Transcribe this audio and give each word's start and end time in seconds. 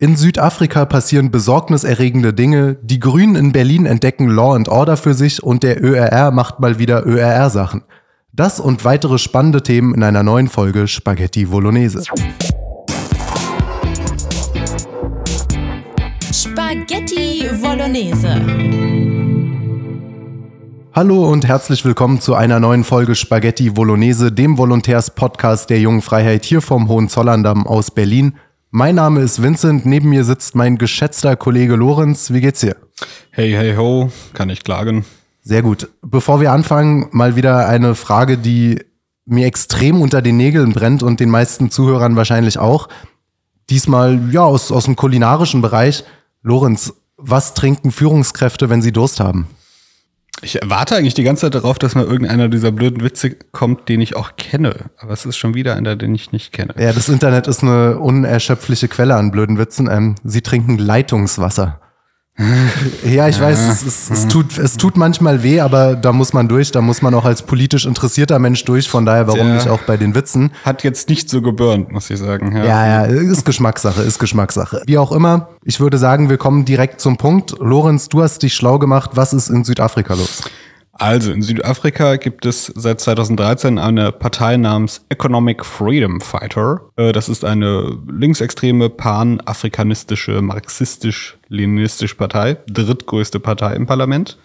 In 0.00 0.14
Südafrika 0.14 0.84
passieren 0.84 1.32
besorgniserregende 1.32 2.32
Dinge, 2.32 2.76
die 2.82 3.00
Grünen 3.00 3.34
in 3.34 3.50
Berlin 3.50 3.84
entdecken 3.84 4.28
Law 4.28 4.54
and 4.54 4.68
Order 4.68 4.96
für 4.96 5.12
sich 5.12 5.42
und 5.42 5.64
der 5.64 5.82
ÖRR 5.82 6.30
macht 6.30 6.60
mal 6.60 6.78
wieder 6.78 7.04
ÖRR-Sachen. 7.04 7.82
Das 8.32 8.60
und 8.60 8.84
weitere 8.84 9.18
spannende 9.18 9.60
Themen 9.60 9.94
in 9.94 10.04
einer 10.04 10.22
neuen 10.22 10.46
Folge 10.46 10.86
Spaghetti 10.86 11.46
Bolognese. 11.46 12.04
Spaghetti 16.32 17.48
Bolognese. 17.60 18.40
Hallo 20.94 21.28
und 21.28 21.44
herzlich 21.44 21.84
willkommen 21.84 22.20
zu 22.20 22.36
einer 22.36 22.60
neuen 22.60 22.84
Folge 22.84 23.16
Spaghetti 23.16 23.70
Bolognese, 23.70 24.30
dem 24.30 24.58
Volontärs-Podcast 24.58 25.70
der 25.70 25.80
Jungen 25.80 26.02
Freiheit 26.02 26.44
hier 26.44 26.62
vom 26.62 26.86
Hohenzollerndamm 26.86 27.66
aus 27.66 27.90
Berlin. 27.90 28.34
Mein 28.70 28.96
Name 28.96 29.20
ist 29.20 29.42
Vincent, 29.42 29.86
neben 29.86 30.10
mir 30.10 30.24
sitzt 30.24 30.54
mein 30.54 30.76
geschätzter 30.76 31.36
Kollege 31.36 31.74
Lorenz. 31.74 32.34
Wie 32.34 32.42
geht's 32.42 32.60
dir? 32.60 32.76
Hey, 33.30 33.52
hey, 33.52 33.74
ho, 33.76 34.12
kann 34.34 34.50
ich 34.50 34.62
klagen. 34.62 35.06
Sehr 35.40 35.62
gut. 35.62 35.88
Bevor 36.02 36.42
wir 36.42 36.52
anfangen, 36.52 37.08
mal 37.12 37.34
wieder 37.34 37.66
eine 37.66 37.94
Frage, 37.94 38.36
die 38.36 38.84
mir 39.24 39.46
extrem 39.46 40.02
unter 40.02 40.20
den 40.20 40.36
Nägeln 40.36 40.74
brennt 40.74 41.02
und 41.02 41.18
den 41.18 41.30
meisten 41.30 41.70
Zuhörern 41.70 42.16
wahrscheinlich 42.16 42.58
auch. 42.58 42.90
Diesmal 43.70 44.20
ja 44.32 44.42
aus, 44.42 44.70
aus 44.70 44.84
dem 44.84 44.96
kulinarischen 44.96 45.62
Bereich. 45.62 46.04
Lorenz, 46.42 46.92
was 47.16 47.54
trinken 47.54 47.90
Führungskräfte, 47.90 48.68
wenn 48.68 48.82
sie 48.82 48.92
Durst 48.92 49.18
haben? 49.18 49.46
Ich 50.40 50.58
warte 50.64 50.96
eigentlich 50.96 51.14
die 51.14 51.24
ganze 51.24 51.42
Zeit 51.42 51.54
darauf, 51.54 51.78
dass 51.78 51.94
mal 51.94 52.04
irgendeiner 52.04 52.48
dieser 52.48 52.70
blöden 52.70 53.02
Witze 53.02 53.34
kommt, 53.52 53.88
den 53.88 54.00
ich 54.00 54.16
auch 54.16 54.36
kenne. 54.36 54.74
Aber 54.98 55.12
es 55.12 55.26
ist 55.26 55.36
schon 55.36 55.54
wieder 55.54 55.74
einer, 55.74 55.96
den 55.96 56.14
ich 56.14 56.32
nicht 56.32 56.52
kenne. 56.52 56.74
Ja, 56.78 56.92
das 56.92 57.08
Internet 57.08 57.46
ist 57.48 57.62
eine 57.62 57.98
unerschöpfliche 57.98 58.88
Quelle 58.88 59.16
an 59.16 59.30
blöden 59.30 59.58
Witzen. 59.58 59.88
Ähm, 59.90 60.14
sie 60.24 60.42
trinken 60.42 60.78
Leitungswasser. 60.78 61.80
Ja, 63.04 63.28
ich 63.28 63.40
weiß, 63.40 63.58
es, 63.68 63.82
es, 63.84 64.10
es, 64.10 64.28
tut, 64.28 64.58
es 64.58 64.76
tut 64.76 64.96
manchmal 64.96 65.42
weh, 65.42 65.60
aber 65.60 65.96
da 65.96 66.12
muss 66.12 66.32
man 66.32 66.48
durch, 66.48 66.70
da 66.70 66.80
muss 66.80 67.02
man 67.02 67.14
auch 67.14 67.24
als 67.24 67.42
politisch 67.42 67.86
interessierter 67.86 68.38
Mensch 68.38 68.64
durch, 68.64 68.88
von 68.88 69.04
daher 69.04 69.26
warum 69.26 69.46
Der 69.46 69.54
nicht 69.54 69.68
auch 69.68 69.82
bei 69.82 69.96
den 69.96 70.14
Witzen. 70.14 70.52
Hat 70.64 70.84
jetzt 70.84 71.08
nicht 71.08 71.28
so 71.30 71.42
geburnt, 71.42 71.90
muss 71.90 72.10
ich 72.10 72.18
sagen. 72.18 72.56
Ja. 72.56 72.64
Ja, 72.64 72.86
ja, 72.86 73.02
ist 73.04 73.44
Geschmackssache, 73.44 74.02
ist 74.02 74.18
Geschmackssache. 74.18 74.82
Wie 74.86 74.98
auch 74.98 75.12
immer, 75.12 75.48
ich 75.64 75.80
würde 75.80 75.98
sagen, 75.98 76.28
wir 76.28 76.38
kommen 76.38 76.64
direkt 76.64 77.00
zum 77.00 77.16
Punkt. 77.16 77.54
Lorenz, 77.58 78.08
du 78.08 78.22
hast 78.22 78.42
dich 78.42 78.54
schlau 78.54 78.78
gemacht, 78.78 79.10
was 79.14 79.32
ist 79.32 79.48
in 79.48 79.64
Südafrika 79.64 80.14
los? 80.14 80.42
Also 80.98 81.30
in 81.30 81.42
Südafrika 81.42 82.16
gibt 82.16 82.44
es 82.44 82.66
seit 82.74 83.00
2013 83.00 83.78
eine 83.78 84.10
Partei 84.10 84.56
namens 84.56 85.04
Economic 85.08 85.64
Freedom 85.64 86.20
Fighter. 86.20 86.80
Äh, 86.96 87.12
Das 87.12 87.28
ist 87.28 87.44
eine 87.44 87.96
linksextreme, 88.10 88.90
panafrikanistische, 88.90 90.42
marxistisch-leninistische 90.42 92.16
Partei, 92.16 92.56
drittgrößte 92.66 93.38
Partei 93.38 93.74
im 93.74 93.86
Parlament. 93.86 94.38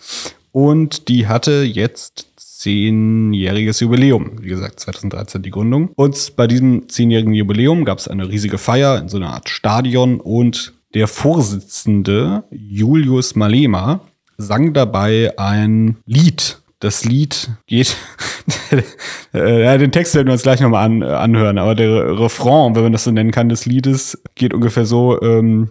Und 0.52 1.08
die 1.08 1.28
hatte 1.28 1.64
jetzt 1.64 2.28
zehnjähriges 2.38 3.80
Jubiläum. 3.80 4.34
Wie 4.40 4.48
gesagt, 4.48 4.80
2013 4.80 5.42
die 5.42 5.50
Gründung. 5.50 5.90
Und 5.96 6.36
bei 6.36 6.46
diesem 6.46 6.88
zehnjährigen 6.88 7.34
Jubiläum 7.34 7.84
gab 7.84 7.98
es 7.98 8.08
eine 8.08 8.30
riesige 8.30 8.60
Feier 8.60 9.00
in 9.00 9.10
so 9.10 9.18
einer 9.18 9.34
Art 9.34 9.50
Stadion 9.50 10.20
und 10.20 10.74
der 10.94 11.08
Vorsitzende 11.08 12.44
Julius 12.52 13.36
Malema 13.36 14.02
sang 14.44 14.74
dabei 14.74 15.34
ein 15.38 15.98
Lied. 16.06 16.60
Das 16.80 17.06
Lied 17.06 17.50
geht, 17.66 17.96
äh, 19.34 19.64
ja, 19.64 19.78
den 19.78 19.94
Text 19.94 20.16
werden 20.16 20.28
wir 20.28 20.34
uns 20.34 20.44
gleich 20.44 20.60
nochmal 20.60 20.84
an, 20.84 21.02
äh, 21.02 21.06
anhören, 21.06 21.58
aber 21.58 21.76
der 21.76 22.20
Refrain, 22.20 22.76
wenn 22.76 22.84
man 22.84 22.92
das 22.92 23.06
so 23.06 23.12
nennen 23.12 23.32
kann, 23.32 23.48
des 23.48 23.66
Liedes 23.66 24.22
geht 24.36 24.54
ungefähr 24.54 24.84
so, 24.84 25.22
ähm, 25.22 25.70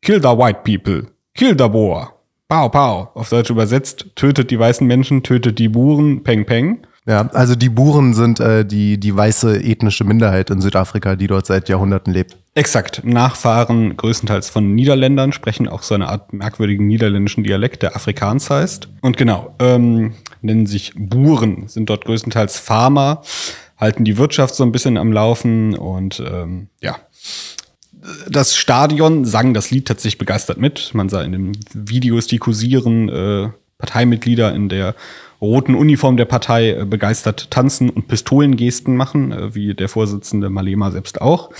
Kill 0.00 0.22
the 0.22 0.28
white 0.28 0.60
people, 0.64 1.08
kill 1.34 1.56
the 1.58 1.68
Boer, 1.68 2.14
pow 2.48 2.70
pow, 2.70 3.08
auf 3.14 3.28
Deutsch 3.28 3.50
übersetzt, 3.50 4.06
tötet 4.14 4.50
die 4.50 4.58
weißen 4.58 4.86
Menschen, 4.86 5.22
tötet 5.22 5.58
die 5.58 5.68
Buren, 5.68 6.22
peng 6.22 6.46
peng. 6.46 6.86
Ja, 7.06 7.28
also 7.28 7.54
die 7.54 7.68
Buren 7.68 8.14
sind 8.14 8.40
äh, 8.40 8.64
die, 8.64 8.98
die 8.98 9.16
weiße 9.16 9.62
ethnische 9.62 10.02
Minderheit 10.02 10.50
in 10.50 10.60
Südafrika, 10.60 11.14
die 11.14 11.28
dort 11.28 11.46
seit 11.46 11.68
Jahrhunderten 11.68 12.12
lebt. 12.12 12.36
Exakt. 12.54 13.02
Nachfahren 13.04 13.96
größtenteils 13.96 14.50
von 14.50 14.74
Niederländern, 14.74 15.32
sprechen 15.32 15.68
auch 15.68 15.82
so 15.82 15.94
eine 15.94 16.08
Art 16.08 16.32
merkwürdigen 16.32 16.88
niederländischen 16.88 17.44
Dialekt, 17.44 17.82
der 17.84 17.94
Afrikaans 17.94 18.50
heißt. 18.50 18.88
Und 19.02 19.16
genau, 19.16 19.54
ähm, 19.60 20.14
nennen 20.42 20.66
sich 20.66 20.94
Buren, 20.96 21.68
sind 21.68 21.88
dort 21.90 22.06
größtenteils 22.06 22.58
Farmer, 22.58 23.22
halten 23.76 24.04
die 24.04 24.18
Wirtschaft 24.18 24.56
so 24.56 24.64
ein 24.64 24.72
bisschen 24.72 24.96
am 24.96 25.12
Laufen 25.12 25.76
und 25.76 26.20
ähm, 26.26 26.68
ja. 26.80 26.96
Das 28.28 28.56
Stadion 28.56 29.24
sang 29.24 29.54
das 29.54 29.70
Lied 29.70 29.86
tatsächlich 29.86 30.18
begeistert 30.18 30.58
mit. 30.58 30.92
Man 30.94 31.08
sah 31.08 31.22
in 31.22 31.32
den 31.32 31.58
Videos, 31.72 32.26
die 32.26 32.38
kursieren, 32.38 33.08
äh, 33.08 33.48
Parteimitglieder 33.78 34.54
in 34.54 34.68
der 34.68 34.94
roten 35.40 35.74
Uniform 35.74 36.16
der 36.16 36.24
Partei 36.24 36.70
äh, 36.70 36.84
begeistert 36.84 37.50
tanzen 37.50 37.90
und 37.90 38.08
Pistolengesten 38.08 38.96
machen, 38.96 39.32
äh, 39.32 39.54
wie 39.54 39.74
der 39.74 39.88
Vorsitzende 39.88 40.48
Malema 40.50 40.90
selbst 40.90 41.20
auch. 41.20 41.50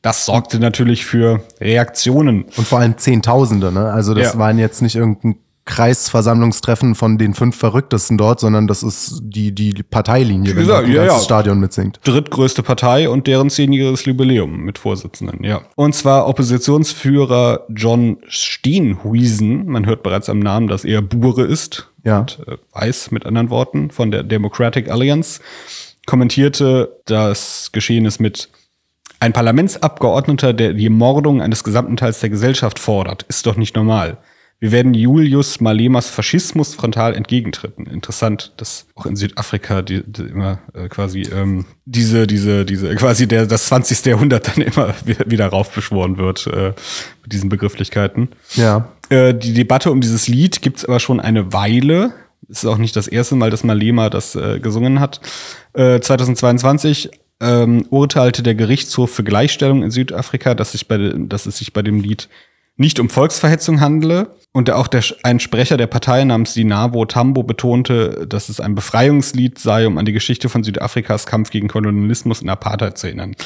Das 0.00 0.24
sorgte 0.24 0.60
natürlich 0.60 1.04
für 1.04 1.42
Reaktionen. 1.60 2.44
Und 2.56 2.66
vor 2.66 2.78
allem 2.78 2.96
Zehntausende, 2.96 3.72
ne? 3.72 3.92
Also 3.92 4.14
das 4.14 4.34
Ja. 4.34 4.38
waren 4.38 4.58
jetzt 4.58 4.80
nicht 4.80 4.94
irgendein 4.96 5.36
Kreisversammlungstreffen 5.68 6.94
von 6.94 7.18
den 7.18 7.34
fünf 7.34 7.54
Verrücktesten 7.56 8.16
dort, 8.16 8.40
sondern 8.40 8.66
das 8.66 8.82
ist 8.82 9.20
die, 9.22 9.54
die 9.54 9.74
Parteilinie, 9.82 10.56
wenn 10.56 10.62
gesagt, 10.62 10.86
ein 10.86 10.92
ja, 10.92 11.04
ja. 11.04 11.18
Stadion 11.20 11.60
mitsingt. 11.60 12.00
drittgrößte 12.04 12.62
Partei 12.62 13.08
und 13.10 13.26
deren 13.26 13.50
zehnjähriges 13.50 14.06
Jubiläum 14.06 14.60
mit 14.62 14.78
Vorsitzenden, 14.78 15.44
ja. 15.44 15.60
Und 15.76 15.94
zwar 15.94 16.26
Oppositionsführer 16.26 17.66
John 17.68 18.16
Steenhuisen, 18.28 19.66
man 19.66 19.84
hört 19.86 20.02
bereits 20.02 20.28
am 20.30 20.38
Namen, 20.38 20.68
dass 20.68 20.84
er 20.84 21.02
Bure 21.02 21.42
ist, 21.44 21.88
Ja. 22.02 22.20
und, 22.20 22.38
äh, 22.46 22.56
weiß 22.72 23.10
mit 23.10 23.26
anderen 23.26 23.50
Worten, 23.50 23.90
von 23.90 24.10
der 24.10 24.22
Democratic 24.22 24.88
Alliance, 24.90 25.40
kommentierte 26.06 26.96
das 27.04 27.70
Geschehnis 27.72 28.18
mit 28.18 28.48
ein 29.20 29.32
Parlamentsabgeordneter, 29.34 30.52
der 30.54 30.72
die 30.72 30.88
Mordung 30.88 31.42
eines 31.42 31.62
gesamten 31.64 31.96
Teils 31.96 32.20
der 32.20 32.30
Gesellschaft 32.30 32.78
fordert, 32.78 33.24
ist 33.28 33.46
doch 33.46 33.56
nicht 33.56 33.76
normal. 33.76 34.16
Wir 34.60 34.72
werden 34.72 34.92
Julius 34.92 35.60
Malemas 35.60 36.08
Faschismus 36.08 36.74
frontal 36.74 37.14
entgegentreten. 37.14 37.86
Interessant, 37.86 38.52
dass 38.56 38.86
auch 38.96 39.06
in 39.06 39.14
Südafrika 39.14 39.82
die, 39.82 40.02
die 40.04 40.22
immer 40.22 40.58
äh, 40.74 40.88
quasi 40.88 41.22
ähm, 41.22 41.64
diese, 41.84 42.26
diese, 42.26 42.64
diese, 42.64 42.92
quasi 42.96 43.28
der, 43.28 43.46
das 43.46 43.66
20. 43.66 44.04
Jahrhundert 44.06 44.48
dann 44.48 44.62
immer 44.64 44.94
wieder, 45.04 45.30
wieder 45.30 45.46
raufbeschworen 45.46 46.18
wird 46.18 46.48
äh, 46.48 46.72
mit 47.22 47.32
diesen 47.32 47.48
Begrifflichkeiten. 47.48 48.30
Ja. 48.54 48.88
Äh, 49.10 49.32
die 49.32 49.54
Debatte 49.54 49.92
um 49.92 50.00
dieses 50.00 50.26
Lied 50.26 50.60
gibt's 50.60 50.84
aber 50.84 50.98
schon 50.98 51.20
eine 51.20 51.52
Weile. 51.52 52.12
Es 52.48 52.64
ist 52.64 52.66
auch 52.66 52.78
nicht 52.78 52.96
das 52.96 53.06
erste 53.06 53.36
Mal, 53.36 53.50
dass 53.50 53.62
Malema 53.62 54.10
das 54.10 54.34
äh, 54.34 54.58
gesungen 54.58 54.98
hat. 54.98 55.20
Äh, 55.74 56.00
2022 56.00 57.10
ähm, 57.40 57.86
urteilte 57.90 58.42
der 58.42 58.56
Gerichtshof 58.56 59.12
für 59.12 59.22
Gleichstellung 59.22 59.84
in 59.84 59.92
Südafrika, 59.92 60.54
dass, 60.54 60.72
sich 60.72 60.88
bei, 60.88 60.98
dass 61.16 61.46
es 61.46 61.58
sich 61.58 61.72
bei 61.72 61.82
dem 61.82 62.00
Lied 62.00 62.28
nicht 62.78 63.00
um 63.00 63.10
Volksverhetzung 63.10 63.80
handele. 63.80 64.34
Und 64.52 64.70
auch 64.70 64.88
der, 64.88 65.04
ein 65.24 65.40
Sprecher 65.40 65.76
der 65.76 65.86
Partei 65.86 66.24
namens 66.24 66.54
Dinavo 66.54 67.04
Tambo 67.04 67.42
betonte, 67.42 68.26
dass 68.26 68.48
es 68.48 68.60
ein 68.60 68.74
Befreiungslied 68.74 69.58
sei, 69.58 69.86
um 69.86 69.98
an 69.98 70.06
die 70.06 70.12
Geschichte 70.12 70.48
von 70.48 70.64
Südafrikas 70.64 71.26
Kampf 71.26 71.50
gegen 71.50 71.68
Kolonialismus 71.68 72.40
und 72.40 72.48
Apartheid 72.48 72.96
zu 72.96 73.08
erinnern. 73.08 73.36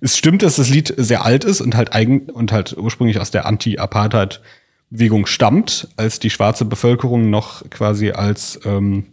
Es 0.00 0.18
stimmt, 0.18 0.42
dass 0.42 0.56
das 0.56 0.68
Lied 0.68 0.92
sehr 0.96 1.24
alt 1.24 1.44
ist 1.44 1.60
und 1.62 1.74
halt 1.74 1.94
eigen 1.94 2.28
und 2.28 2.52
halt 2.52 2.76
ursprünglich 2.76 3.20
aus 3.20 3.30
der 3.30 3.46
Anti-Apartheid-Bewegung 3.46 5.26
stammt, 5.26 5.88
als 5.96 6.18
die 6.18 6.30
schwarze 6.30 6.66
Bevölkerung 6.66 7.30
noch 7.30 7.68
quasi 7.70 8.10
als, 8.10 8.60
ähm, 8.64 9.06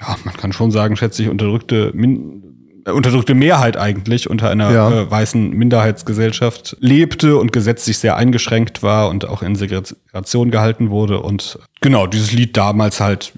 ja, 0.00 0.16
man 0.24 0.36
kann 0.36 0.52
schon 0.52 0.70
sagen, 0.70 0.96
schätze 0.96 1.22
ich, 1.22 1.28
unterdrückte 1.28 1.90
Min 1.94 2.59
unterdrückte 2.86 3.34
Mehrheit 3.34 3.76
eigentlich 3.76 4.28
unter 4.30 4.50
einer 4.50 4.70
Ja. 4.70 4.90
äh, 4.90 5.10
weißen 5.10 5.50
Minderheitsgesellschaft 5.50 6.76
lebte 6.80 7.36
und 7.36 7.52
gesetzlich 7.52 7.98
sehr 7.98 8.16
eingeschränkt 8.16 8.82
war 8.82 9.08
und 9.08 9.26
auch 9.28 9.42
in 9.42 9.56
Segregation 9.56 10.50
gehalten 10.50 10.90
wurde 10.90 11.20
und 11.20 11.58
genau 11.80 12.06
dieses 12.06 12.32
Lied 12.32 12.56
damals 12.56 13.00
halt 13.00 13.32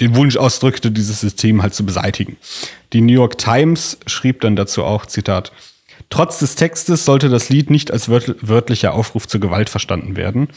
den 0.00 0.14
Wunsch 0.16 0.36
ausdrückte, 0.36 0.90
dieses 0.90 1.20
System 1.20 1.62
halt 1.62 1.74
zu 1.74 1.84
beseitigen. 1.86 2.36
Die 2.92 3.00
New 3.00 3.12
York 3.12 3.38
Times 3.38 3.98
schrieb 4.06 4.40
dann 4.40 4.56
dazu 4.56 4.84
auch, 4.84 5.06
Zitat, 5.06 5.52
Trotz 6.10 6.38
des 6.38 6.54
Textes 6.54 7.04
sollte 7.04 7.28
das 7.28 7.48
Lied 7.48 7.70
nicht 7.70 7.90
als 7.90 8.08
wört 8.08 8.36
wörtlicher 8.40 8.94
Aufruf 8.94 9.26
zur 9.26 9.40
Gewalt 9.40 9.70
verstanden 9.70 10.16
werden, 10.16 10.48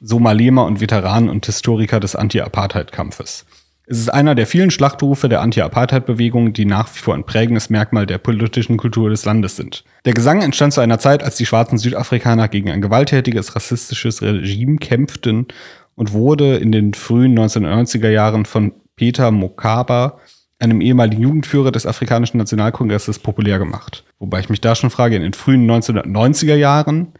so 0.00 0.18
Malema 0.18 0.62
und 0.62 0.80
Veteranen 0.80 1.28
und 1.28 1.46
Historiker 1.46 2.00
des 2.00 2.16
Anti-Apartheid-Kampfes. 2.16 3.44
Es 3.86 3.98
ist 3.98 4.08
einer 4.08 4.34
der 4.34 4.46
vielen 4.46 4.70
Schlachtrufe 4.70 5.28
der 5.28 5.42
Anti-Apartheid-Bewegung, 5.42 6.54
die 6.54 6.64
nach 6.64 6.88
wie 6.94 7.00
vor 7.00 7.14
ein 7.14 7.24
prägendes 7.24 7.68
Merkmal 7.68 8.06
der 8.06 8.16
politischen 8.16 8.78
Kultur 8.78 9.10
des 9.10 9.26
Landes 9.26 9.56
sind. 9.56 9.84
Der 10.06 10.14
Gesang 10.14 10.40
entstand 10.40 10.72
zu 10.72 10.80
einer 10.80 10.98
Zeit, 10.98 11.22
als 11.22 11.36
die 11.36 11.44
schwarzen 11.44 11.76
Südafrikaner 11.76 12.48
gegen 12.48 12.70
ein 12.70 12.80
gewalttätiges 12.80 13.54
rassistisches 13.54 14.22
Regime 14.22 14.76
kämpften 14.78 15.48
und 15.96 16.12
wurde 16.14 16.56
in 16.56 16.72
den 16.72 16.94
frühen 16.94 17.38
1990er 17.38 18.08
Jahren 18.08 18.46
von 18.46 18.72
Peter 18.96 19.30
Mokaba, 19.30 20.18
einem 20.58 20.80
ehemaligen 20.80 21.22
Jugendführer 21.22 21.70
des 21.70 21.84
Afrikanischen 21.84 22.38
Nationalkongresses, 22.38 23.18
populär 23.18 23.58
gemacht. 23.58 24.04
Wobei 24.18 24.40
ich 24.40 24.48
mich 24.48 24.62
da 24.62 24.74
schon 24.74 24.88
frage, 24.88 25.16
in 25.16 25.22
den 25.22 25.34
frühen 25.34 25.70
1990er 25.70 26.54
Jahren 26.54 27.12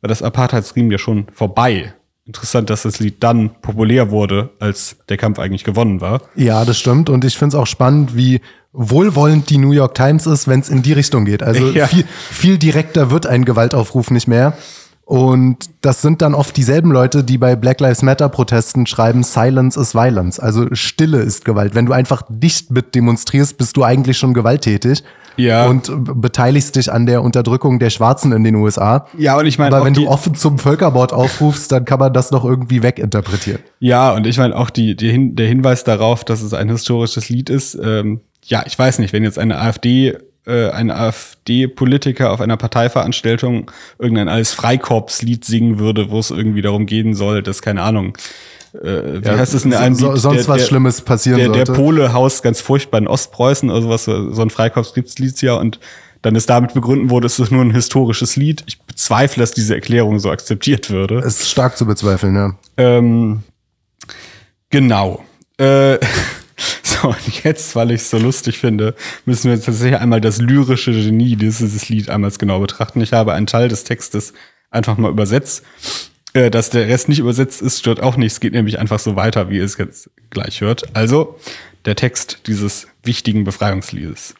war 0.00 0.08
das 0.08 0.22
Apartheidsregime 0.22 0.92
ja 0.92 0.98
schon 0.98 1.26
vorbei. 1.32 1.94
Interessant, 2.28 2.68
dass 2.68 2.82
das 2.82 3.00
Lied 3.00 3.22
dann 3.24 3.50
populär 3.62 4.10
wurde, 4.10 4.50
als 4.60 4.96
der 5.08 5.16
Kampf 5.16 5.38
eigentlich 5.38 5.64
gewonnen 5.64 6.02
war. 6.02 6.20
Ja, 6.36 6.66
das 6.66 6.78
stimmt. 6.78 7.08
Und 7.08 7.24
ich 7.24 7.38
finde 7.38 7.56
es 7.56 7.60
auch 7.60 7.66
spannend, 7.66 8.14
wie 8.16 8.42
wohlwollend 8.74 9.48
die 9.48 9.56
New 9.56 9.72
York 9.72 9.94
Times 9.94 10.26
ist, 10.26 10.46
wenn 10.46 10.60
es 10.60 10.68
in 10.68 10.82
die 10.82 10.92
Richtung 10.92 11.24
geht. 11.24 11.42
Also 11.42 11.70
Ja. 11.74 11.86
viel, 11.86 12.04
viel 12.30 12.58
direkter 12.58 13.10
wird 13.10 13.26
ein 13.26 13.46
Gewaltaufruf 13.46 14.10
nicht 14.10 14.28
mehr. 14.28 14.52
Und 15.06 15.70
das 15.80 16.02
sind 16.02 16.20
dann 16.20 16.34
oft 16.34 16.54
dieselben 16.54 16.90
Leute, 16.92 17.24
die 17.24 17.38
bei 17.38 17.56
Black 17.56 17.80
Lives 17.80 18.02
Matter 18.02 18.28
Protesten 18.28 18.84
schreiben, 18.84 19.22
Silence 19.22 19.80
is 19.80 19.94
Violence. 19.94 20.38
Also 20.38 20.66
Stille 20.72 21.20
ist 21.22 21.46
Gewalt. 21.46 21.74
Wenn 21.74 21.86
du 21.86 21.94
einfach 21.94 22.28
nicht 22.28 22.70
mit 22.70 22.94
demonstrierst, 22.94 23.56
bist 23.56 23.74
du 23.78 23.84
eigentlich 23.84 24.18
schon 24.18 24.34
gewalttätig. 24.34 25.02
Ja. 25.38 25.66
Und 25.66 25.90
beteiligst 26.20 26.76
dich 26.76 26.92
an 26.92 27.06
der 27.06 27.22
Unterdrückung 27.22 27.78
der 27.78 27.90
Schwarzen 27.90 28.32
in 28.32 28.44
den 28.44 28.56
USA. 28.56 29.06
Ja, 29.16 29.38
und 29.38 29.46
ich 29.46 29.58
meine, 29.58 29.76
Aber 29.76 29.84
wenn 29.84 29.94
die, 29.94 30.04
du 30.04 30.08
offen 30.10 30.34
zum 30.34 30.58
Völkerbord 30.58 31.12
aufrufst, 31.12 31.72
dann 31.72 31.84
kann 31.84 31.98
man 31.98 32.12
das 32.12 32.30
noch 32.30 32.44
irgendwie 32.44 32.82
weginterpretieren. 32.82 33.60
ja, 33.80 34.12
und 34.12 34.26
ich 34.26 34.38
meine 34.38 34.56
auch 34.56 34.70
die, 34.70 34.96
die 34.96 35.10
Hin 35.10 35.36
der 35.36 35.46
Hinweis 35.46 35.84
darauf, 35.84 36.24
dass 36.24 36.42
es 36.42 36.52
ein 36.54 36.68
historisches 36.68 37.28
Lied 37.28 37.50
ist. 37.50 37.78
Ähm, 37.82 38.20
ja, 38.44 38.64
ich 38.66 38.78
weiß 38.78 38.98
nicht, 38.98 39.12
wenn 39.12 39.24
jetzt 39.24 39.38
eine 39.38 39.58
AfD, 39.58 40.16
äh, 40.46 40.70
ein 40.70 40.90
AfD-Politiker 40.90 42.32
auf 42.32 42.40
einer 42.40 42.56
Parteiveranstaltung 42.56 43.70
irgendein 43.98 44.28
alles 44.28 44.52
Freikorpslied 44.52 45.44
singen 45.44 45.78
würde, 45.78 46.10
wo 46.10 46.18
es 46.18 46.30
irgendwie 46.30 46.62
darum 46.62 46.86
gehen 46.86 47.14
soll, 47.14 47.42
dass 47.42 47.62
keine 47.62 47.82
Ahnung. 47.82 48.16
Äh, 48.74 49.24
wie 49.24 49.28
heißt 49.30 49.54
es 49.54 49.64
in 49.64 49.70
der 49.70 49.80
einen 49.80 49.94
so, 49.94 50.14
sonst 50.16 50.40
Der- 50.40 50.48
was 50.48 50.58
der- 50.62 50.66
Schlimmes 50.68 51.00
passieren 51.00 51.38
der, 51.38 51.48
der 51.48 51.66
sollte. 51.66 51.80
Pole 51.80 52.12
haust 52.12 52.42
ganz 52.42 52.60
furchtbar 52.60 52.98
in 52.98 53.06
Ostpreußen 53.06 53.70
oder 53.70 53.82
sowas, 53.82 54.04
so 54.04 54.42
ein 54.42 54.50
Freikorpslied 54.50 55.40
ja 55.42 55.54
und 55.54 55.80
dann 56.22 56.34
ist 56.34 56.50
damit 56.50 56.74
begründen 56.74 57.10
wurde, 57.10 57.26
es 57.26 57.38
ist 57.38 57.52
nur 57.52 57.62
ein 57.64 57.70
historisches 57.70 58.34
Lied. 58.36 58.64
Ich 58.66 58.80
bezweifle, 58.82 59.40
dass 59.40 59.52
diese 59.52 59.74
Erklärung 59.74 60.18
so 60.18 60.30
akzeptiert 60.30 60.90
würde. 60.90 61.18
ist 61.20 61.48
stark 61.48 61.76
zu 61.76 61.86
bezweifeln, 61.86 62.34
ja. 62.34 62.54
Ähm, 62.76 63.44
genau. 64.70 65.24
Äh, 65.58 65.98
so, 66.82 67.08
und 67.08 67.44
jetzt, 67.44 67.76
weil 67.76 67.92
ich 67.92 68.00
es 68.02 68.10
so 68.10 68.18
lustig 68.18 68.58
finde, 68.58 68.94
müssen 69.26 69.50
wir 69.50 69.60
tatsächlich 69.60 69.98
einmal 70.00 70.20
das 70.20 70.38
lyrische 70.38 70.92
Genie 70.92 71.36
dieses 71.36 71.88
Lied 71.88 72.10
einmal 72.10 72.30
genau 72.32 72.58
betrachten. 72.60 73.00
Ich 73.00 73.12
habe 73.12 73.32
einen 73.32 73.46
Teil 73.46 73.68
des 73.68 73.84
Textes 73.84 74.32
einfach 74.70 74.98
mal 74.98 75.10
übersetzt. 75.10 75.62
Äh, 76.34 76.50
dass 76.50 76.70
der 76.70 76.88
Rest 76.88 77.08
nicht 77.08 77.18
übersetzt 77.18 77.62
ist, 77.62 77.78
stört 77.78 78.00
auch 78.00 78.16
nicht. 78.16 78.32
Es 78.32 78.40
geht 78.40 78.52
nämlich 78.52 78.78
einfach 78.78 78.98
so 78.98 79.16
weiter, 79.16 79.50
wie 79.50 79.56
ihr 79.56 79.64
es 79.64 79.78
jetzt 79.78 80.10
gleich 80.30 80.60
hört. 80.60 80.94
Also, 80.94 81.38
der 81.84 81.96
Text 81.96 82.40
dieses 82.46 82.88
wichtigen 83.02 83.44
Befreiungsliedes. 83.44 84.34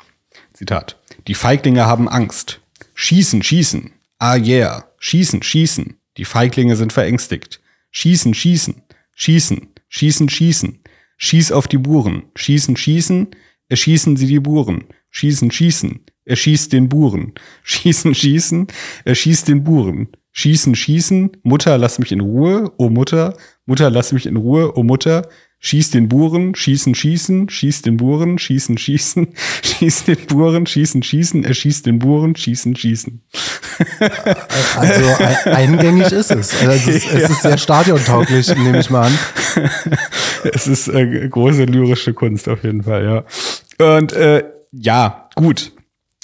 Zitat. 0.52 0.98
Die 1.26 1.34
Feiglinge 1.34 1.86
haben 1.86 2.08
Angst. 2.08 2.60
Schießen, 2.94 3.42
schießen. 3.42 3.92
Ah 4.18 4.36
yeah. 4.36 4.84
Schießen, 4.98 5.42
schießen. 5.42 5.96
Die 6.16 6.24
Feiglinge 6.24 6.76
sind 6.76 6.92
verängstigt. 6.92 7.60
Schießen, 7.90 8.34
schießen. 8.34 8.82
Schießen, 9.14 9.68
schießen, 9.88 10.28
schießen. 10.28 10.80
Schieß 11.16 11.52
auf 11.52 11.68
die 11.68 11.78
Buren. 11.78 12.24
Schießen, 12.34 12.76
schießen. 12.76 13.28
Erschießen 13.68 14.16
sie 14.16 14.26
die 14.26 14.40
Buren. 14.40 14.84
Schießen, 15.10 15.50
schießen. 15.50 16.00
Erschießt 16.24 16.72
den 16.72 16.88
Buren. 16.88 17.34
Schießen, 17.62 18.14
schießen. 18.14 18.66
Erschießt 19.04 19.48
den 19.48 19.64
Buren. 19.64 20.08
Schießen, 20.38 20.76
schießen. 20.76 21.32
Mutter, 21.42 21.76
lass 21.78 21.98
mich 21.98 22.12
in 22.12 22.20
Ruhe. 22.20 22.70
Oh 22.76 22.90
Mutter. 22.90 23.36
Mutter, 23.66 23.90
lass 23.90 24.12
mich 24.12 24.24
in 24.24 24.36
Ruhe. 24.36 24.72
Oh 24.76 24.84
Mutter. 24.84 25.28
Schieß 25.58 25.90
den 25.90 26.08
Buren, 26.08 26.54
schießen, 26.54 26.94
schießen, 26.94 27.48
schieß 27.48 27.82
den 27.82 27.96
Buren, 27.96 28.38
schießen, 28.38 28.78
schießen, 28.78 29.34
schieß 29.64 30.04
den 30.04 30.26
Buren, 30.28 30.64
schießen, 30.64 31.02
schießen, 31.02 31.42
erschießt 31.42 31.86
den 31.86 31.98
Buren, 31.98 32.36
schießen, 32.36 32.76
schießen. 32.76 33.20
Also 34.76 35.06
ein, 35.18 35.54
eingängig 35.54 36.12
ist 36.12 36.30
es. 36.30 36.54
Also 36.62 36.90
es, 36.90 37.04
ist, 37.04 37.12
es 37.12 37.30
ist 37.30 37.42
sehr 37.42 37.58
stadiontauglich, 37.58 38.48
nehme 38.56 38.78
ich 38.78 38.90
mal 38.90 39.06
an. 39.06 39.18
Es 40.52 40.68
ist 40.68 40.86
äh, 40.86 41.28
große 41.28 41.64
lyrische 41.64 42.14
Kunst 42.14 42.48
auf 42.48 42.62
jeden 42.62 42.84
Fall, 42.84 43.04
ja. 43.04 43.94
Und 43.96 44.12
äh, 44.12 44.44
ja, 44.72 45.28
gut. 45.34 45.72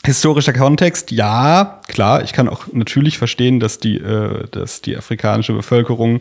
Historischer 0.04 0.52
Kontext, 0.52 1.10
ja, 1.10 1.80
klar. 1.88 2.22
Ich 2.22 2.32
kann 2.32 2.48
auch 2.48 2.66
natürlich 2.72 3.16
verstehen, 3.16 3.58
dass 3.58 3.78
die, 3.78 3.96
äh, 3.96 4.46
dass 4.50 4.82
die 4.82 4.96
afrikanische 4.96 5.54
Bevölkerung 5.54 6.20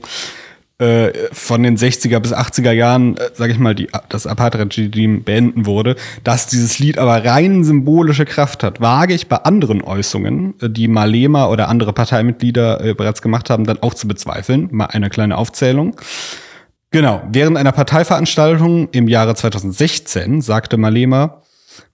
äh, 0.79 1.11
von 1.31 1.63
den 1.63 1.77
60er 1.77 2.19
bis 2.19 2.33
80er 2.33 2.71
Jahren, 2.71 3.15
äh, 3.17 3.29
sage 3.33 3.53
ich 3.53 3.59
mal, 3.59 3.75
die, 3.75 3.89
das 4.09 4.25
Apartheid-Regime 4.25 5.19
beenden 5.19 5.65
wurde, 5.65 5.95
dass 6.23 6.47
dieses 6.47 6.79
Lied 6.79 6.97
aber 6.97 7.23
rein 7.23 7.63
symbolische 7.63 8.25
Kraft 8.25 8.63
hat, 8.63 8.81
wage 8.81 9.13
ich 9.13 9.27
bei 9.27 9.37
anderen 9.37 9.83
Äußerungen, 9.83 10.55
äh, 10.61 10.69
die 10.69 10.87
Malema 10.87 11.45
oder 11.47 11.69
andere 11.69 11.93
Parteimitglieder 11.93 12.83
äh, 12.83 12.93
bereits 12.95 13.21
gemacht 13.21 13.49
haben, 13.49 13.65
dann 13.65 13.83
auch 13.83 13.93
zu 13.93 14.07
bezweifeln. 14.07 14.69
Mal 14.71 14.85
eine 14.85 15.09
kleine 15.09 15.37
Aufzählung. 15.37 15.95
Genau, 16.89 17.21
während 17.31 17.57
einer 17.57 17.71
Parteiveranstaltung 17.71 18.89
im 18.91 19.07
Jahre 19.07 19.35
2016 19.35 20.41
sagte 20.41 20.77
Malema, 20.77 21.42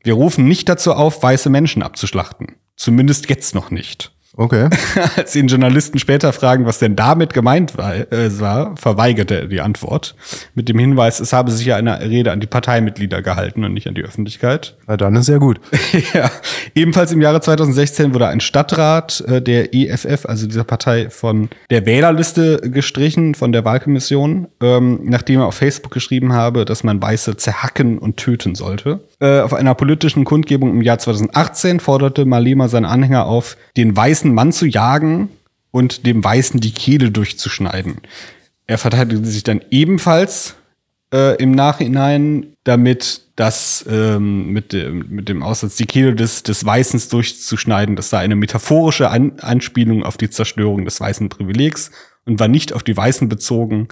wir 0.04 0.14
rufen 0.14 0.48
nicht 0.48 0.70
dazu 0.70 0.94
auf, 0.94 1.22
weiße 1.22 1.50
Menschen 1.50 1.84
abzuschlachten. 1.84 2.56
Zumindest 2.76 3.30
jetzt 3.30 3.56
noch 3.56 3.72
nicht. 3.72 4.12
Okay. 4.40 4.70
Als 5.18 5.36
ihn 5.36 5.48
Journalisten 5.48 6.00
später 6.00 6.32
fragen, 6.32 6.66
was 6.66 6.80
denn 6.80 6.96
damit 6.96 7.34
gemeint 7.34 7.78
war, 7.78 7.94
äh, 7.96 8.40
war, 8.40 8.78
verweigerte 8.78 9.36
er 9.36 9.48
die 9.48 9.60
Antwort. 9.60 10.16
Mit 10.56 10.70
dem 10.70 10.80
Hinweis, 10.80 11.20
es 11.20 11.34
habe 11.34 11.52
sich 11.52 11.66
ja 11.66 11.76
eine 11.76 12.00
Rede 12.00 12.32
an 12.32 12.40
die 12.40 12.48
Parteimitglieder 12.48 13.22
gehalten 13.22 13.66
und 13.66 13.74
nicht 13.74 13.88
an 13.88 13.96
die 13.96 14.04
Öffentlichkeit. 14.04 14.78
Na 14.88 14.96
dann 14.96 15.16
ist 15.16 15.28
ja 15.28 15.40
gut. 15.40 15.60
ja. 16.14 16.32
Ebenfalls 16.74 17.12
im 17.12 17.22
Jahre 17.22 17.42
2016 17.42 18.14
wurde 18.14 18.28
ein 18.28 18.40
Stadtrat 18.40 19.22
äh, 19.28 19.42
der 19.42 19.74
EFF, 19.74 20.26
also 20.26 20.48
dieser 20.48 20.64
Partei, 20.64 21.10
von 21.10 21.50
der 21.70 21.86
Wählerliste 21.86 22.62
gestrichen, 22.64 23.36
von 23.36 23.52
der 23.52 23.66
Wahlkommission, 23.66 24.48
ähm, 24.62 25.02
nachdem 25.04 25.42
er 25.42 25.48
auf 25.48 25.56
Facebook 25.56 25.92
geschrieben 25.92 26.32
habe, 26.32 26.64
dass 26.64 26.86
man 26.86 27.02
Weiße 27.02 27.36
zerhacken 27.36 27.98
und 27.98 28.16
töten 28.16 28.56
sollte. 28.56 29.02
Äh, 29.22 29.42
auf 29.42 29.54
einer 29.54 29.76
politischen 29.76 30.24
Kundgebung 30.24 30.70
im 30.72 30.82
Jahr 30.82 30.98
2018 30.98 31.82
forderte 31.82 32.26
Malema 32.26 32.70
seine 32.70 32.88
Anhänger 32.88 33.26
auf, 33.26 33.58
den 33.76 33.96
weißen 33.96 34.34
Mann 34.34 34.54
zu 34.54 34.66
jagen 34.66 35.30
und 35.72 36.06
dem 36.06 36.24
Weißen 36.24 36.60
die 36.60 36.72
Kehle 36.72 37.12
durchzuschneiden. 37.12 37.98
Er 38.66 38.78
verteidigte 38.78 39.26
sich 39.26 39.44
dann 39.44 39.62
ebenfalls 39.72 40.56
äh, 41.14 41.36
im 41.36 41.52
Nachhinein, 41.52 42.54
damit 42.64 43.24
das 43.36 43.84
ähm, 43.90 44.52
mit, 44.52 44.74
dem, 44.74 45.06
mit 45.10 45.28
dem 45.28 45.44
Aussatz, 45.44 45.76
die 45.76 45.86
Kehle 45.86 46.16
des, 46.16 46.44
des 46.44 46.66
Weißens 46.66 47.10
durchzuschneiden, 47.10 47.96
das 47.96 48.10
sei 48.10 48.20
eine 48.20 48.36
metaphorische 48.36 49.10
An 49.10 49.40
Anspielung 49.40 50.04
auf 50.04 50.18
die 50.18 50.30
Zerstörung 50.30 50.86
des 50.86 51.00
weißen 51.02 51.30
Privilegs 51.30 51.92
und 52.26 52.40
war 52.40 52.48
nicht 52.48 52.74
auf 52.74 52.84
die 52.84 52.96
Weißen 52.96 53.28
bezogen 53.28 53.90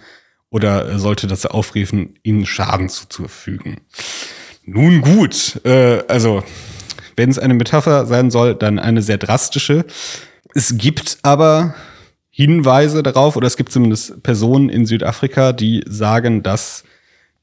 oder 0.49 0.99
sollte 0.99 1.27
das 1.27 1.45
aufrufen, 1.45 2.19
ihnen 2.23 2.45
Schaden 2.45 2.87
zuzufügen. 2.87 3.81
Nun 4.69 4.99
gut, 4.99 5.61
äh, 5.63 6.03
also 6.09 6.43
wenn 7.15 7.29
es 7.29 7.39
eine 7.39 7.53
Metapher 7.53 8.05
sein 8.05 8.29
soll, 8.29 8.53
dann 8.53 8.79
eine 8.79 9.01
sehr 9.01 9.17
drastische. 9.17 9.85
Es 10.53 10.77
gibt 10.77 11.19
aber 11.23 11.73
Hinweise 12.29 13.01
darauf, 13.01 13.37
oder 13.37 13.47
es 13.47 13.55
gibt 13.55 13.71
zumindest 13.71 14.21
Personen 14.23 14.67
in 14.67 14.85
Südafrika, 14.85 15.53
die 15.53 15.83
sagen, 15.87 16.43
dass 16.43 16.83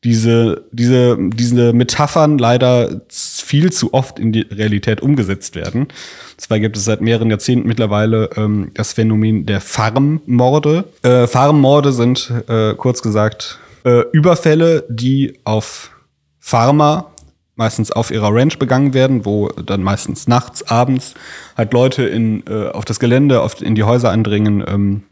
diese, 0.04 0.66
diese, 0.70 1.16
diese 1.18 1.72
Metaphern 1.72 2.36
leider 2.36 3.00
viel 3.08 3.72
zu 3.72 3.94
oft 3.94 4.18
in 4.18 4.30
die 4.32 4.42
Realität 4.42 5.00
umgesetzt 5.00 5.56
werden. 5.56 5.88
Zwar 6.36 6.60
gibt 6.60 6.76
es 6.76 6.84
seit 6.84 7.00
mehreren 7.00 7.30
Jahrzehnten 7.30 7.66
mittlerweile 7.66 8.28
ähm, 8.36 8.70
das 8.74 8.92
Phänomen 8.92 9.46
der 9.46 9.62
Farmmorde. 9.62 10.84
Äh, 11.02 11.26
Farmmorde 11.26 11.92
sind, 11.92 12.30
äh, 12.48 12.74
kurz 12.74 13.00
gesagt, 13.00 13.58
äh, 13.84 14.02
Überfälle, 14.12 14.84
die 14.90 15.38
auf 15.44 15.90
Farmer 16.38 17.13
meistens 17.56 17.92
auf 17.92 18.10
ihrer 18.10 18.34
Ranch 18.34 18.58
begangen 18.58 18.94
werden, 18.94 19.24
wo 19.24 19.48
dann 19.48 19.82
meistens 19.82 20.26
nachts, 20.26 20.62
abends 20.68 21.14
halt 21.56 21.72
Leute 21.72 22.04
in, 22.04 22.44
äh, 22.48 22.68
auf 22.68 22.84
das 22.84 22.98
Gelände, 22.98 23.42
oft 23.42 23.62
in 23.62 23.74
die 23.74 23.84
Häuser 23.84 24.10
eindringen, 24.10 24.64
ähm, 24.66 25.02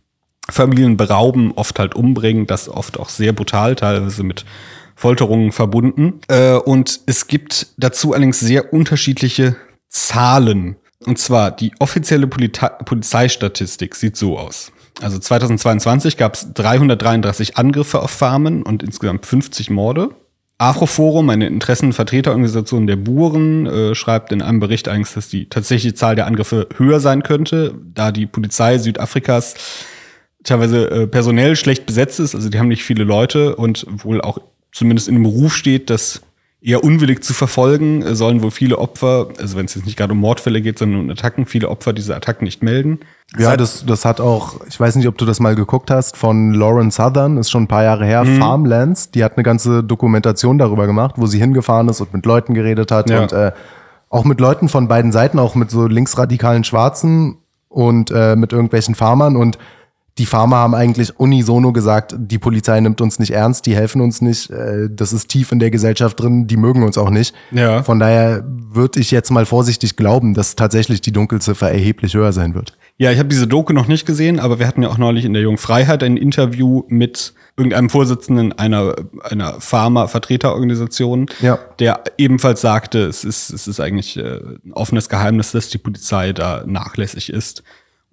Familien 0.50 0.96
berauben, 0.96 1.52
oft 1.52 1.78
halt 1.78 1.94
umbringen, 1.94 2.46
das 2.46 2.68
oft 2.68 2.99
auch 2.99 3.08
sehr 3.08 3.32
brutal, 3.32 3.76
teilweise 3.76 4.25
mit 4.25 4.44
Folterungen 4.96 5.52
verbunden. 5.52 6.20
Äh, 6.28 6.54
und 6.54 7.00
es 7.06 7.26
gibt 7.26 7.68
dazu 7.76 8.12
allerdings 8.12 8.40
sehr 8.40 8.72
unterschiedliche 8.72 9.56
Zahlen. 9.88 10.76
Und 11.06 11.18
zwar 11.18 11.50
die 11.50 11.72
offizielle 11.78 12.26
Polita 12.26 12.68
Polizeistatistik 12.68 13.94
sieht 13.94 14.16
so 14.16 14.38
aus. 14.38 14.72
Also 15.00 15.18
2022 15.18 16.16
gab 16.16 16.34
es 16.34 16.52
333 16.52 17.56
Angriffe 17.56 18.02
auf 18.02 18.11
Farmen 18.11 18.62
und 18.62 18.82
insgesamt 18.82 19.26
50 19.26 19.70
Morde. 19.70 20.11
Afroforum, 20.62 21.28
eine 21.31 21.49
Interessenvertreterorganisation 21.49 22.87
der 22.87 22.95
Buren, 22.95 23.66
äh, 23.66 23.95
schreibt 23.97 24.33
in 24.33 24.42
einem 24.42 24.61
Bericht 24.61 24.88
eigentlich, 24.88 25.12
dass 25.12 25.28
die 25.28 25.49
tatsächliche 25.49 25.95
Zahl 25.95 26.14
der 26.14 26.26
Angriffe 26.26 26.69
höher 26.76 27.00
sein 27.00 27.25
könnte, 27.25 27.75
da 27.95 28.12
die 28.12 28.26
Polizei 28.26 28.78
Südafrikas 28.78 29.54
teilweise 30.45 30.88
äh, 30.90 31.07
personell 31.09 31.57
schlecht 31.57 31.85
besetzt 31.85 32.21
ist. 32.21 32.37
Also 32.37 32.49
die 32.49 32.61
haben 32.61 32.69
nicht 32.69 32.85
viele 32.85 33.02
Leute 33.02 33.57
und 33.57 33.87
wohl 33.88 34.21
auch 34.21 34.38
zumindest 34.71 35.09
in 35.09 35.14
dem 35.14 35.26
Ruf 35.26 35.57
steht, 35.57 35.90
dass 35.90 36.23
eher 36.64 36.85
unwillig 36.85 37.25
zu 37.25 37.35
verfolgen, 37.35 38.02
äh, 38.02 38.14
sollen 38.14 38.40
wohl 38.42 38.52
viele 38.52 38.78
Opfer, 38.78 39.28
also 39.38 39.57
wenn 39.57 39.64
es 39.66 39.75
jetzt 39.75 39.85
nicht 39.85 39.97
gerade 39.97 40.12
um 40.12 40.19
Mordfälle 40.19 40.62
geht, 40.62 40.78
sondern 40.78 41.00
um 41.00 41.11
Attacken, 41.11 41.45
viele 41.47 41.69
Opfer 41.69 41.92
diese 41.92 42.14
Attacken 42.14 42.45
nicht 42.45 42.62
melden. 42.62 43.00
Ja, 43.37 43.57
das, 43.57 43.85
das 43.85 44.04
hat 44.04 44.21
auch, 44.21 44.61
ich 44.69 44.78
weiß 44.78 44.95
nicht, 44.97 45.09
ob 45.09 45.19
du 45.19 45.25
das 45.25 45.40
mal 45.40 45.54
geguckt 45.57 45.90
hast, 45.90 46.16
von 46.16 46.52
Lauren 46.54 46.90
Southern, 46.90 47.37
ist 47.38 47.50
schon 47.50 47.64
ein 47.64 47.69
paar 47.69 47.83
Jahre 47.83 48.04
her, 48.04 48.25
Farmlands, 48.25 49.11
die 49.11 49.25
hat 49.25 49.37
eine 49.37 49.42
ganze 49.42 49.83
Dokumentation 49.83 50.59
darüber 50.59 50.87
gemacht, 50.87 51.14
wo 51.16 51.26
sie 51.26 51.38
hingefahren 51.38 51.88
ist 51.88 52.00
und 52.00 52.12
mit 52.14 52.26
Leuten 52.26 52.54
geredet 52.54 52.92
hat 52.92 53.11
Ja. 53.11 53.23
und 53.23 53.33
äh, 53.33 53.52
auch 54.09 54.25
mit 54.25 54.38
Leuten 54.40 54.69
von 54.69 54.87
beiden 54.88 55.11
Seiten, 55.11 55.38
auch 55.38 55.54
mit 55.54 55.71
so 55.71 55.87
linksradikalen 55.87 56.62
Schwarzen 56.64 57.38
und 57.69 58.11
äh, 58.11 58.37
mit 58.37 58.52
irgendwelchen 58.52 58.95
Farmern 58.95 59.37
und 59.37 59.59
die 60.19 60.26
Farmer 60.26 60.57
haben 60.57 60.75
eigentlich 60.75 61.19
unisono 61.19 61.73
gesagt, 61.73 62.14
die 62.19 62.38
Polizei 62.38 62.78
nimmt 62.81 63.00
uns 63.00 63.19
nicht 63.19 63.31
ernst, 63.31 63.64
die 63.64 63.75
helfen 63.75 64.00
uns 64.02 64.21
nicht, 64.21 64.50
äh, 64.50 64.88
das 64.90 65.12
ist 65.14 65.28
tief 65.28 65.52
in 65.52 65.59
der 65.59 65.71
Gesellschaft 65.71 66.21
drin, 66.21 66.47
die 66.47 66.59
mögen 66.59 66.83
uns 66.83 66.99
auch 66.99 67.09
nicht. 67.11 67.35
Ja. 67.50 67.83
Von 67.83 67.99
daher 67.99 68.45
würde 68.47 69.00
ich 69.00 69.11
jetzt 69.11 69.31
mal 69.31 69.47
vorsichtig 69.47 69.97
glauben, 69.97 70.35
dass 70.35 70.54
tatsächlich 70.54 71.00
die 71.00 71.12
Dunkelziffer 71.12 71.71
erheblich 71.71 72.12
höher 72.14 72.33
sein 72.33 72.54
wird. 72.54 72.76
Ja, 72.99 73.11
ich 73.11 73.19
habe 73.19 73.31
diese 73.31 73.47
Doku 73.47 73.73
noch 73.73 73.88
nicht 73.88 74.04
gesehen, 74.07 74.38
aber 74.38 74.59
wir 74.59 74.66
hatten 74.69 74.83
ja 74.83 74.90
auch 74.90 74.99
neulich 74.99 75.25
in 75.25 75.33
der 75.33 75.42
Jungen 75.42 75.57
Freiheit 75.59 76.02
ein 76.02 76.19
Interview 76.19 76.83
mit 76.88 77.33
irgendeinem 77.57 77.88
Vorsitzenden 77.90 78.52
einer, 78.52 78.95
einer 79.25 79.61
Pharma-Vertreterorganisation, 79.61 81.26
Ja. 81.40 81.59
der 81.78 82.02
ebenfalls 82.19 82.61
sagte, 82.61 83.00
es 83.07 83.25
ist, 83.25 83.50
es 83.50 83.66
ist 83.66 83.81
eigentlich 83.81 84.16
äh, 84.16 84.40
ein 84.64 84.73
offenes 84.73 85.09
Geheimnis, 85.09 85.52
dass 85.52 85.69
die 85.69 85.78
Polizei 85.78 86.33
da 86.33 86.64
nachlässig 86.66 87.31
ist 87.31 87.62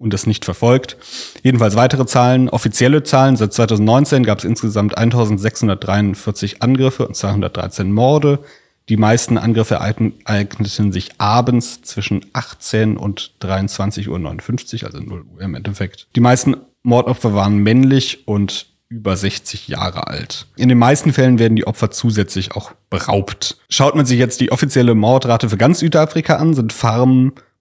und 0.00 0.12
das 0.12 0.26
nicht 0.26 0.44
verfolgt. 0.44 0.96
Jedenfalls 1.42 1.76
weitere 1.76 2.06
Zahlen, 2.06 2.48
offizielle 2.48 3.02
Zahlen. 3.04 3.36
Seit 3.36 3.52
2019 3.52 4.24
gab 4.24 4.38
es 4.38 4.44
insgesamt 4.44 4.96
1643 4.96 6.62
Angriffe 6.62 7.06
und 7.06 7.14
213 7.14 7.92
Morde. 7.92 8.40
Die 8.88 8.96
meisten 8.96 9.38
Angriffe 9.38 9.74
ereigneten 9.74 10.90
sich 10.90 11.10
abends 11.18 11.82
zwischen 11.82 12.24
18 12.32 12.96
und 12.96 13.34
23.59 13.42 14.08
Uhr, 14.08 14.86
also 14.86 15.00
0 15.00 15.24
Uhr 15.32 15.40
im 15.42 15.54
Endeffekt. 15.54 16.08
Die 16.16 16.20
meisten 16.20 16.56
Mordopfer 16.82 17.34
waren 17.34 17.58
männlich 17.58 18.26
und 18.26 18.66
über 18.88 19.16
60 19.16 19.68
Jahre 19.68 20.08
alt. 20.08 20.46
In 20.56 20.68
den 20.68 20.78
meisten 20.78 21.12
Fällen 21.12 21.38
werden 21.38 21.54
die 21.54 21.66
Opfer 21.66 21.92
zusätzlich 21.92 22.56
auch 22.56 22.72
beraubt. 22.88 23.58
Schaut 23.68 23.94
man 23.94 24.06
sich 24.06 24.18
jetzt 24.18 24.40
die 24.40 24.50
offizielle 24.50 24.96
Mordrate 24.96 25.48
für 25.48 25.56
ganz 25.56 25.78
Südafrika 25.78 26.36
an, 26.36 26.54
sind 26.54 26.72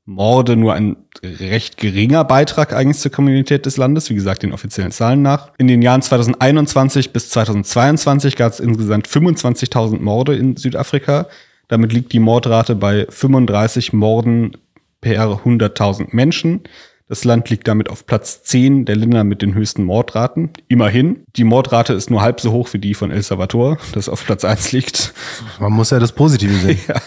Farmmorde 0.09 0.55
nur 0.55 0.73
ein 0.73 0.97
recht 1.23 1.77
geringer 1.77 2.23
Beitrag 2.23 2.73
eigentlich 2.73 2.97
zur 2.97 3.11
Kriminalität 3.11 3.67
des 3.67 3.77
Landes, 3.77 4.09
wie 4.09 4.15
gesagt, 4.15 4.41
den 4.41 4.53
offiziellen 4.53 4.91
Zahlen 4.91 5.21
nach. 5.21 5.51
In 5.59 5.67
den 5.67 5.83
Jahren 5.83 6.01
2021 6.01 7.13
bis 7.13 7.29
2022 7.29 8.35
gab 8.35 8.51
es 8.51 8.59
insgesamt 8.59 9.07
25.000 9.07 9.99
Morde 10.01 10.35
in 10.35 10.57
Südafrika. 10.57 11.27
Damit 11.67 11.93
liegt 11.93 12.11
die 12.11 12.19
Mordrate 12.19 12.75
bei 12.75 13.05
35 13.07 13.93
Morden 13.93 14.57
per 14.99 15.27
100.000 15.27 16.07
Menschen. 16.09 16.61
Das 17.09 17.23
Land 17.23 17.49
liegt 17.49 17.67
damit 17.67 17.89
auf 17.89 18.05
Platz 18.05 18.43
10 18.43 18.85
der 18.85 18.95
Länder 18.95 19.23
mit 19.23 19.41
den 19.41 19.55
höchsten 19.55 19.83
Mordraten. 19.83 20.51
Immerhin. 20.67 21.23
Die 21.35 21.43
Mordrate 21.43 21.93
ist 21.93 22.11
nur 22.11 22.21
halb 22.21 22.39
so 22.39 22.51
hoch 22.51 22.71
wie 22.71 22.77
die 22.77 22.93
von 22.93 23.09
El 23.09 23.23
Salvador, 23.23 23.79
das 23.93 24.07
auf 24.07 24.23
Platz 24.23 24.45
1 24.45 24.73
liegt. 24.73 25.11
Man 25.59 25.73
muss 25.73 25.89
ja 25.89 25.97
das 25.97 26.13
Positive 26.13 26.53
sehen. 26.53 26.79
Ja. 26.87 27.01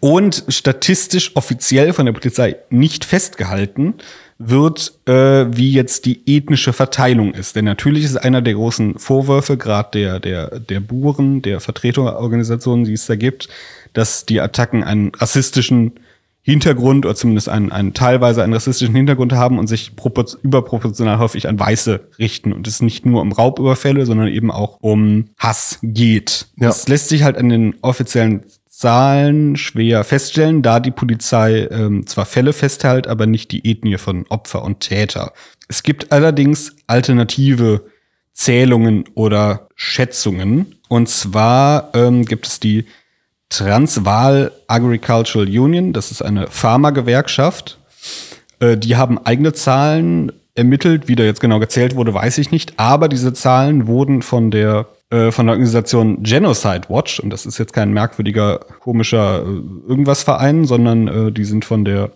Und 0.00 0.44
statistisch 0.48 1.34
offiziell 1.34 1.92
von 1.92 2.06
der 2.06 2.12
Polizei 2.12 2.56
nicht 2.70 3.04
festgehalten 3.04 3.94
wird, 4.38 4.92
äh, 5.06 5.46
wie 5.50 5.72
jetzt 5.72 6.04
die 6.04 6.20
ethnische 6.26 6.72
Verteilung 6.72 7.34
ist. 7.34 7.56
Denn 7.56 7.64
natürlich 7.64 8.04
ist 8.04 8.16
einer 8.16 8.40
der 8.40 8.54
großen 8.54 8.98
Vorwürfe, 8.98 9.56
gerade 9.56 9.98
der, 9.98 10.20
der, 10.20 10.60
der 10.60 10.80
Buren, 10.80 11.42
der 11.42 11.60
Vertreterorganisationen, 11.60 12.84
die 12.84 12.92
es 12.92 13.06
da 13.06 13.16
gibt, 13.16 13.48
dass 13.92 14.24
die 14.24 14.40
Attacken 14.40 14.84
einen 14.84 15.10
rassistischen 15.16 15.94
Hintergrund 16.48 17.04
oder 17.04 17.14
zumindest 17.14 17.50
einen, 17.50 17.70
einen 17.70 17.92
teilweise 17.92 18.42
einen 18.42 18.54
rassistischen 18.54 18.94
Hintergrund 18.94 19.34
haben 19.34 19.58
und 19.58 19.66
sich 19.66 19.92
propor- 19.96 20.38
überproportional 20.42 21.18
häufig 21.18 21.46
an 21.46 21.60
Weiße 21.60 22.08
richten 22.18 22.54
und 22.54 22.66
es 22.66 22.80
nicht 22.80 23.04
nur 23.04 23.20
um 23.20 23.32
Raubüberfälle, 23.32 24.06
sondern 24.06 24.28
eben 24.28 24.50
auch 24.50 24.78
um 24.80 25.26
Hass 25.36 25.78
geht. 25.82 26.46
Ja. 26.56 26.68
Das 26.68 26.88
lässt 26.88 27.08
sich 27.08 27.22
halt 27.22 27.36
an 27.36 27.50
den 27.50 27.74
offiziellen 27.82 28.44
Zahlen 28.66 29.56
schwer 29.56 30.04
feststellen, 30.04 30.62
da 30.62 30.80
die 30.80 30.90
Polizei 30.90 31.68
ähm, 31.70 32.06
zwar 32.06 32.24
Fälle 32.24 32.54
festhält, 32.54 33.08
aber 33.08 33.26
nicht 33.26 33.50
die 33.52 33.68
Ethnie 33.70 33.98
von 33.98 34.24
Opfer 34.28 34.62
und 34.62 34.80
Täter. 34.80 35.32
Es 35.68 35.82
gibt 35.82 36.12
allerdings 36.12 36.76
alternative 36.86 37.84
Zählungen 38.32 39.04
oder 39.14 39.68
Schätzungen. 39.74 40.76
Und 40.88 41.10
zwar 41.10 41.90
ähm, 41.92 42.24
gibt 42.24 42.46
es 42.46 42.58
die 42.60 42.86
Transvaal 43.50 44.52
Agricultural 44.66 45.48
Union, 45.48 45.92
das 45.92 46.10
ist 46.10 46.22
eine 46.22 46.48
Pharmagewerkschaft. 46.48 47.78
Äh, 48.60 48.76
die 48.76 48.96
haben 48.96 49.18
eigene 49.18 49.52
Zahlen 49.52 50.32
ermittelt, 50.54 51.08
wie 51.08 51.14
da 51.14 51.22
jetzt 51.22 51.40
genau 51.40 51.60
gezählt 51.60 51.94
wurde, 51.94 52.12
weiß 52.12 52.38
ich 52.38 52.50
nicht. 52.50 52.78
Aber 52.78 53.08
diese 53.08 53.32
Zahlen 53.32 53.86
wurden 53.86 54.22
von 54.22 54.50
der 54.50 54.86
äh, 55.10 55.30
von 55.30 55.46
der 55.46 55.54
Organisation 55.54 56.22
Genocide 56.22 56.82
Watch, 56.88 57.20
und 57.20 57.30
das 57.30 57.46
ist 57.46 57.56
jetzt 57.56 57.72
kein 57.72 57.92
merkwürdiger, 57.92 58.60
komischer 58.80 59.42
äh, 59.42 59.88
irgendwas 59.88 60.22
Verein, 60.22 60.66
sondern 60.66 61.08
äh, 61.08 61.32
die 61.32 61.44
sind 61.44 61.64
von 61.64 61.84
der 61.86 62.10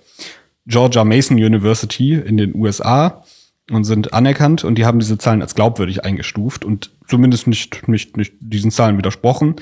Georgia 0.66 1.02
Mason 1.04 1.38
University 1.38 2.14
in 2.14 2.36
den 2.36 2.54
USA 2.54 3.24
und 3.70 3.84
sind 3.84 4.12
anerkannt 4.12 4.64
und 4.64 4.76
die 4.76 4.84
haben 4.84 4.98
diese 4.98 5.16
Zahlen 5.16 5.40
als 5.40 5.54
glaubwürdig 5.54 6.04
eingestuft 6.04 6.64
und 6.64 6.90
zumindest 7.08 7.46
nicht, 7.46 7.88
nicht, 7.88 8.16
nicht 8.16 8.34
diesen 8.40 8.70
Zahlen 8.70 8.98
widersprochen. 8.98 9.56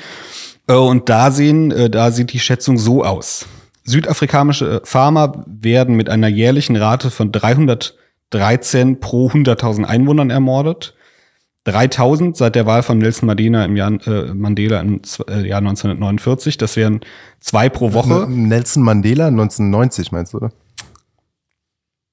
Äh, 0.70 0.76
Und 0.76 1.08
da 1.08 1.30
sehen, 1.30 1.70
äh, 1.70 1.90
da 1.90 2.10
sieht 2.10 2.32
die 2.32 2.38
Schätzung 2.40 2.78
so 2.78 3.04
aus. 3.04 3.46
Südafrikanische 3.84 4.82
Farmer 4.84 5.44
werden 5.46 5.96
mit 5.96 6.08
einer 6.08 6.28
jährlichen 6.28 6.76
Rate 6.76 7.10
von 7.10 7.32
313 7.32 9.00
pro 9.00 9.28
100.000 9.30 9.84
Einwohnern 9.84 10.30
ermordet. 10.30 10.94
3000 11.64 12.36
seit 12.36 12.54
der 12.54 12.64
Wahl 12.66 12.82
von 12.82 12.98
Nelson 12.98 13.26
Mandela 13.26 13.64
im 13.64 13.76
Jahr, 13.76 13.92
äh, 14.06 14.32
Mandela 14.32 14.80
im 14.80 15.02
äh, 15.28 15.46
Jahr 15.46 15.58
1949. 15.58 16.56
Das 16.56 16.76
wären 16.76 17.00
zwei 17.38 17.68
pro 17.68 17.92
Woche. 17.92 18.26
Nelson 18.30 18.82
Mandela 18.82 19.26
1990 19.26 20.10
meinst 20.12 20.32
du, 20.32 20.38
oder? 20.38 20.52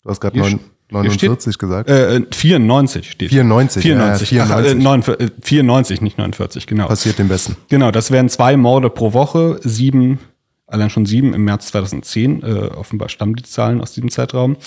Du 0.04 0.10
hast 0.10 0.20
gerade 0.20 0.38
neun- 0.38 0.60
hier 0.90 1.12
steht- 1.12 1.30
49 1.30 1.58
gesagt. 1.58 1.90
Äh, 1.90 2.18
äh, 2.18 2.26
94 2.32 3.12
steht. 3.12 3.30
94, 3.30 3.82
94. 3.84 4.32
ja, 4.32 4.44
Ach, 4.44 4.48
94. 4.62 4.72
äh, 4.72 4.84
49, 4.84 5.28
äh, 5.28 5.32
94, 5.42 6.02
nicht 6.02 6.18
49, 6.18 6.68
genau. 6.68 6.88
Passiert 6.88 7.20
dem 7.20 7.28
Besten. 7.28 7.58
Genau, 7.70 7.92
das 7.92 8.12
wären 8.12 8.30
zwei 8.30 8.56
Morde 8.58 8.90
pro 8.90 9.14
Woche, 9.14 9.60
sieben, 9.64 10.20
allein 10.66 10.90
schon 10.90 11.06
sieben 11.06 11.34
im 11.34 11.44
März 11.44 11.68
2010. 11.68 12.42
Äh, 12.44 12.46
offenbar 12.76 13.10
stammen 13.10 13.36
die 13.36 13.44
Zahlen 13.44 13.82
aus 13.82 13.92
diesem 13.94 14.10
Zeitraum. 14.12 14.58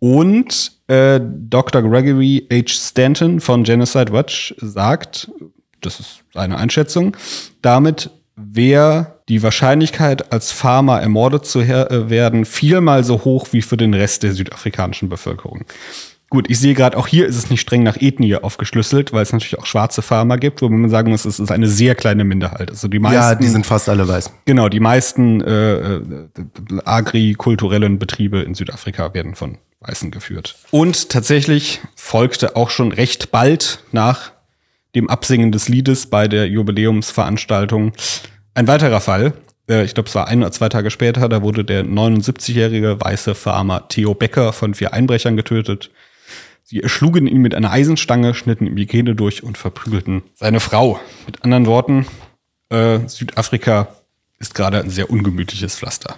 Und 0.00 0.72
äh, 0.86 1.20
Dr. 1.20 1.82
Gregory 1.82 2.46
H. 2.52 2.68
Stanton 2.68 3.40
von 3.40 3.64
Genocide 3.64 4.12
Watch 4.12 4.54
sagt, 4.58 5.28
das 5.80 5.98
ist 6.00 6.20
seine 6.32 6.56
Einschätzung, 6.56 7.16
damit 7.62 8.10
wäre 8.36 9.17
die 9.28 9.42
Wahrscheinlichkeit, 9.42 10.32
als 10.32 10.52
Farmer 10.52 11.00
ermordet 11.00 11.46
zu 11.46 11.60
äh, 11.60 12.10
werden, 12.10 12.44
viermal 12.44 13.04
so 13.04 13.24
hoch 13.24 13.48
wie 13.52 13.62
für 13.62 13.76
den 13.76 13.94
Rest 13.94 14.22
der 14.22 14.32
südafrikanischen 14.32 15.08
Bevölkerung. 15.08 15.64
Gut, 16.30 16.50
ich 16.50 16.58
sehe 16.60 16.74
gerade, 16.74 16.96
auch 16.98 17.06
hier 17.06 17.26
ist 17.26 17.36
es 17.36 17.48
nicht 17.48 17.62
streng 17.62 17.82
nach 17.82 17.96
Ethnie 17.98 18.36
aufgeschlüsselt, 18.36 19.14
weil 19.14 19.22
es 19.22 19.32
natürlich 19.32 19.58
auch 19.58 19.64
schwarze 19.64 20.02
Farmer 20.02 20.36
gibt, 20.36 20.60
wo 20.60 20.68
man 20.68 20.90
sagen 20.90 21.10
muss, 21.10 21.24
es 21.24 21.40
ist 21.40 21.50
eine 21.50 21.68
sehr 21.68 21.94
kleine 21.94 22.24
Minderheit. 22.24 22.70
Also 22.70 22.86
die 22.86 22.98
meisten, 22.98 23.14
Ja, 23.16 23.34
die 23.34 23.48
sind 23.48 23.64
fast 23.64 23.88
alle 23.88 24.06
weiß. 24.06 24.30
genau, 24.44 24.68
die 24.68 24.80
meisten 24.80 25.40
äh, 25.40 25.96
äh, 25.96 26.02
agrikulturellen 26.84 27.98
Betriebe 27.98 28.40
in 28.42 28.54
Südafrika 28.54 29.14
werden 29.14 29.36
von 29.36 29.56
Weißen 29.80 30.10
geführt. 30.10 30.56
Und 30.70 31.08
tatsächlich 31.08 31.80
folgte 31.96 32.56
auch 32.56 32.68
schon 32.68 32.92
recht 32.92 33.30
bald 33.30 33.84
nach 33.92 34.32
dem 34.94 35.08
Absingen 35.08 35.50
des 35.50 35.68
Liedes 35.68 36.06
bei 36.10 36.28
der 36.28 36.46
Jubiläumsveranstaltung 36.48 37.92
ein 38.58 38.66
weiterer 38.66 39.00
Fall. 39.00 39.34
Äh, 39.70 39.84
Ich 39.84 39.94
glaube, 39.94 40.08
es 40.08 40.14
war 40.14 40.26
ein 40.26 40.42
oder 40.42 40.50
zwei 40.50 40.68
Tage 40.68 40.90
später, 40.90 41.28
da 41.28 41.42
wurde 41.42 41.64
der 41.64 41.84
79-jährige 41.84 43.00
weiße 43.00 43.34
Farmer 43.34 43.86
Theo 43.88 44.14
Becker 44.14 44.52
von 44.52 44.74
vier 44.74 44.92
Einbrechern 44.92 45.36
getötet. 45.36 45.90
Sie 46.64 46.82
erschlugen 46.82 47.26
ihn 47.26 47.40
mit 47.40 47.54
einer 47.54 47.70
Eisenstange, 47.70 48.34
schnitten 48.34 48.66
ihm 48.66 48.76
die 48.76 48.86
Kehle 48.86 49.14
durch 49.14 49.42
und 49.42 49.56
verprügelten 49.56 50.22
seine 50.34 50.60
Frau. 50.60 50.98
Mit 51.24 51.44
anderen 51.44 51.66
Worten, 51.66 52.06
äh, 52.68 52.98
Südafrika 53.06 53.88
ist 54.40 54.54
gerade 54.54 54.80
ein 54.80 54.90
sehr 54.90 55.08
ungemütliches 55.08 55.76
Pflaster. 55.76 56.16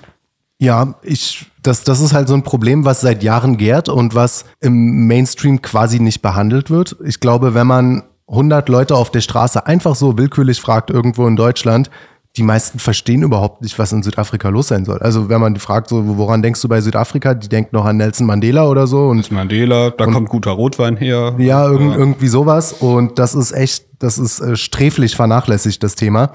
Ja, 0.59 0.95
ich, 1.03 1.47
das, 1.63 1.85
das 1.85 2.01
ist 2.01 2.13
halt 2.13 2.27
so 2.27 2.35
ein 2.35 2.43
Problem, 2.43 2.85
was 2.85 3.01
seit 3.01 3.23
Jahren 3.23 3.59
gärt 3.59 3.89
und 3.89 4.15
was 4.15 4.45
im 4.61 5.07
Mainstream 5.07 5.63
quasi 5.63 6.01
nicht 6.01 6.21
behandelt 6.21 6.71
wird. 6.71 6.97
Ich 7.05 7.21
glaube, 7.21 7.55
wenn 7.55 7.67
man 7.67 8.03
100 8.29 8.69
Leute 8.69 8.95
auf 8.95 9.11
der 9.11 9.21
Straße 9.21 9.67
einfach 9.67 9.95
so 9.95 10.19
willkürlich 10.19 10.61
fragt, 10.61 10.91
irgendwo 10.91 11.27
in 11.27 11.37
Deutschland, 11.37 11.91
die 12.37 12.43
meisten 12.45 12.79
verstehen 12.79 13.23
überhaupt 13.23 13.63
nicht, 13.63 13.79
was 13.79 13.93
in 13.93 14.03
Südafrika 14.05 14.49
los 14.51 14.69
sein 14.69 14.85
soll. 14.85 14.99
Also 14.99 15.29
wenn 15.29 15.41
man 15.41 15.55
die 15.55 15.61
fragt, 15.61 15.89
so, 15.89 16.17
woran 16.17 16.43
denkst 16.43 16.63
du 16.63 16.69
bei 16.69 16.81
Südafrika? 16.81 17.35
Die 17.35 17.49
denkt 17.49 17.73
noch 17.73 17.85
an 17.85 17.97
Nelson 17.97 18.27
Mandela 18.27 18.69
oder 18.69 18.87
so 18.87 19.09
und 19.09 19.33
Mandela, 19.33 19.91
da 19.91 20.07
kommt 20.07 20.29
guter 20.29 20.53
Rotwein 20.53 20.97
her. 20.97 21.35
Ja, 21.39 21.69
irgend, 21.69 21.97
irgendwie 21.97 22.29
sowas. 22.29 22.73
Und 22.73 23.19
das 23.19 23.35
ist 23.35 23.51
echt, 23.51 23.87
das 23.99 24.19
ist 24.19 24.41
äh, 24.41 24.55
sträflich 24.57 25.17
vernachlässigt, 25.17 25.83
das 25.83 25.97
Thema. 25.97 26.33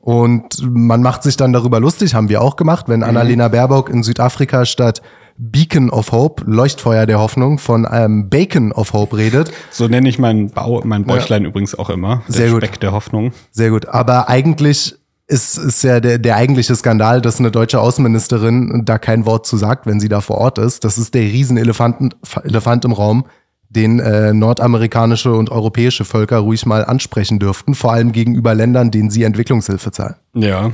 Und 0.00 0.60
man 0.62 1.02
macht 1.02 1.22
sich 1.22 1.36
dann 1.36 1.52
darüber 1.52 1.80
lustig, 1.80 2.14
haben 2.14 2.28
wir 2.28 2.42
auch 2.42 2.56
gemacht, 2.56 2.88
wenn 2.88 3.02
Annalena 3.02 3.48
Baerbock 3.48 3.88
in 3.88 4.02
Südafrika 4.02 4.64
statt 4.64 5.02
Beacon 5.38 5.88
of 5.90 6.12
Hope, 6.12 6.42
Leuchtfeuer 6.46 7.06
der 7.06 7.20
Hoffnung, 7.20 7.58
von 7.58 7.86
einem 7.86 8.28
Bacon 8.28 8.72
of 8.72 8.92
Hope 8.92 9.16
redet. 9.16 9.52
So 9.70 9.86
nenne 9.86 10.08
ich 10.08 10.18
mein, 10.18 10.50
Bau, 10.50 10.82
mein 10.84 11.04
Bäuchlein 11.04 11.44
übrigens 11.44 11.78
auch 11.78 11.90
immer. 11.90 12.22
Der 12.26 12.34
Sehr 12.34 12.50
gut. 12.50 12.64
Speck 12.64 12.80
der 12.80 12.92
Hoffnung. 12.92 13.32
Sehr 13.52 13.70
gut. 13.70 13.86
Aber 13.86 14.28
eigentlich 14.28 14.97
ist, 15.28 15.58
ist 15.58 15.84
ja 15.84 16.00
der, 16.00 16.18
der 16.18 16.36
eigentliche 16.36 16.74
Skandal, 16.74 17.20
dass 17.20 17.38
eine 17.38 17.50
deutsche 17.50 17.80
Außenministerin 17.80 18.82
da 18.84 18.98
kein 18.98 19.26
Wort 19.26 19.46
zu 19.46 19.58
sagt, 19.58 19.86
wenn 19.86 20.00
sie 20.00 20.08
da 20.08 20.22
vor 20.22 20.38
Ort 20.38 20.58
ist. 20.58 20.84
Das 20.84 20.96
ist 20.96 21.14
der 21.14 21.22
Riesenelefant 21.22 22.16
Elefant 22.44 22.84
im 22.86 22.92
Raum, 22.92 23.26
den 23.68 24.00
äh, 24.00 24.32
nordamerikanische 24.32 25.34
und 25.34 25.50
europäische 25.50 26.06
Völker 26.06 26.38
ruhig 26.38 26.64
mal 26.64 26.82
ansprechen 26.82 27.38
dürften, 27.38 27.74
vor 27.74 27.92
allem 27.92 28.12
gegenüber 28.12 28.54
Ländern, 28.54 28.90
denen 28.90 29.10
sie 29.10 29.22
Entwicklungshilfe 29.22 29.92
zahlen. 29.92 30.14
Ja. 30.34 30.72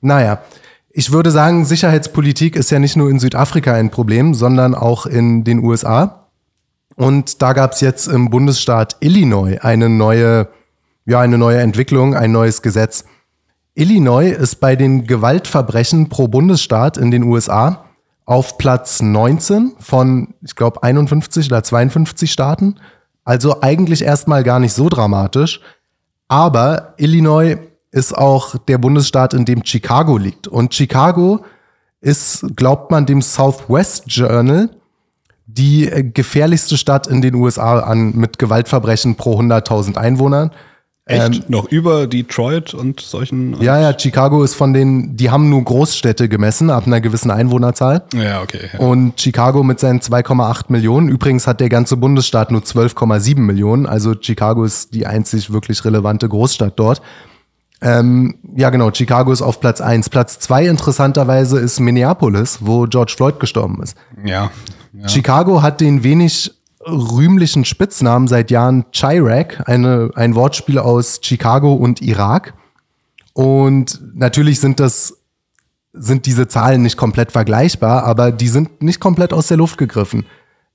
Naja, 0.00 0.40
ich 0.90 1.10
würde 1.10 1.32
sagen, 1.32 1.64
Sicherheitspolitik 1.64 2.54
ist 2.54 2.70
ja 2.70 2.78
nicht 2.78 2.96
nur 2.96 3.10
in 3.10 3.18
Südafrika 3.18 3.74
ein 3.74 3.90
Problem, 3.90 4.34
sondern 4.34 4.76
auch 4.76 5.06
in 5.06 5.42
den 5.42 5.58
USA. 5.64 6.28
Und 6.94 7.42
da 7.42 7.52
gab 7.54 7.72
es 7.72 7.80
jetzt 7.80 8.06
im 8.06 8.30
Bundesstaat 8.30 8.96
Illinois 9.00 9.58
eine 9.60 9.88
neue, 9.88 10.48
ja, 11.04 11.20
eine 11.20 11.38
neue 11.38 11.58
Entwicklung, 11.58 12.14
ein 12.14 12.30
neues 12.30 12.62
Gesetz. 12.62 13.04
Illinois 13.76 14.30
ist 14.30 14.56
bei 14.56 14.74
den 14.74 15.06
Gewaltverbrechen 15.06 16.08
pro 16.08 16.28
Bundesstaat 16.28 16.96
in 16.96 17.10
den 17.10 17.24
USA 17.24 17.84
auf 18.24 18.56
Platz 18.56 19.02
19 19.02 19.74
von, 19.78 20.34
ich 20.40 20.56
glaube, 20.56 20.82
51 20.82 21.48
oder 21.48 21.62
52 21.62 22.32
Staaten. 22.32 22.76
Also 23.22 23.60
eigentlich 23.60 24.02
erstmal 24.02 24.44
gar 24.44 24.60
nicht 24.60 24.72
so 24.72 24.88
dramatisch. 24.88 25.60
Aber 26.26 26.94
Illinois 26.96 27.58
ist 27.90 28.16
auch 28.16 28.56
der 28.56 28.78
Bundesstaat, 28.78 29.34
in 29.34 29.44
dem 29.44 29.62
Chicago 29.62 30.16
liegt. 30.16 30.48
Und 30.48 30.74
Chicago 30.74 31.44
ist, 32.00 32.46
glaubt 32.56 32.90
man, 32.90 33.04
dem 33.04 33.20
Southwest 33.20 34.04
Journal 34.06 34.70
die 35.44 35.86
äh, 35.90 36.02
gefährlichste 36.02 36.78
Stadt 36.78 37.06
in 37.06 37.20
den 37.20 37.34
USA 37.34 37.80
an 37.80 38.16
mit 38.16 38.38
Gewaltverbrechen 38.38 39.16
pro 39.16 39.38
100.000 39.38 39.98
Einwohnern. 39.98 40.50
Echt? 41.08 41.48
Noch 41.48 41.68
über 41.68 42.08
Detroit 42.08 42.74
und 42.74 43.00
solchen. 43.00 43.54
Ähm, 43.54 43.62
Ja, 43.62 43.80
ja, 43.80 43.96
Chicago 43.96 44.42
ist 44.42 44.54
von 44.54 44.72
den, 44.72 45.16
die 45.16 45.30
haben 45.30 45.48
nur 45.48 45.62
Großstädte 45.62 46.28
gemessen 46.28 46.68
ab 46.68 46.88
einer 46.88 47.00
gewissen 47.00 47.30
Einwohnerzahl. 47.30 48.02
Ja, 48.12 48.42
okay. 48.42 48.68
Ja. 48.72 48.80
Und 48.80 49.20
Chicago 49.20 49.62
mit 49.62 49.78
seinen 49.78 50.00
2,8 50.00 50.64
Millionen. 50.68 51.08
Übrigens 51.08 51.46
hat 51.46 51.60
der 51.60 51.68
ganze 51.68 51.96
Bundesstaat 51.96 52.50
nur 52.50 52.62
12,7 52.62 53.38
Millionen. 53.38 53.86
Also 53.86 54.14
Chicago 54.20 54.64
ist 54.64 54.94
die 54.94 55.06
einzig 55.06 55.52
wirklich 55.52 55.84
relevante 55.84 56.28
Großstadt 56.28 56.76
dort. 56.76 57.00
Ähm, 57.80 58.34
ja, 58.56 58.70
genau. 58.70 58.90
Chicago 58.92 59.30
ist 59.30 59.42
auf 59.42 59.60
Platz 59.60 59.80
1. 59.80 60.10
Platz 60.10 60.40
2 60.40 60.66
interessanterweise 60.66 61.60
ist 61.60 61.78
Minneapolis, 61.78 62.58
wo 62.62 62.86
George 62.86 63.14
Floyd 63.16 63.38
gestorben 63.38 63.80
ist. 63.80 63.96
ja. 64.24 64.50
ja. 64.92 65.08
Chicago 65.08 65.62
hat 65.62 65.80
den 65.80 66.02
wenig 66.02 66.55
rühmlichen 66.86 67.64
Spitznamen 67.64 68.28
seit 68.28 68.50
Jahren 68.50 68.84
Chirac, 68.92 69.68
eine, 69.68 70.10
ein 70.14 70.34
Wortspiel 70.34 70.78
aus 70.78 71.20
Chicago 71.22 71.74
und 71.74 72.00
Irak. 72.00 72.54
Und 73.32 74.00
natürlich 74.14 74.60
sind 74.60 74.80
das, 74.80 75.18
sind 75.92 76.26
diese 76.26 76.48
Zahlen 76.48 76.82
nicht 76.82 76.96
komplett 76.96 77.32
vergleichbar, 77.32 78.04
aber 78.04 78.30
die 78.32 78.48
sind 78.48 78.82
nicht 78.82 79.00
komplett 79.00 79.32
aus 79.32 79.48
der 79.48 79.56
Luft 79.56 79.78
gegriffen. 79.78 80.24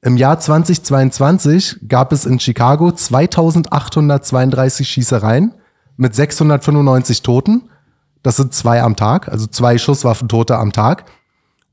Im 0.01 0.17
Jahr 0.17 0.39
2022 0.39 1.87
gab 1.87 2.11
es 2.11 2.25
in 2.25 2.39
Chicago 2.39 2.91
2832 2.91 4.87
Schießereien 4.87 5.53
mit 5.95 6.15
695 6.15 7.21
Toten. 7.21 7.69
Das 8.23 8.35
sind 8.35 8.53
zwei 8.53 8.81
am 8.81 8.95
Tag, 8.95 9.29
also 9.29 9.47
zwei 9.47 9.77
Schusswaffentote 9.77 10.57
am 10.57 10.71
Tag. 10.71 11.05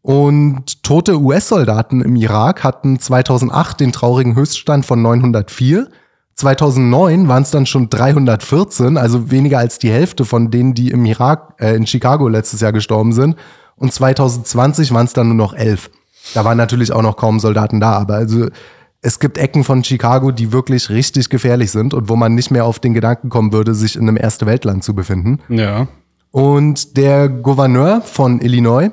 Und 0.09 0.83
tote 0.85 1.21
US-Soldaten 1.21 2.01
im 2.01 2.17
Irak 2.17 2.65
hatten 2.65 2.99
2008 2.99 3.79
den 3.79 3.93
traurigen 3.93 4.37
Höchststand 4.37 4.87
von 4.87 5.03
904. 5.03 5.87
2009 6.35 7.29
waren 7.29 7.43
es 7.43 7.51
dann 7.51 7.67
schon 7.67 7.91
314, 7.91 8.97
also 8.97 9.31
weniger 9.31 9.59
als 9.59 9.79
die 9.79 9.91
Hälfte 9.91 10.25
von 10.25 10.51
denen, 10.51 10.73
die 10.73 10.93
im 10.93 11.05
Irak, 11.05 11.57
äh, 11.61 11.77
in 11.77 11.87
Chicago 11.87 12.27
letztes 12.27 12.63
Jahr 12.63 12.73
gestorben 12.73 13.13
sind. 13.13 13.37
Und 13.77 13.93
2020 13.93 14.95
waren 14.95 15.05
es 15.05 15.13
dann 15.13 15.27
nur 15.27 15.37
noch 15.37 15.53
11. 15.53 15.91
Da 16.33 16.43
waren 16.43 16.57
natürlich 16.57 16.91
auch 16.91 17.03
noch 17.03 17.19
kaum 17.19 17.39
Soldaten 17.39 17.79
da, 17.79 17.93
aber 17.93 18.15
also 18.15 18.47
es 19.03 19.21
gibt 19.21 19.37
Ecken 19.37 19.63
von 19.63 19.85
Chicago, 19.85 20.31
die 20.31 20.53
wirklich 20.53 20.89
richtig 20.89 21.29
gefährlich 21.29 21.71
sind 21.71 21.93
und 21.93 22.09
wo 22.09 22.17
man 22.17 22.35
nicht 22.35 22.51
mehr 22.51 22.65
auf 22.65 22.79
den 22.79 22.95
Gedanken 22.95 23.29
kommen 23.29 23.53
würde, 23.53 23.75
sich 23.75 23.95
in 23.95 24.09
einem 24.09 24.17
Erste 24.17 24.47
Weltland 24.47 24.85
zu 24.85 24.95
befinden. 24.95 25.41
ja. 25.51 25.87
Und 26.31 26.97
der 26.97 27.29
Gouverneur 27.29 28.03
von 28.03 28.41
Illinois, 28.41 28.91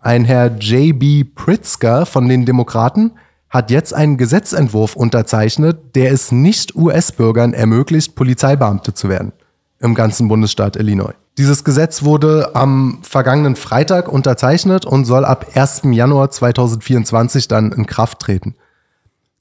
ein 0.00 0.24
Herr 0.24 0.56
J.B. 0.56 1.24
Pritzker 1.24 2.06
von 2.06 2.28
den 2.28 2.44
Demokraten, 2.44 3.12
hat 3.50 3.70
jetzt 3.70 3.94
einen 3.94 4.16
Gesetzentwurf 4.16 4.94
unterzeichnet, 4.94 5.94
der 5.94 6.12
es 6.12 6.32
nicht 6.32 6.76
US-Bürgern 6.76 7.54
ermöglicht, 7.54 8.14
Polizeibeamte 8.14 8.94
zu 8.94 9.08
werden 9.08 9.32
im 9.80 9.94
ganzen 9.94 10.28
Bundesstaat 10.28 10.76
Illinois. 10.76 11.14
Dieses 11.38 11.62
Gesetz 11.62 12.02
wurde 12.02 12.50
am 12.54 12.98
vergangenen 13.02 13.54
Freitag 13.54 14.08
unterzeichnet 14.08 14.84
und 14.84 15.04
soll 15.04 15.24
ab 15.24 15.46
1. 15.54 15.82
Januar 15.84 16.30
2024 16.30 17.46
dann 17.46 17.70
in 17.70 17.86
Kraft 17.86 18.18
treten. 18.18 18.56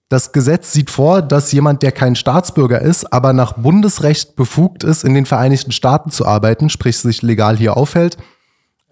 Das 0.08 0.32
Gesetz 0.32 0.72
sieht 0.72 0.90
vor, 0.90 1.22
dass 1.22 1.52
jemand, 1.52 1.82
der 1.82 1.92
kein 1.92 2.16
Staatsbürger 2.16 2.82
ist, 2.82 3.12
aber 3.12 3.34
nach 3.34 3.54
Bundesrecht 3.54 4.36
befugt 4.36 4.84
ist, 4.84 5.04
in 5.04 5.16
den 5.16 5.26
Vereinigten 5.26 5.72
Staaten 5.72 6.12
zu 6.12 6.26
arbeiten, 6.26 6.70
sprich 6.70 6.98
sich 7.00 7.24
legal 7.24 7.58
hier 7.58 7.76
aufhält, 7.76 8.18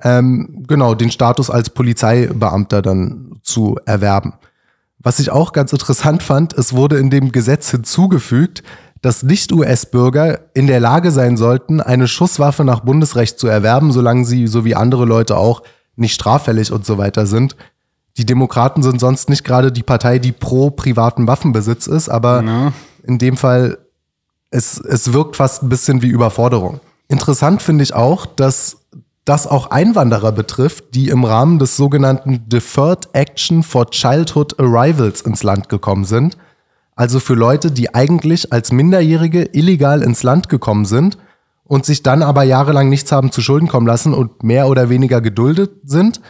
ähm, 0.01 0.63
genau, 0.67 0.93
den 0.95 1.11
Status 1.11 1.49
als 1.49 1.69
Polizeibeamter 1.69 2.81
dann 2.81 3.39
zu 3.43 3.77
erwerben. 3.85 4.33
Was 4.99 5.19
ich 5.19 5.29
auch 5.31 5.51
ganz 5.53 5.71
interessant 5.71 6.23
fand, 6.23 6.53
es 6.53 6.73
wurde 6.73 6.97
in 6.97 7.09
dem 7.09 7.31
Gesetz 7.31 7.69
hinzugefügt, 7.71 8.63
dass 9.01 9.21
Nicht-US-Bürger 9.23 10.39
in 10.55 10.65
der 10.67 10.79
Lage 10.79 11.11
sein 11.11 11.37
sollten, 11.37 11.79
eine 11.79 12.07
Schusswaffe 12.07 12.63
nach 12.63 12.79
Bundesrecht 12.79 13.37
zu 13.39 13.47
erwerben, 13.47 13.91
solange 13.91 14.25
sie, 14.25 14.47
so 14.47 14.65
wie 14.65 14.75
andere 14.75 15.05
Leute 15.05 15.37
auch, 15.37 15.61
nicht 15.95 16.15
straffällig 16.15 16.71
und 16.71 16.85
so 16.85 16.97
weiter 16.97 17.25
sind. 17.27 17.55
Die 18.17 18.25
Demokraten 18.25 18.81
sind 18.81 18.99
sonst 18.99 19.29
nicht 19.29 19.43
gerade 19.43 19.71
die 19.71 19.83
Partei, 19.83 20.19
die 20.19 20.31
pro 20.31 20.71
privaten 20.71 21.27
Waffenbesitz 21.27 21.85
ist, 21.87 22.09
aber 22.09 22.41
Ja. 22.43 22.73
in 23.03 23.17
dem 23.19 23.37
Fall, 23.37 23.77
es, 24.49 24.79
es 24.79 25.13
wirkt 25.13 25.35
fast 25.35 25.61
ein 25.63 25.69
bisschen 25.69 26.01
wie 26.01 26.07
Überforderung. 26.07 26.79
Interessant 27.07 27.61
finde 27.61 27.83
ich 27.83 27.93
auch, 27.93 28.25
dass 28.25 28.77
das 29.25 29.47
auch 29.47 29.71
Einwanderer 29.71 30.31
betrifft, 30.31 30.93
die 30.93 31.09
im 31.09 31.23
Rahmen 31.23 31.57
des 31.57 31.75
sogenannten 31.75 32.47
Deferred 32.47 33.09
Action 33.13 33.63
for 33.63 33.89
Childhood 33.89 34.59
Arrivals 34.59 35.21
ins 35.21 35.41
Land 35.41 35.67
gekommen 35.67 36.05
sind. 36.05 36.37
Also 36.95 37.19
für 37.19 37.33
Leute, 37.33 37.71
die 37.71 37.93
eigentlich 37.93 38.53
als 38.53 38.71
Minderjährige 38.71 39.49
illegal 39.51 40.03
ins 40.03 40.21
Land 40.23 40.47
gekommen 40.47 40.85
sind 40.85 41.17
und 41.65 41.85
sich 41.85 42.03
dann 42.03 42.21
aber 42.21 42.43
jahrelang 42.43 42.87
nichts 42.87 43.11
haben 43.11 43.31
zu 43.31 43.41
Schulden 43.41 43.67
kommen 43.67 43.87
lassen 43.87 44.13
und 44.13 44.43
mehr 44.43 44.67
oder 44.69 44.89
weniger 44.89 45.19
geduldet 45.19 45.71
sind, 45.83 46.21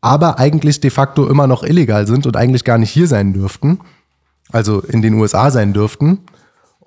aber 0.00 0.38
eigentlich 0.38 0.80
de 0.80 0.90
facto 0.90 1.26
immer 1.28 1.46
noch 1.46 1.62
illegal 1.62 2.06
sind 2.06 2.26
und 2.26 2.36
eigentlich 2.36 2.64
gar 2.64 2.78
nicht 2.78 2.90
hier 2.90 3.06
sein 3.06 3.34
dürften, 3.34 3.80
also 4.50 4.80
in 4.80 5.02
den 5.02 5.14
USA 5.14 5.50
sein 5.50 5.74
dürften. 5.74 6.20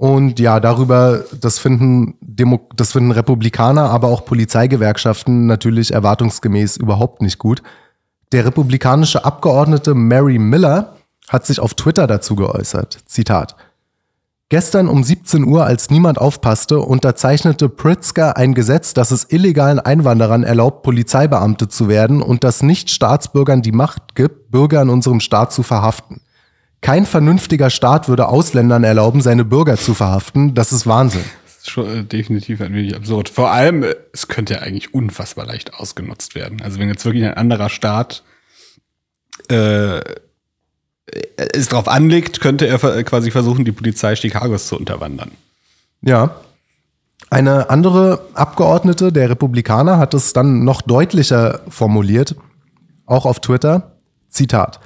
Und 0.02 0.40
ja, 0.40 0.60
darüber, 0.60 1.26
das 1.40 1.60
finden, 1.60 2.16
Demo 2.22 2.68
das 2.76 2.94
finden 2.94 3.12
Republikaner, 3.12 3.92
aber 3.92 4.08
auch 4.08 4.26
Polizeigewerkschaften 4.26 5.46
natürlich 5.46 5.94
erwartungsgemäß 5.94 6.78
überhaupt 6.78 7.22
nicht 7.22 7.38
gut. 7.38 7.62
Der 8.32 8.44
republikanische 8.44 9.26
Abgeordnete 9.26 9.94
Mary 9.94 10.40
Miller 10.40 10.96
hat 11.30 11.46
sich 11.46 11.60
auf 11.60 11.76
Twitter 11.76 12.08
dazu 12.08 12.36
geäußert. 12.36 12.98
Zitat. 13.06 13.56
Gestern 14.50 14.88
um 14.88 15.04
17 15.04 15.44
Uhr, 15.44 15.68
als 15.68 15.92
niemand 15.92 16.18
aufpasste, 16.18 16.80
unterzeichnete 16.80 17.70
Pritzker 17.70 18.38
ein 18.38 18.56
Gesetz, 18.56 18.96
das 18.96 19.12
es 19.12 19.28
illegalen 19.30 19.80
Einwanderern 19.80 20.42
erlaubt, 20.42 20.82
Polizeibeamte 20.82 21.68
zu 21.68 21.90
werden 21.90 22.24
und 22.24 22.44
das 22.44 22.64
Nicht-Staatsbürgern 22.64 23.62
die 23.62 23.72
Macht 23.72 24.16
gibt, 24.16 24.50
Bürger 24.50 24.82
in 24.82 24.90
unserem 24.90 25.20
Staat 25.20 25.54
zu 25.54 25.62
verhaften. 25.62 26.22
Kein 26.82 27.06
vernünftiger 27.06 27.70
Staat 27.70 28.10
würde 28.10 28.28
Ausländern 28.28 28.84
erlauben, 28.84 29.22
seine 29.22 29.46
Bürger 29.46 29.78
zu 29.78 29.94
verhaften. 29.94 30.56
Das 30.56 30.74
ist 30.74 30.88
Wahnsinn. 30.88 31.24
Das 31.44 31.58
ist 31.58 31.70
schon 31.70 32.00
äh, 32.00 32.04
definitiv 32.04 32.60
ein 32.60 32.74
wenig 32.74 32.96
absurd. 32.96 33.30
Vor 33.30 33.52
allem, 33.52 33.84
äh, 33.84 33.96
es 34.13 34.28
könnte 34.28 34.56
ja 34.56 34.60
eigentlich 34.62 34.94
unfassbar 34.94 35.46
leicht 35.46 35.76
ausgenutzt 35.76 36.34
werden. 36.34 36.62
Also 36.63 36.80
wenn 36.80 36.88
jetzt 36.88 37.06
wirklich 37.06 37.24
ein 37.24 37.36
anderer 37.36 37.70
Staat 37.70 38.24
äh, 39.50 40.02
es 41.36 41.67
darauf 41.67 41.88
anlegt, 41.88 42.41
könnte 42.41 42.67
er 42.67 42.80
quasi 43.04 43.30
versuchen, 43.32 43.63
die 43.63 43.72
Polizei 43.72 44.15
Chicagos 44.15 44.67
zu 44.67 44.78
unterwandern. 44.78 45.32
Ja. 46.02 46.36
Eine 47.30 47.70
andere 47.70 48.26
Abgeordnete 48.34 49.12
der 49.12 49.30
Republikaner 49.30 49.98
hat 49.98 50.13
es 50.13 50.34
dann 50.34 50.63
noch 50.63 50.82
deutlicher 50.82 51.62
formuliert, 51.70 52.36
auch 53.06 53.26
auf 53.26 53.39
Twitter. 53.39 53.98
Zitat. 54.30 54.80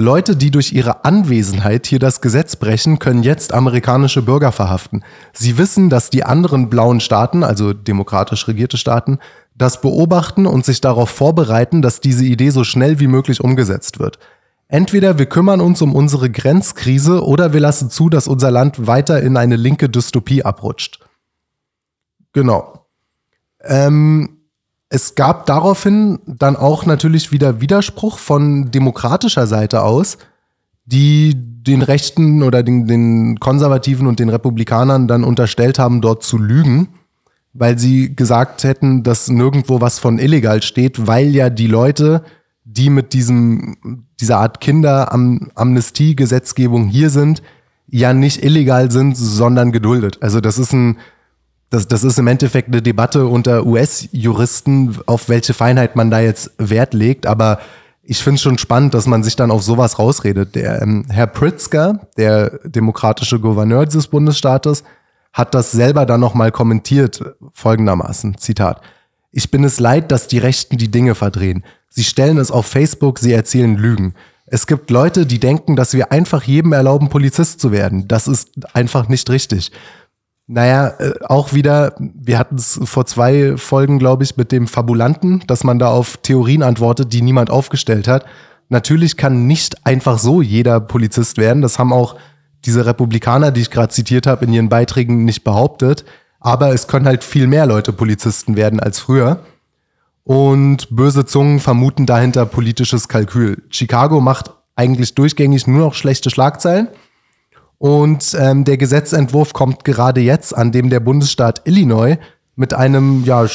Leute, 0.00 0.34
die 0.34 0.50
durch 0.50 0.72
ihre 0.72 1.04
Anwesenheit 1.04 1.86
hier 1.86 1.98
das 1.98 2.22
Gesetz 2.22 2.56
brechen, 2.56 2.98
können 2.98 3.22
jetzt 3.22 3.52
amerikanische 3.52 4.22
Bürger 4.22 4.50
verhaften. 4.50 5.04
Sie 5.34 5.58
wissen, 5.58 5.90
dass 5.90 6.08
die 6.08 6.24
anderen 6.24 6.70
blauen 6.70 7.00
Staaten, 7.00 7.44
also 7.44 7.74
demokratisch 7.74 8.48
regierte 8.48 8.78
Staaten, 8.78 9.18
das 9.54 9.82
beobachten 9.82 10.46
und 10.46 10.64
sich 10.64 10.80
darauf 10.80 11.10
vorbereiten, 11.10 11.82
dass 11.82 12.00
diese 12.00 12.24
Idee 12.24 12.48
so 12.48 12.64
schnell 12.64 12.98
wie 12.98 13.08
möglich 13.08 13.44
umgesetzt 13.44 13.98
wird. 13.98 14.18
Entweder 14.68 15.18
wir 15.18 15.26
kümmern 15.26 15.60
uns 15.60 15.82
um 15.82 15.94
unsere 15.94 16.30
Grenzkrise 16.30 17.22
oder 17.22 17.52
wir 17.52 17.60
lassen 17.60 17.90
zu, 17.90 18.08
dass 18.08 18.26
unser 18.26 18.50
Land 18.50 18.86
weiter 18.86 19.20
in 19.20 19.36
eine 19.36 19.56
linke 19.56 19.90
Dystopie 19.90 20.44
abrutscht. 20.44 21.00
Genau. 22.32 22.86
Ähm, 23.62 24.39
es 24.90 25.14
gab 25.14 25.46
daraufhin 25.46 26.18
dann 26.26 26.56
auch 26.56 26.84
natürlich 26.84 27.30
wieder 27.30 27.60
Widerspruch 27.60 28.18
von 28.18 28.72
demokratischer 28.72 29.46
Seite 29.46 29.84
aus, 29.84 30.18
die 30.84 31.36
den 31.36 31.82
Rechten 31.82 32.42
oder 32.42 32.64
den, 32.64 32.88
den 32.88 33.38
Konservativen 33.38 34.08
und 34.08 34.18
den 34.18 34.30
Republikanern 34.30 35.06
dann 35.06 35.22
unterstellt 35.22 35.78
haben, 35.78 36.00
dort 36.00 36.24
zu 36.24 36.38
lügen, 36.38 36.88
weil 37.52 37.78
sie 37.78 38.16
gesagt 38.16 38.64
hätten, 38.64 39.04
dass 39.04 39.28
nirgendwo 39.28 39.80
was 39.80 40.00
von 40.00 40.18
illegal 40.18 40.60
steht, 40.62 41.06
weil 41.06 41.28
ja 41.28 41.50
die 41.50 41.68
Leute, 41.68 42.24
die 42.64 42.90
mit 42.90 43.12
diesem, 43.12 43.76
dieser 44.20 44.38
Art 44.38 44.60
Kinderamnestie-Gesetzgebung 44.60 46.88
hier 46.88 47.10
sind, 47.10 47.42
ja 47.86 48.12
nicht 48.12 48.44
illegal 48.44 48.90
sind, 48.90 49.16
sondern 49.16 49.70
geduldet. 49.70 50.18
Also 50.20 50.40
das 50.40 50.58
ist 50.58 50.72
ein, 50.72 50.98
das, 51.70 51.86
das 51.86 52.04
ist 52.04 52.18
im 52.18 52.26
Endeffekt 52.26 52.68
eine 52.68 52.82
Debatte 52.82 53.26
unter 53.26 53.64
US-Juristen, 53.64 54.98
auf 55.06 55.28
welche 55.28 55.54
Feinheit 55.54 55.96
man 55.96 56.10
da 56.10 56.20
jetzt 56.20 56.50
Wert 56.58 56.94
legt. 56.94 57.26
Aber 57.26 57.60
ich 58.02 58.18
finde 58.18 58.36
es 58.36 58.42
schon 58.42 58.58
spannend, 58.58 58.92
dass 58.92 59.06
man 59.06 59.22
sich 59.22 59.36
dann 59.36 59.52
auf 59.52 59.62
sowas 59.62 59.98
rausredet. 60.00 60.56
Der 60.56 60.82
ähm, 60.82 61.06
Herr 61.08 61.28
Pritzker, 61.28 62.08
der 62.16 62.58
demokratische 62.64 63.38
Gouverneur 63.38 63.86
dieses 63.86 64.08
Bundesstaates, 64.08 64.82
hat 65.32 65.54
das 65.54 65.70
selber 65.70 66.06
dann 66.06 66.20
nochmal 66.20 66.50
kommentiert, 66.50 67.22
folgendermaßen, 67.52 68.36
Zitat. 68.36 68.80
Ich 69.30 69.52
bin 69.52 69.62
es 69.62 69.78
leid, 69.78 70.10
dass 70.10 70.26
die 70.26 70.38
Rechten 70.38 70.76
die 70.76 70.90
Dinge 70.90 71.14
verdrehen. 71.14 71.62
Sie 71.88 72.02
stellen 72.02 72.38
es 72.38 72.50
auf 72.50 72.66
Facebook, 72.66 73.20
sie 73.20 73.32
erzählen 73.32 73.76
Lügen. 73.76 74.14
Es 74.46 74.66
gibt 74.66 74.90
Leute, 74.90 75.26
die 75.26 75.38
denken, 75.38 75.76
dass 75.76 75.94
wir 75.94 76.10
einfach 76.10 76.42
jedem 76.42 76.72
erlauben, 76.72 77.08
Polizist 77.08 77.60
zu 77.60 77.70
werden. 77.70 78.08
Das 78.08 78.26
ist 78.26 78.74
einfach 78.74 79.08
nicht 79.08 79.30
richtig. 79.30 79.70
Naja, 80.52 80.88
äh, 80.98 81.12
auch 81.28 81.52
wieder, 81.52 81.94
wir 82.00 82.36
hatten 82.36 82.56
es 82.56 82.80
vor 82.82 83.06
zwei 83.06 83.56
Folgen, 83.56 84.00
glaube 84.00 84.24
ich, 84.24 84.36
mit 84.36 84.50
dem 84.50 84.66
Fabulanten, 84.66 85.44
dass 85.46 85.62
man 85.62 85.78
da 85.78 85.90
auf 85.90 86.16
Theorien 86.16 86.64
antwortet, 86.64 87.12
die 87.12 87.22
niemand 87.22 87.50
aufgestellt 87.50 88.08
hat. 88.08 88.24
Natürlich 88.68 89.16
kann 89.16 89.46
nicht 89.46 89.86
einfach 89.86 90.18
so 90.18 90.42
jeder 90.42 90.80
Polizist 90.80 91.38
werden. 91.38 91.62
Das 91.62 91.78
haben 91.78 91.92
auch 91.92 92.16
diese 92.64 92.84
Republikaner, 92.84 93.52
die 93.52 93.60
ich 93.60 93.70
gerade 93.70 93.92
zitiert 93.92 94.26
habe, 94.26 94.44
in 94.44 94.52
ihren 94.52 94.68
Beiträgen 94.68 95.24
nicht 95.24 95.44
behauptet. 95.44 96.04
Aber 96.40 96.74
es 96.74 96.88
können 96.88 97.06
halt 97.06 97.22
viel 97.22 97.46
mehr 97.46 97.66
Leute 97.66 97.92
Polizisten 97.92 98.56
werden 98.56 98.80
als 98.80 98.98
früher. 98.98 99.44
Und 100.24 100.88
böse 100.90 101.26
Zungen 101.26 101.60
vermuten 101.60 102.06
dahinter 102.06 102.44
politisches 102.44 103.06
Kalkül. 103.06 103.62
Chicago 103.70 104.20
macht 104.20 104.50
eigentlich 104.74 105.14
durchgängig 105.14 105.68
nur 105.68 105.78
noch 105.78 105.94
schlechte 105.94 106.28
Schlagzeilen. 106.28 106.88
Und 107.80 108.36
ähm, 108.38 108.64
der 108.64 108.76
Gesetzentwurf 108.76 109.54
kommt 109.54 109.84
gerade 109.84 110.20
jetzt, 110.20 110.54
an 110.54 110.70
dem 110.70 110.90
der 110.90 111.00
Bundesstaat 111.00 111.62
Illinois 111.64 112.18
mit 112.54 112.74
einem 112.74 113.24
ja, 113.24 113.46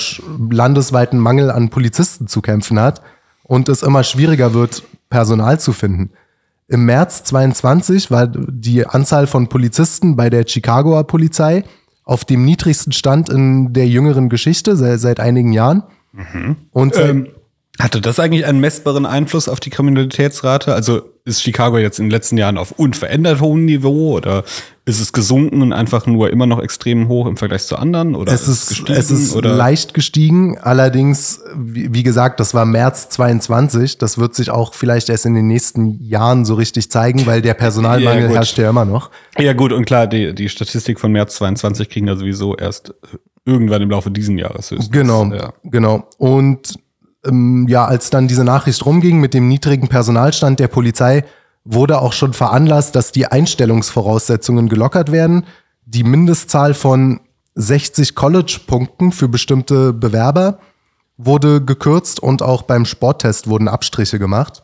landesweiten 0.50 1.20
Mangel 1.20 1.52
an 1.52 1.70
Polizisten 1.70 2.26
zu 2.26 2.42
kämpfen 2.42 2.80
hat 2.80 3.04
und 3.44 3.70
es 3.70 3.84
immer 3.84 4.04
schwieriger 4.04 4.56
wird, 4.56 4.82
Personal 5.12 5.60
zu 5.60 5.74
finden. 5.74 6.10
Im 6.68 6.86
März 6.86 7.24
22 7.26 8.10
war 8.10 8.26
die 8.26 8.88
Anzahl 8.88 9.28
von 9.28 9.48
Polizisten 9.48 10.16
bei 10.16 10.32
der 10.32 10.48
Chicagoer 10.48 11.06
Polizei 11.06 11.64
auf 12.04 12.26
dem 12.26 12.46
niedrigsten 12.46 12.94
Stand 12.94 13.30
in 13.30 13.74
der 13.74 13.88
jüngeren 13.88 14.30
Geschichte 14.30 14.76
seit, 14.76 15.02
seit 15.02 15.20
einigen 15.20 15.54
Jahren. 15.54 15.84
Mhm. 16.14 16.56
Und 16.72 16.98
ähm, 16.98 17.28
hatte 17.80 18.00
das 18.00 18.20
eigentlich 18.20 18.46
einen 18.46 18.60
messbaren 18.60 19.06
Einfluss 19.06 19.50
auf 19.50 19.60
die 19.60 19.70
Kriminalitätsrate? 19.70 20.74
Also 20.74 21.02
ist 21.26 21.42
Chicago 21.42 21.78
jetzt 21.80 22.00
in 22.00 22.06
den 22.06 22.12
letzten 22.12 22.38
Jahren 22.38 22.58
auf 22.58 22.72
unverändert 22.72 23.42
hohem 23.42 23.66
Niveau 23.66 24.16
oder 24.16 24.44
ist 24.86 25.02
es 25.02 25.12
gesunken 25.12 25.64
und 25.64 25.74
einfach 25.74 26.06
nur 26.06 26.30
immer 26.30 26.46
noch 26.46 26.62
extrem 26.62 27.08
hoch 27.08 27.26
im 27.26 27.36
Vergleich 27.36 27.64
zu 27.64 27.76
anderen? 27.78 28.16
Oder 28.16 28.32
es 28.32 28.48
ist, 28.48 28.70
gestiegen, 28.70 28.94
es 28.94 29.10
ist 29.10 29.36
oder? 29.36 29.56
leicht 29.56 29.96
gestiegen. 29.96 30.60
Allerdings, 30.60 31.42
wie, 31.56 31.94
wie, 31.94 32.04
gesagt, 32.04 32.40
das 32.40 32.54
war 32.54 32.66
März 32.66 33.10
22. 33.10 33.98
Das 33.98 34.20
wird 34.20 34.36
sich 34.36 34.52
auch 34.52 34.76
vielleicht 34.76 35.10
erst 35.10 35.26
in 35.26 35.34
den 35.34 35.48
nächsten 35.48 36.02
Jahren 36.04 36.46
so 36.46 36.54
richtig 36.54 36.92
zeigen, 36.92 37.26
weil 37.26 37.42
der 37.42 37.56
Personalmangel 37.56 38.24
ja, 38.30 38.36
herrscht 38.36 38.58
ja 38.60 38.70
immer 38.70 38.86
noch. 38.86 39.10
Ja 39.38 39.54
gut, 39.54 39.74
und 39.74 39.86
klar, 39.86 40.06
die, 40.06 40.36
die 40.36 40.48
Statistik 40.48 41.00
von 41.00 41.12
März 41.12 41.36
22 41.36 41.90
kriegen 41.90 42.06
wir 42.06 42.16
sowieso 42.16 42.56
erst 42.56 42.94
irgendwann 43.46 43.82
im 43.82 43.90
Laufe 43.90 44.12
dieses 44.12 44.38
Jahres 44.40 44.72
höchstens. 44.72 44.92
Genau, 44.92 45.26
ja. 45.26 45.54
genau. 45.64 46.08
Und 46.18 46.80
ähm, 47.26 47.68
ja, 47.68 47.86
als 47.86 48.10
dann 48.10 48.28
diese 48.28 48.44
Nachricht 48.44 48.86
rumging 48.86 49.20
mit 49.20 49.34
dem 49.34 49.48
niedrigen 49.48 49.88
Personalstand 49.88 50.60
der 50.60 50.68
Polizei, 50.68 51.24
wurde 51.64 52.00
auch 52.00 52.14
schon 52.14 52.34
veranlasst, 52.34 52.96
dass 52.96 53.12
die 53.12 53.28
Einstellungsvoraussetzungen 53.28 54.70
gelockert 54.70 55.12
werden. 55.12 55.46
Die 55.86 56.04
Mindestzahl 56.04 56.74
von 56.74 57.22
60 57.56 58.16
College-Punkten 58.16 59.12
für 59.12 59.28
bestimmte 59.28 59.94
Bewerber 59.94 60.60
wurde 61.18 61.64
gekürzt 61.64 62.20
und 62.20 62.42
auch 62.42 62.64
beim 62.64 62.86
Sporttest 62.86 63.48
wurden 63.48 63.68
Abstriche 63.68 64.20
gemacht. 64.20 64.64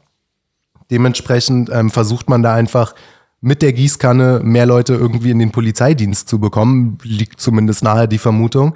Dementsprechend 0.91 1.69
ähm, 1.71 1.89
versucht 1.89 2.29
man 2.29 2.43
da 2.43 2.53
einfach 2.53 2.93
mit 3.39 3.61
der 3.61 3.73
Gießkanne 3.73 4.41
mehr 4.43 4.65
Leute 4.65 4.93
irgendwie 4.93 5.31
in 5.31 5.39
den 5.39 5.51
Polizeidienst 5.51 6.27
zu 6.27 6.39
bekommen, 6.39 6.99
liegt 7.01 7.39
zumindest 7.39 7.83
nahe 7.83 8.07
die 8.07 8.19
Vermutung. 8.19 8.75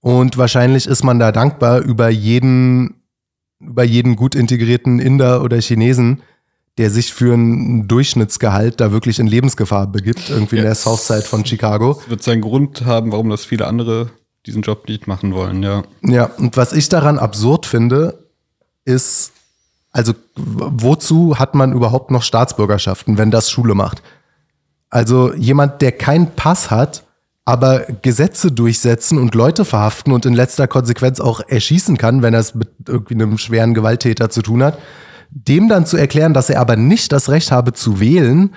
Und 0.00 0.36
wahrscheinlich 0.36 0.86
ist 0.86 1.02
man 1.02 1.18
da 1.18 1.32
dankbar 1.32 1.80
über 1.80 2.08
jeden 2.08 2.95
über 3.60 3.84
jeden 3.84 4.16
gut 4.16 4.34
integrierten 4.34 4.98
Inder 4.98 5.42
oder 5.42 5.60
Chinesen, 5.60 6.22
der 6.78 6.90
sich 6.90 7.12
für 7.12 7.34
ein 7.34 7.88
Durchschnittsgehalt 7.88 8.80
da 8.80 8.92
wirklich 8.92 9.18
in 9.18 9.26
Lebensgefahr 9.26 9.86
begibt, 9.86 10.28
irgendwie 10.28 10.56
yes. 10.56 10.62
in 10.62 10.66
der 10.66 10.74
Southside 10.74 11.22
von 11.22 11.44
Chicago. 11.44 11.94
Das 11.94 12.10
wird 12.10 12.22
seinen 12.22 12.42
Grund 12.42 12.84
haben, 12.84 13.12
warum 13.12 13.30
das 13.30 13.44
viele 13.44 13.66
andere 13.66 14.10
diesen 14.44 14.62
Job 14.62 14.88
nicht 14.88 15.06
machen 15.06 15.34
wollen, 15.34 15.62
ja. 15.62 15.82
Ja, 16.02 16.26
und 16.38 16.56
was 16.56 16.72
ich 16.72 16.88
daran 16.88 17.18
absurd 17.18 17.66
finde, 17.66 18.26
ist, 18.84 19.32
also 19.90 20.12
wozu 20.36 21.38
hat 21.38 21.54
man 21.54 21.72
überhaupt 21.72 22.10
noch 22.10 22.22
Staatsbürgerschaften, 22.22 23.18
wenn 23.18 23.30
das 23.30 23.50
Schule 23.50 23.74
macht? 23.74 24.02
Also 24.88 25.34
jemand, 25.34 25.82
der 25.82 25.92
keinen 25.92 26.32
Pass 26.36 26.70
hat, 26.70 27.05
aber 27.46 27.86
Gesetze 28.02 28.50
durchsetzen 28.50 29.18
und 29.18 29.34
Leute 29.34 29.64
verhaften 29.64 30.12
und 30.12 30.26
in 30.26 30.34
letzter 30.34 30.66
Konsequenz 30.66 31.20
auch 31.20 31.40
erschießen 31.46 31.96
kann, 31.96 32.20
wenn 32.20 32.34
er 32.34 32.40
es 32.40 32.56
mit 32.56 32.68
irgendwie 32.88 33.14
einem 33.14 33.38
schweren 33.38 33.72
Gewalttäter 33.72 34.28
zu 34.30 34.42
tun 34.42 34.64
hat, 34.64 34.78
dem 35.30 35.68
dann 35.68 35.86
zu 35.86 35.96
erklären, 35.96 36.34
dass 36.34 36.50
er 36.50 36.60
aber 36.60 36.76
nicht 36.76 37.12
das 37.12 37.28
Recht 37.28 37.52
habe 37.52 37.72
zu 37.72 38.00
wählen, 38.00 38.54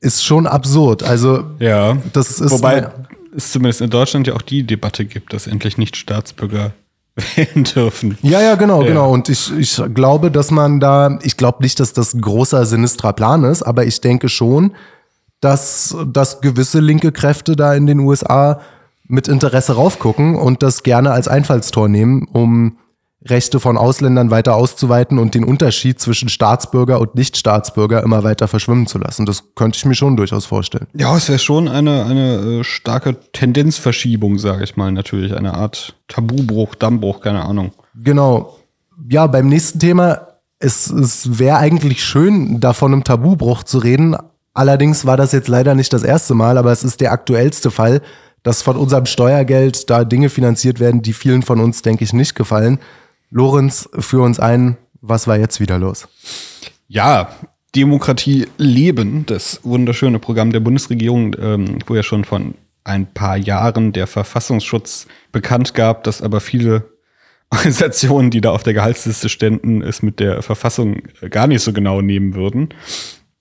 ist 0.00 0.24
schon 0.24 0.48
absurd. 0.48 1.04
Also 1.04 1.44
ja, 1.60 1.96
das 2.12 2.40
ist 2.40 2.50
wobei 2.50 2.90
es 3.34 3.52
zumindest 3.52 3.80
in 3.80 3.90
Deutschland 3.90 4.26
ja 4.26 4.34
auch 4.34 4.42
die 4.42 4.64
Debatte 4.64 5.04
gibt, 5.04 5.32
dass 5.32 5.46
endlich 5.46 5.78
nicht 5.78 5.96
Staatsbürger 5.96 6.72
wählen 7.36 7.62
dürfen. 7.62 8.18
Ja, 8.22 8.40
ja, 8.40 8.56
genau, 8.56 8.82
ja. 8.82 8.88
genau. 8.88 9.12
Und 9.12 9.28
ich, 9.28 9.56
ich 9.56 9.80
glaube, 9.94 10.32
dass 10.32 10.50
man 10.50 10.80
da, 10.80 11.20
ich 11.22 11.36
glaube 11.36 11.62
nicht, 11.62 11.78
dass 11.78 11.92
das 11.92 12.12
ein 12.12 12.20
großer 12.20 12.66
sinistrer 12.66 13.12
Plan 13.12 13.44
ist, 13.44 13.62
aber 13.62 13.86
ich 13.86 14.00
denke 14.00 14.28
schon, 14.28 14.72
dass, 15.42 15.94
dass 16.06 16.40
gewisse 16.40 16.80
linke 16.80 17.12
Kräfte 17.12 17.56
da 17.56 17.74
in 17.74 17.86
den 17.86 17.98
USA 17.98 18.60
mit 19.08 19.28
Interesse 19.28 19.74
raufgucken 19.74 20.36
und 20.36 20.62
das 20.62 20.84
gerne 20.84 21.10
als 21.10 21.28
Einfallstor 21.28 21.88
nehmen, 21.88 22.26
um 22.32 22.78
Rechte 23.24 23.60
von 23.60 23.76
Ausländern 23.76 24.30
weiter 24.30 24.54
auszuweiten 24.54 25.18
und 25.18 25.34
den 25.34 25.44
Unterschied 25.44 26.00
zwischen 26.00 26.28
Staatsbürger 26.28 27.00
und 27.00 27.14
Nichtstaatsbürger 27.16 28.02
immer 28.02 28.24
weiter 28.24 28.48
verschwimmen 28.48 28.86
zu 28.86 28.98
lassen. 28.98 29.26
Das 29.26 29.54
könnte 29.54 29.76
ich 29.76 29.84
mir 29.84 29.94
schon 29.94 30.16
durchaus 30.16 30.46
vorstellen. 30.46 30.86
Ja, 30.94 31.16
es 31.16 31.28
wäre 31.28 31.38
schon 31.38 31.68
eine, 31.68 32.04
eine 32.04 32.60
äh, 32.60 32.64
starke 32.64 33.16
Tendenzverschiebung, 33.32 34.38
sage 34.38 34.64
ich 34.64 34.76
mal, 34.76 34.90
natürlich. 34.92 35.36
Eine 35.36 35.54
Art 35.54 35.96
Tabubruch, 36.08 36.74
Dammbruch, 36.76 37.20
keine 37.20 37.44
Ahnung. 37.44 37.72
Genau. 37.94 38.58
Ja, 39.08 39.26
beim 39.26 39.48
nächsten 39.48 39.78
Thema, 39.78 40.28
es, 40.58 40.90
es 40.90 41.38
wäre 41.38 41.58
eigentlich 41.58 42.04
schön, 42.04 42.60
da 42.60 42.72
von 42.72 42.92
einem 42.92 43.04
Tabubruch 43.04 43.64
zu 43.64 43.78
reden, 43.78 44.16
Allerdings 44.54 45.06
war 45.06 45.16
das 45.16 45.32
jetzt 45.32 45.48
leider 45.48 45.74
nicht 45.74 45.92
das 45.92 46.02
erste 46.02 46.34
Mal, 46.34 46.58
aber 46.58 46.72
es 46.72 46.84
ist 46.84 47.00
der 47.00 47.12
aktuellste 47.12 47.70
Fall, 47.70 48.02
dass 48.42 48.62
von 48.62 48.76
unserem 48.76 49.06
Steuergeld 49.06 49.88
da 49.88 50.04
Dinge 50.04 50.28
finanziert 50.28 50.80
werden, 50.80 51.02
die 51.02 51.12
vielen 51.12 51.42
von 51.42 51.60
uns, 51.60 51.82
denke 51.82 52.04
ich, 52.04 52.12
nicht 52.12 52.34
gefallen. 52.34 52.78
Lorenz, 53.30 53.88
führ 53.98 54.22
uns 54.22 54.38
ein, 54.38 54.76
was 55.00 55.26
war 55.26 55.38
jetzt 55.38 55.60
wieder 55.60 55.78
los? 55.78 56.08
Ja, 56.88 57.34
Demokratie 57.74 58.48
leben, 58.58 59.24
das 59.24 59.60
wunderschöne 59.62 60.18
Programm 60.18 60.52
der 60.52 60.60
Bundesregierung, 60.60 61.34
ähm, 61.40 61.78
wo 61.86 61.94
ja 61.94 62.02
schon 62.02 62.24
von 62.24 62.54
ein 62.84 63.06
paar 63.06 63.36
Jahren 63.36 63.92
der 63.92 64.06
Verfassungsschutz 64.06 65.06
bekannt 65.30 65.72
gab, 65.72 66.04
dass 66.04 66.20
aber 66.20 66.40
viele 66.40 66.90
Organisationen, 67.50 68.30
die 68.30 68.40
da 68.40 68.50
auf 68.50 68.62
der 68.62 68.74
Gehaltsliste 68.74 69.28
ständen, 69.28 69.82
es 69.82 70.02
mit 70.02 70.20
der 70.20 70.42
Verfassung 70.42 71.02
gar 71.30 71.46
nicht 71.46 71.62
so 71.62 71.72
genau 71.72 72.00
nehmen 72.00 72.34
würden. 72.34 72.70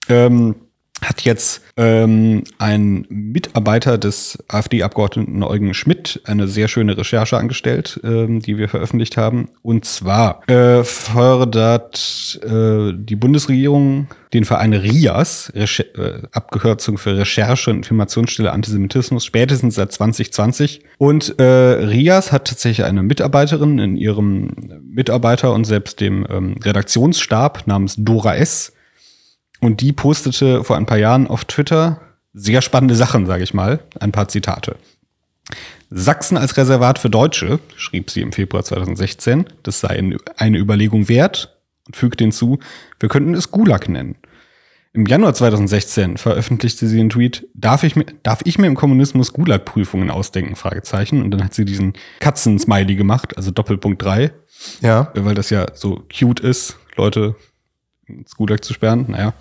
ähm, 0.07 0.55
hat 1.01 1.21
jetzt 1.21 1.61
ähm, 1.77 2.43
ein 2.59 3.05
Mitarbeiter 3.09 3.97
des 3.97 4.37
AfD-Abgeordneten 4.47 5.41
Eugen 5.43 5.73
Schmidt 5.73 6.21
eine 6.25 6.47
sehr 6.47 6.67
schöne 6.67 6.97
Recherche 6.97 7.37
angestellt, 7.37 7.99
ähm, 8.03 8.39
die 8.39 8.57
wir 8.57 8.69
veröffentlicht 8.69 9.17
haben. 9.17 9.49
Und 9.63 9.85
zwar 9.85 10.47
äh, 10.47 10.83
fördert 10.83 12.39
äh, 12.43 12.93
die 12.93 13.15
Bundesregierung 13.15 14.07
den 14.33 14.45
Verein 14.45 14.73
RIAS, 14.73 15.51
Recher 15.55 15.83
äh, 15.97 16.21
Abgekürzung 16.31 16.97
für 16.97 17.17
Recherche 17.17 17.69
und 17.69 17.77
Informationsstelle 17.77 18.51
Antisemitismus, 18.51 19.25
spätestens 19.25 19.75
seit 19.75 19.91
2020. 19.91 20.83
Und 20.97 21.39
äh, 21.39 21.43
RIAS 21.43 22.31
hat 22.31 22.47
tatsächlich 22.47 22.85
eine 22.85 23.03
Mitarbeiterin 23.03 23.79
in 23.79 23.97
ihrem 23.97 24.51
Mitarbeiter 24.83 25.53
und 25.53 25.65
selbst 25.65 25.99
dem 25.99 26.25
ähm, 26.29 26.55
Redaktionsstab 26.63 27.67
namens 27.67 27.95
Dora 27.97 28.35
S., 28.35 28.73
und 29.61 29.81
die 29.81 29.93
postete 29.93 30.63
vor 30.63 30.75
ein 30.75 30.85
paar 30.85 30.97
Jahren 30.97 31.27
auf 31.27 31.45
Twitter 31.45 32.01
sehr 32.33 32.61
spannende 32.61 32.95
Sachen, 32.95 33.25
sage 33.25 33.43
ich 33.43 33.53
mal. 33.53 33.79
Ein 33.99 34.11
paar 34.11 34.27
Zitate. 34.27 34.75
Sachsen 35.89 36.37
als 36.37 36.55
Reservat 36.55 36.99
für 36.99 37.09
Deutsche, 37.09 37.59
schrieb 37.75 38.09
sie 38.09 38.21
im 38.21 38.31
Februar 38.31 38.63
2016, 38.63 39.45
das 39.63 39.81
sei 39.81 40.01
eine 40.37 40.57
Überlegung 40.57 41.09
wert 41.09 41.57
und 41.85 41.95
fügte 41.95 42.23
hinzu, 42.23 42.59
wir 42.99 43.09
könnten 43.09 43.33
es 43.33 43.51
Gulag 43.51 43.89
nennen. 43.89 44.15
Im 44.93 45.05
Januar 45.05 45.33
2016 45.33 46.17
veröffentlichte 46.17 46.87
sie 46.87 46.99
einen 46.99 47.09
Tweet, 47.09 47.47
darf 47.53 47.83
ich 47.83 47.95
mir, 47.95 48.05
darf 48.23 48.41
ich 48.43 48.57
mir 48.57 48.67
im 48.67 48.75
Kommunismus 48.75 49.31
Gulag-Prüfungen 49.31 50.09
ausdenken? 50.09 50.57
Fragezeichen. 50.57 51.23
Und 51.23 51.31
dann 51.31 51.43
hat 51.43 51.53
sie 51.53 51.63
diesen 51.63 51.93
Katzen-Smiley 52.19 52.95
gemacht, 52.95 53.37
also 53.37 53.51
Doppelpunkt 53.51 54.01
3. 54.01 54.31
Ja. 54.81 55.11
Weil 55.15 55.35
das 55.35 55.49
ja 55.49 55.67
so 55.73 56.03
cute 56.09 56.41
ist, 56.41 56.77
Leute 56.97 57.35
ins 58.19 58.35
Gulag 58.35 58.63
zu 58.63 58.73
sperren. 58.73 59.05
Naja. 59.07 59.33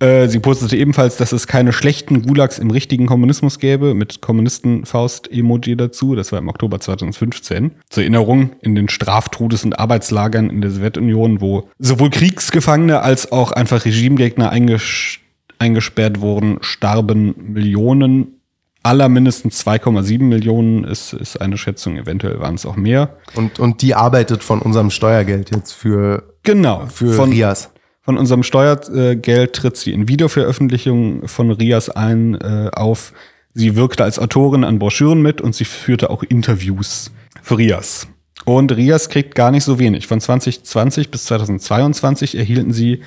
Äh, 0.00 0.28
sie 0.28 0.38
postete 0.38 0.76
ebenfalls, 0.76 1.18
dass 1.18 1.32
es 1.32 1.46
keine 1.46 1.72
schlechten 1.72 2.22
Gulags 2.22 2.58
im 2.58 2.70
richtigen 2.70 3.06
Kommunismus 3.06 3.58
gäbe, 3.58 3.94
mit 3.94 4.22
Kommunisten-Faust-Emoji 4.22 5.76
dazu. 5.76 6.14
Das 6.14 6.32
war 6.32 6.38
im 6.38 6.48
Oktober 6.48 6.80
2015. 6.80 7.72
Zur 7.90 8.02
Erinnerung, 8.02 8.52
in 8.62 8.74
den 8.74 8.88
Straftodes- 8.88 9.64
und 9.64 9.78
Arbeitslagern 9.78 10.48
in 10.48 10.62
der 10.62 10.70
Sowjetunion, 10.70 11.42
wo 11.42 11.68
sowohl 11.78 12.08
Kriegsgefangene 12.08 13.02
als 13.02 13.30
auch 13.30 13.52
einfach 13.52 13.84
Regimegegner 13.84 14.50
einges 14.50 15.18
eingesperrt 15.58 16.22
wurden, 16.22 16.56
starben 16.62 17.34
Millionen 17.52 18.40
aller 18.82 19.10
mindestens 19.10 19.66
2,7 19.66 20.22
Millionen 20.22 20.84
ist, 20.84 21.12
ist 21.12 21.38
eine 21.38 21.58
Schätzung, 21.58 21.98
eventuell 21.98 22.40
waren 22.40 22.54
es 22.54 22.64
auch 22.64 22.76
mehr. 22.76 23.18
Und, 23.34 23.60
und 23.60 23.82
die 23.82 23.94
arbeitet 23.94 24.42
von 24.42 24.60
unserem 24.62 24.88
Steuergeld 24.88 25.54
jetzt 25.54 25.72
für, 25.72 26.34
Genau, 26.42 26.86
für 26.86 27.12
von, 27.12 27.30
Rias. 27.30 27.70
Von 28.02 28.16
unserem 28.16 28.42
Steuergeld 28.42 29.52
tritt 29.52 29.76
sie 29.76 29.92
in 29.92 30.08
Videoveröffentlichungen 30.08 31.28
von 31.28 31.50
Rias 31.50 31.90
ein 31.90 32.34
äh, 32.34 32.70
auf. 32.72 33.12
Sie 33.52 33.76
wirkte 33.76 34.04
als 34.04 34.18
Autorin 34.18 34.64
an 34.64 34.78
Broschüren 34.78 35.22
mit 35.22 35.40
und 35.40 35.54
sie 35.54 35.64
führte 35.64 36.10
auch 36.10 36.22
Interviews 36.22 37.10
für 37.42 37.58
Rias. 37.58 38.08
Und 38.44 38.72
Rias 38.74 39.08
kriegt 39.08 39.34
gar 39.34 39.50
nicht 39.50 39.64
so 39.64 39.78
wenig. 39.78 40.06
Von 40.06 40.20
2020 40.20 41.10
bis 41.10 41.24
2022 41.26 42.36
erhielten 42.36 42.72
sie 42.72 43.02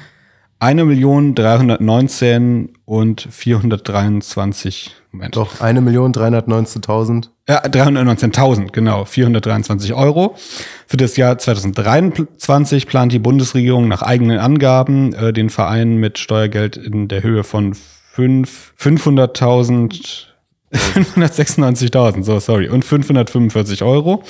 1.319 0.63 2.69
und 2.85 3.27
423 3.29 5.03
Moment. 5.13 5.35
Doch, 5.35 5.61
1.319.000. 5.61 7.29
Ja, 7.47 7.63
319.000, 7.63 8.71
genau, 8.71 9.05
423 9.05 9.93
Euro. 9.93 10.35
Für 10.87 10.97
das 10.97 11.17
Jahr 11.17 11.37
2023 11.37 12.87
plant 12.87 13.11
die 13.11 13.19
Bundesregierung 13.19 13.87
nach 13.87 14.01
eigenen 14.01 14.39
Angaben 14.39 15.13
äh, 15.13 15.31
den 15.31 15.51
Verein 15.51 15.97
mit 15.97 16.17
Steuergeld 16.17 16.77
in 16.77 17.09
der 17.09 17.21
Höhe 17.21 17.43
von 17.43 17.75
5, 17.75 18.73
500.000, 18.79 20.25
596.000, 20.73 22.23
so 22.23 22.39
sorry, 22.39 22.69
und 22.69 22.83
545 22.83 23.83
Euro. 23.83 24.23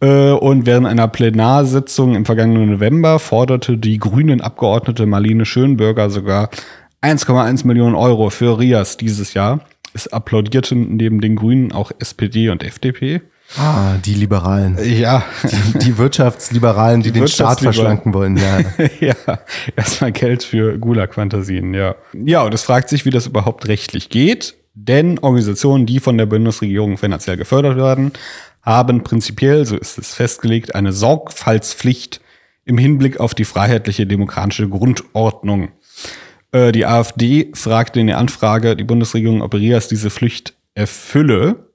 Äh, 0.00 0.30
und 0.30 0.66
während 0.66 0.86
einer 0.86 1.08
Plenarsitzung 1.08 2.14
im 2.14 2.24
vergangenen 2.24 2.70
November 2.70 3.18
forderte 3.18 3.76
die 3.76 3.98
grünen 3.98 4.40
Abgeordnete 4.40 5.06
Marlene 5.06 5.44
Schönberger 5.44 6.10
sogar 6.10 6.50
1,1 7.02 7.66
Millionen 7.66 7.94
Euro 7.94 8.30
für 8.30 8.58
RIAS 8.58 8.96
dieses 8.96 9.34
Jahr. 9.34 9.60
Es 9.92 10.08
applaudierten 10.08 10.96
neben 10.96 11.20
den 11.20 11.36
Grünen 11.36 11.72
auch 11.72 11.90
SPD 11.98 12.50
und 12.50 12.62
FDP. 12.62 13.22
Ah, 13.58 13.96
die 14.04 14.14
Liberalen. 14.14 14.78
Ja, 14.84 15.24
Die, 15.42 15.78
die 15.78 15.98
Wirtschaftsliberalen, 15.98 17.02
die, 17.02 17.10
Die 17.10 17.18
den 17.18 17.28
Staat 17.28 17.60
verschlanken 17.60 18.14
wollen, 18.14 18.36
ja. 18.36 18.60
ja, 19.00 19.40
erstmal 19.74 20.12
Geld 20.12 20.44
für 20.44 20.78
Gulag-Fantasien, 20.78 21.74
ja. 21.74 21.96
Ja, 22.12 22.42
und 22.42 22.54
es 22.54 22.62
fragt 22.62 22.88
sich, 22.88 23.04
wie 23.04 23.10
das 23.10 23.26
überhaupt 23.26 23.66
rechtlich 23.66 24.08
geht, 24.08 24.54
denn 24.74 25.18
Organisationen, 25.18 25.86
die 25.86 26.00
von 26.00 26.16
der 26.18 26.26
Bundesregierung 26.26 26.96
finanziell 26.96 27.36
gefördert 27.36 27.76
werden, 27.76 28.12
haben 28.62 29.02
prinzipiell, 29.02 29.64
so 29.64 29.76
ist 29.76 29.98
es 29.98 30.14
festgelegt, 30.14 30.74
eine 30.74 30.92
Sorgfaltspflicht 30.92 32.20
im 32.64 32.78
Hinblick 32.78 33.18
auf 33.18 33.34
die 33.34 33.44
freiheitliche 33.44 34.06
demokratische 34.06 34.68
Grundordnung. 34.68 35.70
Äh, 36.52 36.72
Die 36.72 36.86
AfD 36.86 37.50
fragte 37.54 38.00
in 38.00 38.06
der 38.06 38.18
Anfrage 38.18 38.76
die 38.76 38.84
Bundesregierung, 38.84 39.42
ob 39.42 39.54
Rias 39.54 39.88
diese 39.88 40.10
Pflicht 40.10 40.54
erfülle. 40.74 41.70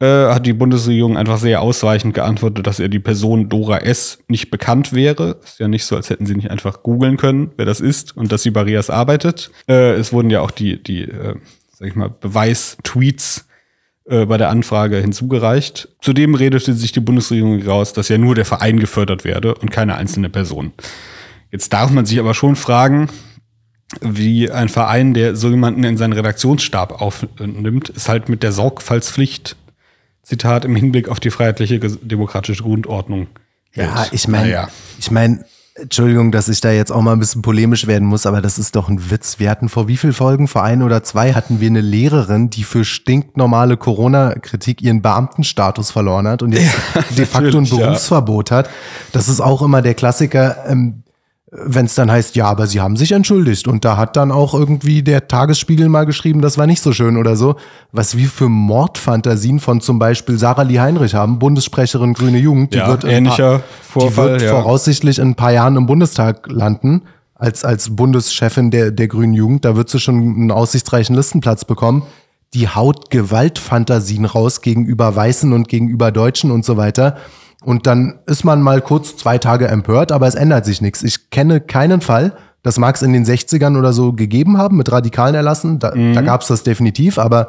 Äh, 0.00 0.32
hat 0.32 0.46
die 0.46 0.52
Bundesregierung 0.52 1.16
einfach 1.16 1.38
sehr 1.38 1.60
ausweichend 1.60 2.14
geantwortet, 2.14 2.66
dass 2.68 2.78
ihr 2.78 2.88
die 2.88 3.00
Person 3.00 3.48
Dora 3.48 3.78
S. 3.78 4.20
nicht 4.28 4.50
bekannt 4.50 4.92
wäre. 4.92 5.40
Ist 5.42 5.58
ja 5.58 5.66
nicht 5.66 5.84
so, 5.84 5.96
als 5.96 6.08
hätten 6.08 6.24
sie 6.24 6.36
nicht 6.36 6.52
einfach 6.52 6.84
googeln 6.84 7.16
können, 7.16 7.50
wer 7.56 7.66
das 7.66 7.80
ist 7.80 8.16
und 8.16 8.30
dass 8.30 8.44
sie 8.44 8.50
bei 8.50 8.62
Rias 8.62 8.90
arbeitet. 8.90 9.50
Äh, 9.68 9.94
es 9.94 10.12
wurden 10.12 10.30
ja 10.30 10.40
auch 10.40 10.52
die, 10.52 10.80
die 10.80 11.02
äh, 11.02 11.34
sag 11.78 11.86
ich 11.86 11.94
mal, 11.94 12.10
Beweis-Tweets 12.10 13.46
äh, 14.06 14.26
bei 14.26 14.36
der 14.36 14.50
Anfrage 14.50 14.96
hinzugereicht. 14.96 15.88
Zudem 16.00 16.34
redete 16.34 16.74
sich 16.74 16.90
die 16.90 17.00
Bundesregierung 17.00 17.62
raus, 17.62 17.92
dass 17.92 18.08
ja 18.08 18.18
nur 18.18 18.34
der 18.34 18.44
Verein 18.44 18.80
gefördert 18.80 19.24
werde 19.24 19.54
und 19.54 19.70
keine 19.70 19.94
einzelne 19.94 20.28
Person. 20.28 20.72
Jetzt 21.52 21.72
darf 21.72 21.90
man 21.92 22.04
sich 22.04 22.18
aber 22.18 22.34
schon 22.34 22.56
fragen, 22.56 23.08
wie 24.00 24.50
ein 24.50 24.68
Verein, 24.68 25.14
der 25.14 25.36
so 25.36 25.48
jemanden 25.48 25.84
in 25.84 25.96
seinen 25.96 26.12
Redaktionsstab 26.14 27.00
aufnimmt, 27.00 27.90
ist 27.90 28.08
halt 28.08 28.28
mit 28.28 28.42
der 28.42 28.52
Sorgfaltspflicht, 28.52 29.56
Zitat, 30.22 30.64
im 30.64 30.74
Hinblick 30.74 31.08
auf 31.08 31.20
die 31.20 31.30
freiheitliche 31.30 31.78
demokratische 31.78 32.64
Grundordnung. 32.64 33.28
Ja, 33.72 34.00
hält. 34.00 34.12
ich 34.12 34.26
meine, 34.26 34.46
Naja. 34.48 34.68
ich 34.98 35.10
meine, 35.10 35.44
Entschuldigung, 35.80 36.32
dass 36.32 36.48
ich 36.48 36.60
da 36.60 36.70
jetzt 36.70 36.90
auch 36.90 37.00
mal 37.00 37.12
ein 37.12 37.18
bisschen 37.18 37.42
polemisch 37.42 37.86
werden 37.86 38.06
muss, 38.06 38.26
aber 38.26 38.40
das 38.40 38.58
ist 38.58 38.74
doch 38.76 38.88
ein 38.88 39.10
Witz. 39.10 39.38
Wir 39.38 39.50
hatten 39.50 39.68
vor 39.68 39.88
wie 39.88 39.96
viel 39.96 40.12
Folgen, 40.12 40.48
vor 40.48 40.62
ein 40.62 40.82
oder 40.82 41.02
zwei, 41.02 41.34
hatten 41.34 41.60
wir 41.60 41.68
eine 41.68 41.80
Lehrerin, 41.80 42.50
die 42.50 42.64
für 42.64 42.84
stinknormale 42.84 43.76
Corona-Kritik 43.76 44.82
ihren 44.82 45.02
Beamtenstatus 45.02 45.90
verloren 45.90 46.26
hat 46.26 46.42
und 46.42 46.52
jetzt 46.52 46.72
de 47.16 47.26
facto 47.26 47.58
ein 47.58 47.62
natürlich, 47.62 47.70
ja. 47.72 47.86
Berufsverbot 47.86 48.50
hat. 48.50 48.68
Das 49.12 49.28
ist 49.28 49.40
auch 49.40 49.62
immer 49.62 49.82
der 49.82 49.94
Klassiker, 49.94 50.64
ähm, 50.66 51.04
wenn 51.50 51.86
es 51.86 51.94
dann 51.94 52.10
heißt, 52.10 52.36
ja, 52.36 52.44
aber 52.46 52.66
sie 52.66 52.80
haben 52.80 52.96
sich 52.96 53.12
entschuldigt. 53.12 53.68
Und 53.68 53.84
da 53.84 53.96
hat 53.96 54.16
dann 54.16 54.30
auch 54.32 54.52
irgendwie 54.52 55.02
der 55.02 55.28
Tagesspiegel 55.28 55.88
mal 55.88 56.04
geschrieben, 56.04 56.42
das 56.42 56.58
war 56.58 56.66
nicht 56.66 56.82
so 56.82 56.92
schön 56.92 57.16
oder 57.16 57.36
so. 57.36 57.56
Was 57.90 58.16
wir 58.18 58.28
für 58.28 58.48
Mordfantasien 58.50 59.58
von 59.58 59.80
zum 59.80 59.98
Beispiel 59.98 60.38
Sarah 60.38 60.62
Lee 60.62 60.78
Heinrich 60.78 61.14
haben, 61.14 61.38
Bundessprecherin 61.38 62.12
Grüne 62.12 62.38
Jugend, 62.38 62.74
die 62.74 62.78
Ja, 62.78 62.88
wird 62.88 63.04
ähnlicher 63.04 63.60
paar- 63.60 63.62
Vorfall, 63.82 64.26
die 64.26 64.32
wird 64.32 64.42
ja. 64.42 64.50
voraussichtlich 64.50 65.18
in 65.18 65.28
ein 65.30 65.34
paar 65.36 65.52
Jahren 65.52 65.76
im 65.76 65.86
Bundestag 65.86 66.46
landen, 66.50 67.02
als, 67.34 67.64
als 67.64 67.96
Bundeschefin 67.96 68.70
der, 68.70 68.90
der 68.90 69.08
Grünen 69.08 69.32
Jugend. 69.32 69.64
Da 69.64 69.74
wird 69.76 69.88
sie 69.88 70.00
schon 70.00 70.16
einen 70.16 70.50
aussichtsreichen 70.50 71.16
Listenplatz 71.16 71.64
bekommen. 71.64 72.02
Die 72.52 72.68
haut 72.68 73.10
Gewaltfantasien 73.10 74.24
raus 74.24 74.60
gegenüber 74.60 75.14
Weißen 75.16 75.52
und 75.52 75.68
gegenüber 75.68 76.10
Deutschen 76.12 76.50
und 76.50 76.64
so 76.64 76.76
weiter. 76.76 77.16
Und 77.64 77.86
dann 77.86 78.20
ist 78.26 78.44
man 78.44 78.62
mal 78.62 78.80
kurz 78.80 79.16
zwei 79.16 79.38
Tage 79.38 79.68
empört, 79.68 80.12
aber 80.12 80.26
es 80.26 80.34
ändert 80.34 80.64
sich 80.64 80.80
nichts. 80.80 81.02
Ich 81.02 81.30
kenne 81.30 81.60
keinen 81.60 82.00
Fall, 82.00 82.36
das 82.62 82.78
mag 82.78 82.96
es 82.96 83.02
in 83.02 83.12
den 83.12 83.24
60ern 83.24 83.78
oder 83.78 83.92
so 83.92 84.12
gegeben 84.12 84.58
haben 84.58 84.76
mit 84.76 84.92
radikalen 84.92 85.34
Erlassen, 85.34 85.78
da, 85.78 85.90
da 85.90 86.20
gab 86.20 86.42
es 86.42 86.48
das 86.48 86.62
definitiv, 86.62 87.18
aber 87.18 87.48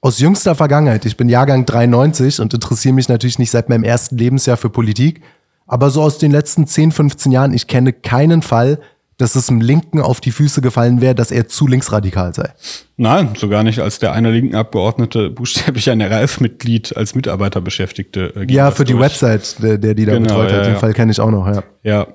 aus 0.00 0.18
jüngster 0.18 0.54
Vergangenheit, 0.54 1.04
ich 1.04 1.16
bin 1.16 1.28
Jahrgang 1.28 1.66
93 1.66 2.40
und 2.40 2.54
interessiere 2.54 2.94
mich 2.94 3.08
natürlich 3.08 3.38
nicht 3.38 3.50
seit 3.50 3.68
meinem 3.68 3.84
ersten 3.84 4.16
Lebensjahr 4.16 4.56
für 4.56 4.70
Politik, 4.70 5.20
aber 5.66 5.90
so 5.90 6.02
aus 6.02 6.18
den 6.18 6.30
letzten 6.30 6.66
10, 6.66 6.92
15 6.92 7.32
Jahren, 7.32 7.52
ich 7.52 7.66
kenne 7.66 7.92
keinen 7.92 8.42
Fall, 8.42 8.78
dass 9.18 9.34
es 9.34 9.48
einem 9.48 9.60
Linken 9.60 10.00
auf 10.00 10.20
die 10.20 10.30
Füße 10.30 10.60
gefallen 10.60 11.00
wäre, 11.00 11.14
dass 11.14 11.30
er 11.30 11.48
zu 11.48 11.66
linksradikal 11.66 12.34
sei. 12.34 12.50
Nein, 12.98 13.30
so 13.36 13.48
gar 13.48 13.62
nicht, 13.62 13.78
als 13.80 13.98
der 13.98 14.12
eine 14.12 14.30
linken 14.30 14.54
Abgeordnete 14.54 15.30
buchstäblich 15.30 15.88
ein 15.90 16.02
RAF-Mitglied 16.02 16.96
als 16.96 17.14
Mitarbeiter 17.14 17.60
beschäftigte. 17.60 18.32
äh, 18.36 18.46
ging 18.46 18.56
Ja, 18.56 18.70
für 18.70 18.84
die 18.84 18.92
durch. 18.92 19.04
Website, 19.04 19.56
der, 19.62 19.78
der 19.78 19.94
die 19.94 20.04
da 20.04 20.12
Genau, 20.14 20.28
betreut 20.28 20.50
ja, 20.50 20.56
hat. 20.58 20.66
Den 20.66 20.72
ja. 20.74 20.78
Fall 20.78 20.92
kenne 20.92 21.12
ich 21.12 21.20
auch 21.20 21.30
noch, 21.30 21.46
ja. 21.46 21.62
Ja. 21.82 22.06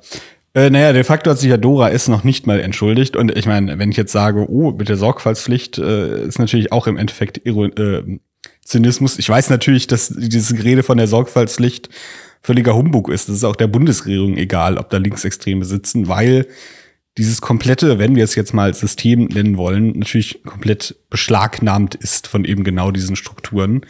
Äh, 0.54 0.70
naja, 0.70 0.92
de 0.94 1.04
facto 1.04 1.32
hat 1.32 1.40
sich 1.40 1.50
ja 1.50 1.58
Dora 1.58 1.90
S. 1.92 2.08
noch 2.10 2.24
nicht 2.24 2.46
mal 2.46 2.60
entschuldigt. 2.60 3.16
Und 3.16 3.36
ich 3.38 3.46
meine, 3.46 3.80
wenn 3.80 3.90
ich 3.90 3.98
jetzt 3.98 4.12
sage, 4.12 4.46
oh, 4.50 4.72
mit 4.72 4.90
der 4.90 4.98
Sorgfaltspflicht 4.98 5.78
äh, 5.78 6.26
ist 6.26 6.40
natürlich 6.40 6.72
auch 6.72 6.88
im 6.88 6.98
Endeffekt 6.98 7.42
Iro 7.46 7.66
äh, 7.66 8.20
Zynismus. 8.64 9.18
Ich 9.18 9.28
weiß 9.30 9.50
natürlich, 9.50 9.88
dass 9.88 10.10
dieses 10.10 10.54
Gerede 10.56 10.84
von 10.84 10.98
der 10.98 11.08
Sorgfaltspflicht 11.08 11.90
völliger 12.42 12.76
Humbug 12.76 13.10
ist. 13.10 13.30
Das 13.30 13.36
ist 13.38 13.44
auch 13.44 13.56
der 13.56 13.68
Bundesregierung 13.68 14.36
egal, 14.38 14.78
ob 14.78 14.90
da 14.90 14.98
Linksextreme 14.98 15.64
sitzen, 15.66 16.08
weil 16.08 16.48
dieses 17.18 17.42
komplette, 17.42 18.00
wenn 18.00 18.16
wir 18.16 18.24
es 18.24 18.36
jetzt 18.36 18.54
mal 18.54 18.74
System 18.74 19.26
nennen 19.26 19.58
wollen, 19.58 20.00
natürlich 20.00 20.44
komplett 20.44 20.96
beschlagnahmt 21.10 21.96
ist 21.96 22.28
von 22.28 22.46
eben 22.46 22.64
genau 22.64 22.92
diesen 22.92 23.16
Strukturen. 23.16 23.82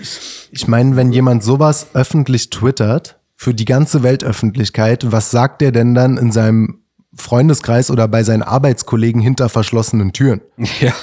Ich 0.52 0.68
meine, 0.68 0.96
wenn 0.96 1.12
jemand 1.12 1.44
sowas 1.44 1.88
öffentlich 1.94 2.50
twittert, 2.50 3.22
für 3.42 3.56
die 3.56 3.66
ganze 3.66 4.04
Weltöffentlichkeit, 4.04 5.12
was 5.12 5.32
sagt 5.32 5.64
er 5.64 5.72
denn 5.72 5.96
dann 5.96 6.18
in 6.18 6.32
seinem 6.32 6.84
Freundeskreis 7.16 7.90
oder 7.90 8.08
bei 8.08 8.22
seinen 8.22 8.44
Arbeitskollegen 8.44 9.20
hinter 9.20 9.50
verschlossenen 9.50 10.14
Türen? 10.14 10.42
Ja, 10.80 10.94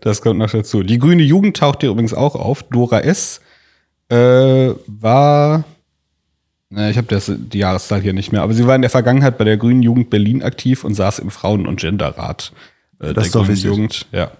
das 0.00 0.20
kommt 0.20 0.40
noch 0.40 0.50
dazu. 0.50 0.82
Die 0.82 0.98
grüne 0.98 1.22
Jugend 1.22 1.56
taucht 1.56 1.82
hier 1.82 1.90
übrigens 1.90 2.14
auch 2.14 2.34
auf. 2.34 2.64
Dora 2.64 3.02
S. 3.02 3.40
Äh, 4.08 4.16
war 4.88 5.62
Ich 6.70 6.98
habe 6.98 7.20
die 7.26 7.58
Jahreszahl 7.58 8.02
hier 8.02 8.12
nicht 8.12 8.30
mehr, 8.30 8.42
aber 8.42 8.52
sie 8.52 8.66
war 8.66 8.74
in 8.74 8.82
der 8.82 8.90
Vergangenheit 8.90 9.38
bei 9.38 9.44
der 9.44 9.56
Grünen 9.56 9.82
Jugend 9.82 10.10
Berlin 10.10 10.42
aktiv 10.42 10.84
und 10.84 10.94
saß 10.94 11.18
im 11.18 11.30
Frauen- 11.30 11.66
und 11.66 11.80
Genderrat 11.80 12.52
äh, 13.00 13.14
das 13.14 13.30
der 13.30 13.42
Grünen. 13.42 13.56
Jugend. 13.56 14.06
Ja. 14.12 14.30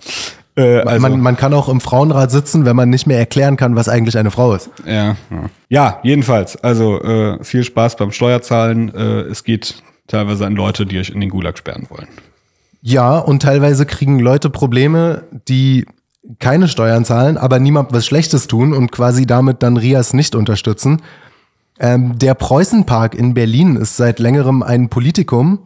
Äh, 0.54 0.80
also, 0.80 1.00
man, 1.00 1.20
man 1.20 1.36
kann 1.36 1.54
auch 1.54 1.68
im 1.68 1.80
Frauenrat 1.80 2.30
sitzen, 2.30 2.64
wenn 2.64 2.76
man 2.76 2.90
nicht 2.90 3.06
mehr 3.06 3.18
erklären 3.18 3.56
kann, 3.56 3.76
was 3.76 3.88
eigentlich 3.88 4.18
eine 4.18 4.30
Frau 4.30 4.54
ist. 4.54 4.70
Ja, 4.84 5.16
ja. 5.30 5.50
ja 5.68 6.00
jedenfalls. 6.02 6.56
Also 6.56 7.00
äh, 7.00 7.42
viel 7.44 7.64
Spaß 7.64 7.96
beim 7.96 8.12
Steuerzahlen. 8.12 8.94
Äh, 8.94 9.20
es 9.22 9.44
geht 9.44 9.82
teilweise 10.06 10.44
an 10.46 10.54
Leute, 10.54 10.84
die 10.84 10.98
euch 10.98 11.10
in 11.10 11.20
den 11.20 11.30
Gulag 11.30 11.56
sperren 11.56 11.86
wollen. 11.88 12.08
Ja, 12.82 13.18
und 13.18 13.42
teilweise 13.42 13.86
kriegen 13.86 14.18
Leute 14.18 14.50
Probleme, 14.50 15.24
die 15.48 15.86
keine 16.38 16.68
Steuern 16.68 17.04
zahlen, 17.04 17.38
aber 17.38 17.58
niemand 17.58 17.92
was 17.92 18.04
Schlechtes 18.04 18.48
tun 18.48 18.72
und 18.72 18.92
quasi 18.92 19.26
damit 19.26 19.62
dann 19.62 19.76
Rias 19.76 20.12
nicht 20.12 20.34
unterstützen. 20.34 21.02
Ähm, 21.80 22.18
der 22.18 22.34
Preußenpark 22.34 23.14
in 23.14 23.34
Berlin 23.34 23.76
ist 23.76 23.96
seit 23.96 24.18
längerem 24.18 24.62
ein 24.62 24.88
Politikum. 24.88 25.60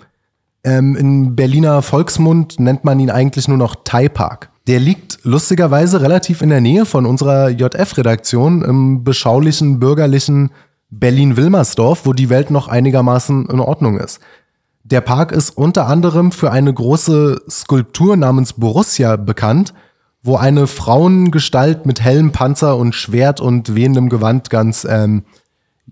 Ähm, 0.64 0.96
in 0.96 1.34
Berliner 1.34 1.82
Volksmund 1.82 2.60
nennt 2.60 2.84
man 2.84 3.00
ihn 3.00 3.10
eigentlich 3.10 3.48
nur 3.48 3.58
noch 3.58 3.76
Thai 3.84 4.08
Park. 4.08 4.50
Der 4.66 4.78
liegt 4.78 5.20
lustigerweise 5.24 6.00
relativ 6.00 6.40
in 6.40 6.50
der 6.50 6.60
Nähe 6.60 6.84
von 6.84 7.06
unserer 7.06 7.48
JF-Redaktion 7.48 8.62
im 8.62 9.02
beschaulichen, 9.02 9.80
bürgerlichen 9.80 10.50
Berlin-Wilmersdorf, 10.90 12.06
wo 12.06 12.12
die 12.12 12.30
Welt 12.30 12.50
noch 12.50 12.68
einigermaßen 12.68 13.46
in 13.46 13.60
Ordnung 13.60 13.98
ist. 13.98 14.20
Der 14.84 15.00
Park 15.00 15.32
ist 15.32 15.50
unter 15.50 15.86
anderem 15.86 16.32
für 16.32 16.52
eine 16.52 16.72
große 16.72 17.42
Skulptur 17.48 18.16
namens 18.16 18.52
Borussia 18.52 19.16
bekannt, 19.16 19.72
wo 20.22 20.36
eine 20.36 20.66
Frauengestalt 20.66 21.86
mit 21.86 22.00
hellem 22.00 22.30
Panzer 22.30 22.76
und 22.76 22.94
Schwert 22.94 23.40
und 23.40 23.74
wehendem 23.74 24.08
Gewand 24.08 24.50
ganz 24.50 24.86
ähm, 24.88 25.24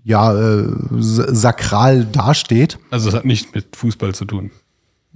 ja, 0.03 0.33
äh, 0.33 0.65
sakral 0.89 2.05
dasteht. 2.05 2.79
Also 2.89 3.09
es 3.09 3.15
hat 3.15 3.25
nichts 3.25 3.53
mit 3.53 3.75
Fußball 3.75 4.15
zu 4.15 4.25
tun. 4.25 4.51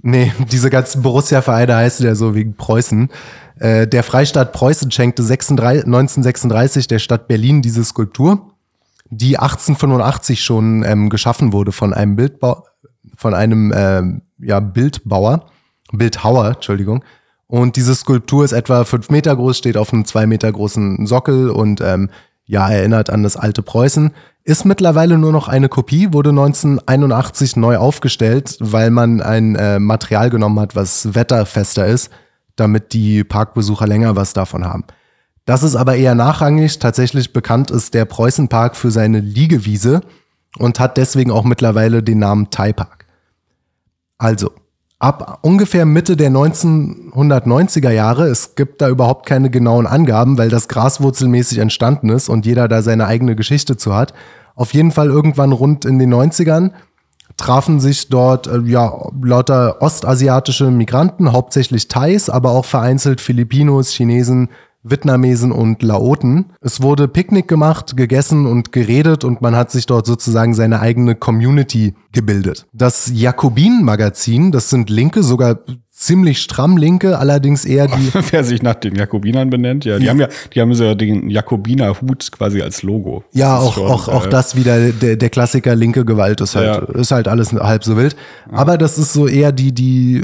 Nee, 0.02 0.32
diese 0.50 0.70
ganzen 0.70 1.02
Borussia-Vereine 1.02 1.74
heißen 1.76 2.06
ja 2.06 2.14
so 2.14 2.34
wegen 2.34 2.54
Preußen. 2.56 3.08
Äh, 3.58 3.86
der 3.86 4.02
Freistaat 4.02 4.52
Preußen 4.52 4.90
schenkte 4.90 5.22
36, 5.22 5.84
1936 5.84 6.86
der 6.86 6.98
Stadt 6.98 7.28
Berlin 7.28 7.62
diese 7.62 7.84
Skulptur, 7.84 8.52
die 9.10 9.38
1885 9.38 10.42
schon 10.42 10.84
ähm, 10.84 11.08
geschaffen 11.08 11.52
wurde 11.52 11.72
von 11.72 11.94
einem 11.94 12.16
Bildbau, 12.16 12.64
von 13.16 13.34
einem 13.34 13.72
ähm, 13.74 14.22
ja, 14.38 14.60
Bildbauer, 14.60 15.46
Bildhauer, 15.92 16.48
Entschuldigung. 16.48 17.04
Und 17.48 17.76
diese 17.76 17.94
Skulptur 17.94 18.44
ist 18.44 18.52
etwa 18.52 18.84
fünf 18.84 19.08
Meter 19.08 19.34
groß, 19.34 19.56
steht 19.56 19.76
auf 19.76 19.92
einem 19.92 20.04
zwei 20.04 20.26
Meter 20.26 20.50
großen 20.50 21.06
Sockel 21.06 21.48
und 21.50 21.80
ähm, 21.80 22.10
ja, 22.44 22.68
erinnert 22.68 23.10
an 23.10 23.22
das 23.22 23.36
alte 23.36 23.62
Preußen. 23.62 24.12
Ist 24.48 24.64
mittlerweile 24.64 25.18
nur 25.18 25.32
noch 25.32 25.48
eine 25.48 25.68
Kopie, 25.68 26.12
wurde 26.12 26.30
1981 26.30 27.56
neu 27.56 27.78
aufgestellt, 27.78 28.56
weil 28.60 28.92
man 28.92 29.20
ein 29.20 29.56
äh, 29.56 29.80
Material 29.80 30.30
genommen 30.30 30.60
hat, 30.60 30.76
was 30.76 31.16
wetterfester 31.16 31.84
ist, 31.84 32.10
damit 32.54 32.92
die 32.92 33.24
Parkbesucher 33.24 33.88
länger 33.88 34.14
was 34.14 34.34
davon 34.34 34.64
haben. 34.64 34.84
Das 35.46 35.64
ist 35.64 35.74
aber 35.74 35.96
eher 35.96 36.14
nachrangig. 36.14 36.78
Tatsächlich 36.78 37.32
bekannt 37.32 37.72
ist 37.72 37.92
der 37.92 38.04
Preußenpark 38.04 38.76
für 38.76 38.92
seine 38.92 39.18
Liegewiese 39.18 40.02
und 40.58 40.78
hat 40.78 40.96
deswegen 40.96 41.32
auch 41.32 41.44
mittlerweile 41.44 42.04
den 42.04 42.20
Namen 42.20 42.48
Thai 42.48 42.72
Park. 42.72 43.06
Also, 44.16 44.52
ab 44.98 45.40
ungefähr 45.42 45.84
Mitte 45.84 46.16
der 46.16 46.30
1990er 46.30 47.90
Jahre, 47.90 48.26
es 48.28 48.54
gibt 48.54 48.80
da 48.80 48.88
überhaupt 48.88 49.26
keine 49.26 49.50
genauen 49.50 49.86
Angaben, 49.86 50.38
weil 50.38 50.48
das 50.48 50.68
graswurzelmäßig 50.68 51.58
entstanden 51.58 52.08
ist 52.08 52.28
und 52.28 52.46
jeder 52.46 52.68
da 52.68 52.82
seine 52.82 53.06
eigene 53.06 53.36
Geschichte 53.36 53.76
zu 53.76 53.94
hat. 53.94 54.14
Auf 54.54 54.72
jeden 54.72 54.92
Fall 54.92 55.08
irgendwann 55.08 55.52
rund 55.52 55.84
in 55.84 55.98
den 55.98 56.12
90ern 56.12 56.70
trafen 57.36 57.80
sich 57.80 58.08
dort 58.08 58.46
äh, 58.46 58.60
ja 58.60 59.10
lauter 59.22 59.82
ostasiatische 59.82 60.70
Migranten, 60.70 61.32
hauptsächlich 61.32 61.88
Thais, 61.88 62.30
aber 62.30 62.52
auch 62.52 62.64
vereinzelt 62.64 63.20
Filipinos, 63.20 63.90
Chinesen, 63.90 64.48
Vietnamesen 64.90 65.52
und 65.52 65.82
Laoten. 65.82 66.52
Es 66.60 66.82
wurde 66.82 67.08
Picknick 67.08 67.48
gemacht, 67.48 67.96
gegessen 67.96 68.46
und 68.46 68.72
geredet 68.72 69.24
und 69.24 69.42
man 69.42 69.56
hat 69.56 69.70
sich 69.70 69.86
dort 69.86 70.06
sozusagen 70.06 70.54
seine 70.54 70.80
eigene 70.80 71.14
Community 71.14 71.94
gebildet. 72.12 72.66
Das 72.72 73.10
Jakobin-Magazin, 73.12 74.52
das 74.52 74.70
sind 74.70 74.90
Linke, 74.90 75.22
sogar 75.22 75.58
ziemlich 75.96 76.42
stramm 76.42 76.76
linke, 76.76 77.18
allerdings 77.18 77.64
eher 77.64 77.88
die. 77.88 78.12
Wer 78.30 78.44
sich 78.44 78.62
nach 78.62 78.74
den 78.74 78.94
Jakobinern 78.94 79.48
benennt, 79.48 79.84
ja. 79.86 79.98
Die 79.98 80.04
ja. 80.04 80.10
haben 80.10 80.20
ja, 80.20 80.28
die 80.54 80.60
haben 80.60 80.74
so 80.74 80.84
ja 80.84 80.94
den 80.94 81.30
Jakobiner-Hut 81.30 82.30
quasi 82.32 82.60
als 82.60 82.82
Logo. 82.82 83.24
Ja, 83.32 83.58
auch, 83.58 83.74
schon, 83.74 83.86
auch, 83.86 84.08
äh, 84.08 84.10
auch 84.12 84.26
das 84.26 84.56
wieder, 84.56 84.92
der, 84.92 85.16
der 85.16 85.30
Klassiker 85.30 85.74
linke 85.74 86.04
Gewalt 86.04 86.42
ist 86.42 86.54
halt, 86.54 86.66
ja. 86.66 87.00
ist 87.00 87.12
halt 87.12 87.28
alles 87.28 87.52
halb 87.52 87.82
so 87.82 87.96
wild. 87.96 88.14
Ja. 88.50 88.58
Aber 88.58 88.76
das 88.76 88.98
ist 88.98 89.14
so 89.14 89.26
eher 89.26 89.52
die, 89.52 89.72
die 89.72 90.22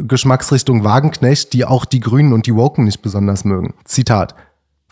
Geschmacksrichtung 0.00 0.82
Wagenknecht, 0.82 1.52
die 1.52 1.66
auch 1.66 1.84
die 1.84 2.00
Grünen 2.00 2.32
und 2.32 2.46
die 2.46 2.54
Woken 2.54 2.84
nicht 2.84 3.02
besonders 3.02 3.44
mögen. 3.44 3.74
Zitat. 3.84 4.34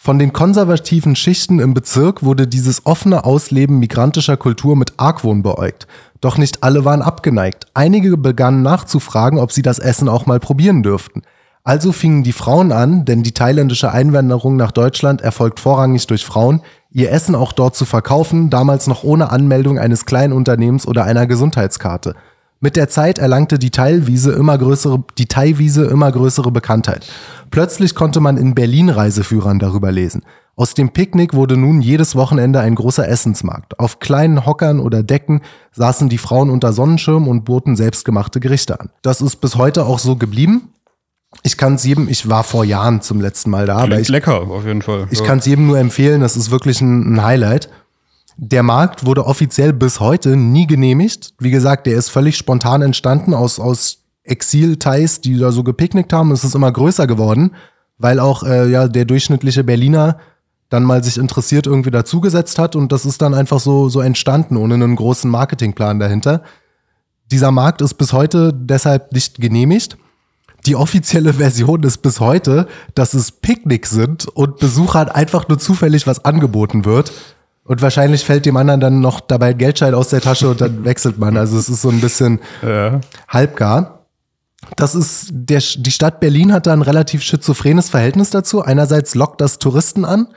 Von 0.03 0.19
den 0.19 0.33
konservativen 0.33 1.15
Schichten 1.15 1.59
im 1.59 1.75
Bezirk 1.75 2.23
wurde 2.23 2.47
dieses 2.47 2.87
offene 2.87 3.25
Ausleben 3.27 3.81
migrantischer 3.81 4.39
Kultur 4.39 4.75
mit 4.75 4.95
Argwohn 4.97 5.43
beäugt. 5.43 5.87
Doch 6.23 6.39
nicht 6.39 6.65
alle 6.65 6.87
waren 6.87 7.03
abgeneigt. 7.03 7.67
Einige 7.75 8.17
begannen 8.17 8.63
nachzufragen, 8.63 9.39
ob 9.39 9.53
sie 9.53 9.61
das 9.61 9.79
Essen 9.79 10.09
auch 10.09 10.25
mal 10.25 10.41
probieren 10.41 10.83
dürften. 10.83 11.21
Also 11.65 11.93
fingen 11.93 12.23
die 12.23 12.33
Frauen 12.33 12.73
an, 12.73 13.05
denn 13.05 13.23
die 13.23 13.35
thailändische 13.35 13.93
Einwanderung 13.93 14.57
nach 14.57 14.73
Deutschland 14.73 15.21
erfolgt 15.21 15.61
vorrangig 15.61 16.07
durch 16.07 16.25
Frauen, 16.25 16.63
ihr 16.91 17.13
Essen 17.13 17.35
auch 17.35 17.53
dort 17.53 17.77
zu 17.77 17.85
verkaufen, 17.85 18.49
damals 18.49 18.87
noch 18.87 19.05
ohne 19.05 19.31
Anmeldung 19.31 19.79
eines 19.79 20.07
Kleinunternehmens 20.07 20.89
oder 20.89 21.05
einer 21.05 21.27
Gesundheitskarte. 21.27 22.15
Mit 22.63 22.77
der 22.77 22.91
Zeit 22.91 23.19
erlangte 23.19 23.59
die 23.59 23.71
Teilwiese 23.71 24.33
immer 24.33 24.59
größere, 24.59 25.03
die 25.17 25.25
Thai-Wiese 25.25 25.87
immer 25.87 26.13
größere 26.13 26.51
Bekanntheit. 26.51 27.07
Plötzlich 27.51 27.95
konnte 27.95 28.21
man 28.21 28.37
in 28.37 28.55
Berlin 28.55 28.91
Reiseführern 28.91 29.59
darüber 29.59 29.91
lesen. 29.91 30.25
Aus 30.57 30.75
dem 30.75 30.91
Picknick 30.91 31.33
wurde 31.33 31.57
nun 31.57 31.81
jedes 31.81 32.17
Wochenende 32.17 32.61
ein 32.61 32.75
großer 32.75 33.09
Essensmarkt. 33.09 33.81
Auf 33.81 33.99
kleinen 33.99 34.45
Hockern 34.45 34.79
oder 34.79 35.03
Decken 35.03 35.41
saßen 35.73 36.11
die 36.11 36.19
Frauen 36.19 36.51
unter 36.51 36.75
Sonnenschirm 36.75 37.29
und 37.29 37.47
boten 37.47 37.77
selbstgemachte 37.77 38.41
Gerichte 38.41 38.79
an. 38.79 38.91
Das 39.01 39.23
ist 39.23 39.37
bis 39.37 39.57
heute 39.57 39.87
auch 39.87 39.99
so 39.99 40.17
geblieben. 40.17 40.75
Ich 41.43 41.57
kann 41.57 41.77
es 41.77 41.85
jedem, 41.85 42.09
ich 42.09 42.29
war 42.29 42.45
vor 42.45 42.67
Jahren 42.67 43.01
zum 43.01 43.23
letzten 43.23 43.49
Mal 43.49 43.65
da, 43.65 43.77
Klingt 43.77 43.93
aber 43.93 44.01
ich, 44.03 44.09
lecker 44.09 44.43
auf 44.43 44.67
jeden 44.67 44.83
Fall. 44.83 45.07
Ich 45.11 45.21
ja. 45.21 45.25
kann 45.25 45.39
es 45.39 45.47
jedem 45.47 45.67
nur 45.67 45.79
empfehlen, 45.79 46.21
das 46.21 46.37
ist 46.37 46.51
wirklich 46.51 46.83
ein, 46.83 47.15
ein 47.15 47.25
Highlight. 47.25 47.71
Der 48.43 48.63
Markt 48.63 49.05
wurde 49.05 49.27
offiziell 49.27 49.75
bis 49.75 50.01
heute 50.01 50.35
nie 50.35 50.67
genehmigt. 50.67 51.35
Wie 51.39 51.51
gesagt, 51.51 51.87
der 51.87 51.97
ist 51.97 52.09
völlig 52.09 52.39
spontan 52.39 52.81
entstanden 52.81 53.35
aus, 53.35 53.61
aus 53.61 53.99
Exil-Thais, 54.25 55.21
die 55.21 55.37
da 55.37 55.53
so 55.53 55.63
gepicknickt 55.63 56.11
haben. 56.15 56.31
Es 56.31 56.43
ist 56.43 56.55
immer 56.55 56.73
größer 56.73 57.07
geworden, 57.07 57.51
weil 57.99 58.19
auch 58.19 58.43
äh, 58.43 58.71
ja, 58.71 58.89
der 58.89 59.05
durchschnittliche 59.05 59.63
Berliner 59.63 60.17
dann 60.71 60.85
mal 60.85 61.05
sich 61.05 61.19
interessiert 61.19 61.67
irgendwie 61.67 61.91
dazugesetzt 61.91 62.59
hat 62.59 62.77
und 62.77 62.93
das 62.93 63.05
ist 63.05 63.21
dann 63.21 63.35
einfach 63.35 63.61
so, 63.61 63.91
so 63.91 64.01
entstanden, 64.01 64.57
ohne 64.57 64.73
einen 64.73 64.97
großen 64.97 65.31
Marketingplan 65.31 65.99
dahinter. 65.99 66.43
Dieser 67.31 67.51
Markt 67.51 67.83
ist 67.83 67.95
bis 67.95 68.15
heute 68.15 68.55
deshalb 68.55 69.13
nicht 69.13 69.39
genehmigt. 69.39 69.99
Die 70.65 70.77
offizielle 70.77 71.35
Version 71.35 71.83
ist 71.83 71.99
bis 71.99 72.21
heute, 72.21 72.69
dass 72.95 73.13
es 73.13 73.33
Picknicks 73.33 73.91
sind 73.91 74.29
und 74.29 74.57
Besuchern 74.61 75.11
einfach 75.11 75.47
nur 75.47 75.59
zufällig 75.59 76.07
was 76.07 76.25
angeboten 76.25 76.87
wird. 76.87 77.13
Und 77.65 77.83
wahrscheinlich 77.83 78.25
fällt 78.25 78.47
dem 78.47 78.57
anderen 78.57 78.81
dann 78.81 79.01
noch 79.01 79.21
dabei 79.21 79.53
Geldschein 79.53 79.95
aus 79.95 80.09
der 80.09 80.21
Tasche 80.21 80.49
und 80.49 80.61
dann 80.61 80.85
wechselt 80.85 81.19
man. 81.19 81.37
Also 81.37 81.59
es 81.59 81.69
ist 81.69 81.83
so 81.83 81.91
ein 81.91 82.01
bisschen 82.01 82.41
ja. 82.63 83.01
halbgar. 83.29 84.07
Das 84.77 84.95
ist 84.95 85.29
der, 85.31 85.63
die 85.79 85.91
Stadt 85.91 86.21
Berlin 86.21 86.53
hat 86.53 86.67
da 86.67 86.73
ein 86.73 86.83
relativ 86.83 87.23
schizophrenes 87.23 87.89
Verhältnis 87.89 88.31
dazu. 88.31 88.63
Einerseits 88.63 89.15
lockt 89.15 89.41
das 89.41 89.59
Touristen 89.59 90.05
an, 90.05 90.29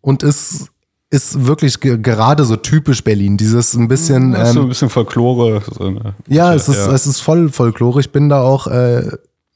und 0.00 0.22
ist 0.22 0.68
ist 1.10 1.46
wirklich 1.46 1.80
ge 1.80 1.98
gerade 1.98 2.44
so 2.44 2.56
typisch 2.56 3.02
Berlin. 3.02 3.38
Dieses 3.38 3.74
ein 3.74 3.88
bisschen. 3.88 4.34
Ähm, 4.34 4.46
so 4.46 4.60
ein 4.62 4.68
bisschen 4.68 4.90
Folklore. 4.90 5.62
So 5.66 5.94
ja, 6.26 6.54
es 6.54 6.68
ist, 6.68 6.86
ja. 6.86 6.92
es 6.92 7.06
ist 7.06 7.20
voll 7.20 7.48
Folklore. 7.48 8.00
Ich 8.00 8.12
bin 8.12 8.28
da 8.28 8.42
auch, 8.42 8.66
äh, 8.66 9.10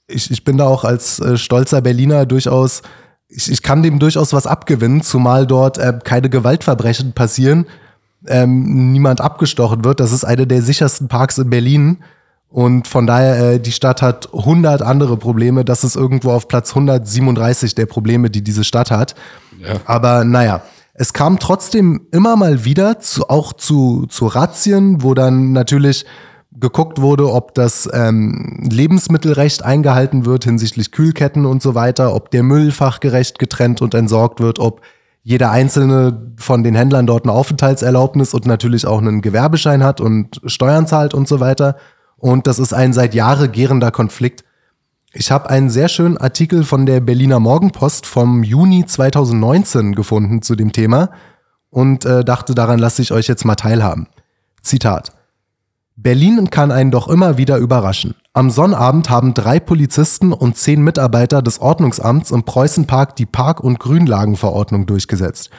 ich, 0.06 0.30
ich 0.30 0.44
bin 0.44 0.56
da 0.56 0.66
auch 0.66 0.84
als 0.84 1.20
äh, 1.20 1.36
stolzer 1.36 1.82
Berliner 1.82 2.24
durchaus, 2.24 2.80
ich, 3.34 3.50
ich 3.50 3.62
kann 3.62 3.82
dem 3.82 3.98
durchaus 3.98 4.32
was 4.32 4.46
abgewinnen, 4.46 5.02
zumal 5.02 5.46
dort 5.46 5.78
äh, 5.78 5.98
keine 6.02 6.28
Gewaltverbrechen 6.28 7.12
passieren, 7.12 7.66
ähm, 8.26 8.92
niemand 8.92 9.20
abgestochen 9.20 9.84
wird. 9.84 10.00
Das 10.00 10.12
ist 10.12 10.24
einer 10.24 10.46
der 10.46 10.62
sichersten 10.62 11.08
Parks 11.08 11.38
in 11.38 11.50
Berlin. 11.50 11.98
Und 12.48 12.86
von 12.86 13.06
daher, 13.06 13.54
äh, 13.54 13.60
die 13.60 13.72
Stadt 13.72 14.02
hat 14.02 14.28
100 14.34 14.82
andere 14.82 15.16
Probleme. 15.16 15.64
Das 15.64 15.84
ist 15.84 15.96
irgendwo 15.96 16.30
auf 16.32 16.48
Platz 16.48 16.70
137 16.70 17.74
der 17.74 17.86
Probleme, 17.86 18.28
die 18.28 18.42
diese 18.42 18.64
Stadt 18.64 18.90
hat. 18.90 19.14
Ja. 19.58 19.80
Aber 19.86 20.24
naja, 20.24 20.62
es 20.94 21.14
kam 21.14 21.38
trotzdem 21.38 22.06
immer 22.12 22.36
mal 22.36 22.64
wieder 22.66 23.00
zu, 23.00 23.30
auch 23.30 23.54
zu, 23.54 24.06
zu 24.06 24.26
Razzien, 24.26 25.02
wo 25.02 25.14
dann 25.14 25.52
natürlich 25.52 26.04
geguckt 26.62 27.00
wurde, 27.00 27.30
ob 27.30 27.54
das 27.54 27.90
ähm, 27.92 28.60
Lebensmittelrecht 28.70 29.64
eingehalten 29.64 30.24
wird 30.24 30.44
hinsichtlich 30.44 30.92
Kühlketten 30.92 31.44
und 31.44 31.60
so 31.60 31.74
weiter, 31.74 32.14
ob 32.14 32.30
der 32.30 32.44
Müll 32.44 32.70
fachgerecht 32.70 33.40
getrennt 33.40 33.82
und 33.82 33.94
entsorgt 33.94 34.40
wird, 34.40 34.60
ob 34.60 34.80
jeder 35.24 35.50
einzelne 35.50 36.32
von 36.36 36.62
den 36.62 36.76
Händlern 36.76 37.06
dort 37.06 37.24
eine 37.24 37.32
Aufenthaltserlaubnis 37.32 38.32
und 38.32 38.46
natürlich 38.46 38.86
auch 38.86 38.98
einen 38.98 39.22
Gewerbeschein 39.22 39.82
hat 39.82 40.00
und 40.00 40.40
Steuern 40.46 40.86
zahlt 40.86 41.14
und 41.14 41.26
so 41.28 41.40
weiter. 41.40 41.76
Und 42.16 42.46
das 42.46 42.60
ist 42.60 42.72
ein 42.72 42.92
seit 42.92 43.14
Jahre 43.14 43.48
gärender 43.48 43.90
Konflikt. 43.90 44.44
Ich 45.12 45.32
habe 45.32 45.50
einen 45.50 45.68
sehr 45.68 45.88
schönen 45.88 46.16
Artikel 46.16 46.62
von 46.62 46.86
der 46.86 47.00
Berliner 47.00 47.40
Morgenpost 47.40 48.06
vom 48.06 48.44
Juni 48.44 48.86
2019 48.86 49.96
gefunden 49.96 50.42
zu 50.42 50.54
dem 50.54 50.72
Thema 50.72 51.10
und 51.70 52.04
äh, 52.04 52.24
dachte, 52.24 52.54
daran 52.54 52.78
lasse 52.78 53.02
ich 53.02 53.10
euch 53.10 53.26
jetzt 53.26 53.44
mal 53.44 53.56
teilhaben. 53.56 54.06
Zitat. 54.62 55.12
Berlin 55.96 56.48
kann 56.50 56.70
einen 56.70 56.90
doch 56.90 57.08
immer 57.08 57.36
wieder 57.36 57.58
überraschen. 57.58 58.14
Am 58.32 58.50
Sonnabend 58.50 59.10
haben 59.10 59.34
drei 59.34 59.60
Polizisten 59.60 60.32
und 60.32 60.56
zehn 60.56 60.82
Mitarbeiter 60.82 61.42
des 61.42 61.60
Ordnungsamts 61.60 62.30
im 62.30 62.44
Preußenpark 62.44 63.14
die 63.16 63.26
Park- 63.26 63.60
und 63.60 63.78
Grünlagenverordnung 63.78 64.86
durchgesetzt. 64.86 65.50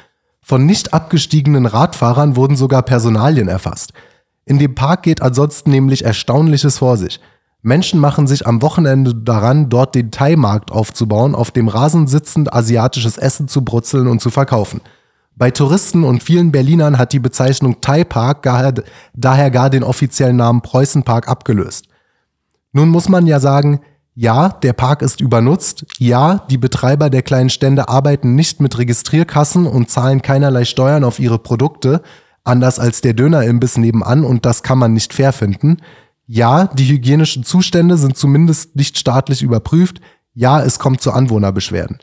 Von 0.41 0.65
nicht 0.65 0.93
abgestiegenen 0.93 1.67
Radfahrern 1.67 2.35
wurden 2.35 2.55
sogar 2.55 2.81
Personalien 2.81 3.47
erfasst. 3.47 3.93
In 4.45 4.59
dem 4.59 4.75
Park 4.75 5.03
geht 5.03 5.21
ansonsten 5.21 5.69
nämlich 5.69 6.03
Erstaunliches 6.03 6.79
vor 6.79 6.97
sich. 6.97 7.19
Menschen 7.61 7.99
machen 7.99 8.27
sich 8.27 8.45
am 8.45 8.61
Wochenende 8.61 9.15
daran, 9.15 9.69
dort 9.69 9.95
den 9.95 10.11
Thai-Markt 10.11 10.71
aufzubauen, 10.71 11.33
auf 11.35 11.51
dem 11.51 11.69
Rasen 11.69 12.07
sitzend 12.07 12.51
asiatisches 12.53 13.17
Essen 13.17 13.47
zu 13.47 13.63
brutzeln 13.63 14.07
und 14.07 14.19
zu 14.19 14.31
verkaufen. 14.31 14.81
Bei 15.35 15.51
Touristen 15.51 16.03
und 16.03 16.21
vielen 16.21 16.51
Berlinern 16.51 16.97
hat 16.97 17.13
die 17.13 17.19
Bezeichnung 17.19 17.81
Thai-Park 17.81 18.43
gar, 18.43 18.73
daher 19.13 19.51
gar 19.51 19.69
den 19.69 19.83
offiziellen 19.83 20.37
Namen 20.37 20.61
Preußenpark 20.61 21.27
abgelöst. 21.27 21.87
Nun 22.71 22.89
muss 22.89 23.09
man 23.09 23.25
ja 23.25 23.39
sagen, 23.39 23.81
ja, 24.15 24.49
der 24.49 24.73
Park 24.73 25.01
ist 25.01 25.21
übernutzt, 25.21 25.85
ja, 25.97 26.45
die 26.49 26.59
Betreiber 26.59 27.09
der 27.09 27.23
kleinen 27.23 27.49
Stände 27.49 27.89
arbeiten 27.89 28.35
nicht 28.35 28.61
mit 28.61 28.77
Registrierkassen 28.77 29.65
und 29.65 29.89
zahlen 29.89 30.21
keinerlei 30.21 30.65
Steuern 30.65 31.03
auf 31.03 31.19
ihre 31.19 31.39
Produkte, 31.39 32.03
anders 32.43 32.77
als 32.77 33.01
der 33.01 33.13
Dönerimbiss 33.13 33.77
nebenan 33.77 34.23
und 34.23 34.45
das 34.45 34.61
kann 34.61 34.77
man 34.77 34.93
nicht 34.93 35.13
fair 35.13 35.33
finden. 35.33 35.77
Ja, 36.27 36.67
die 36.67 36.87
hygienischen 36.87 37.43
Zustände 37.43 37.97
sind 37.97 38.15
zumindest 38.15 38.75
nicht 38.75 38.99
staatlich 38.99 39.41
überprüft. 39.41 39.99
Ja, 40.33 40.63
es 40.63 40.79
kommt 40.79 41.01
zu 41.01 41.11
Anwohnerbeschwerden. 41.11 41.99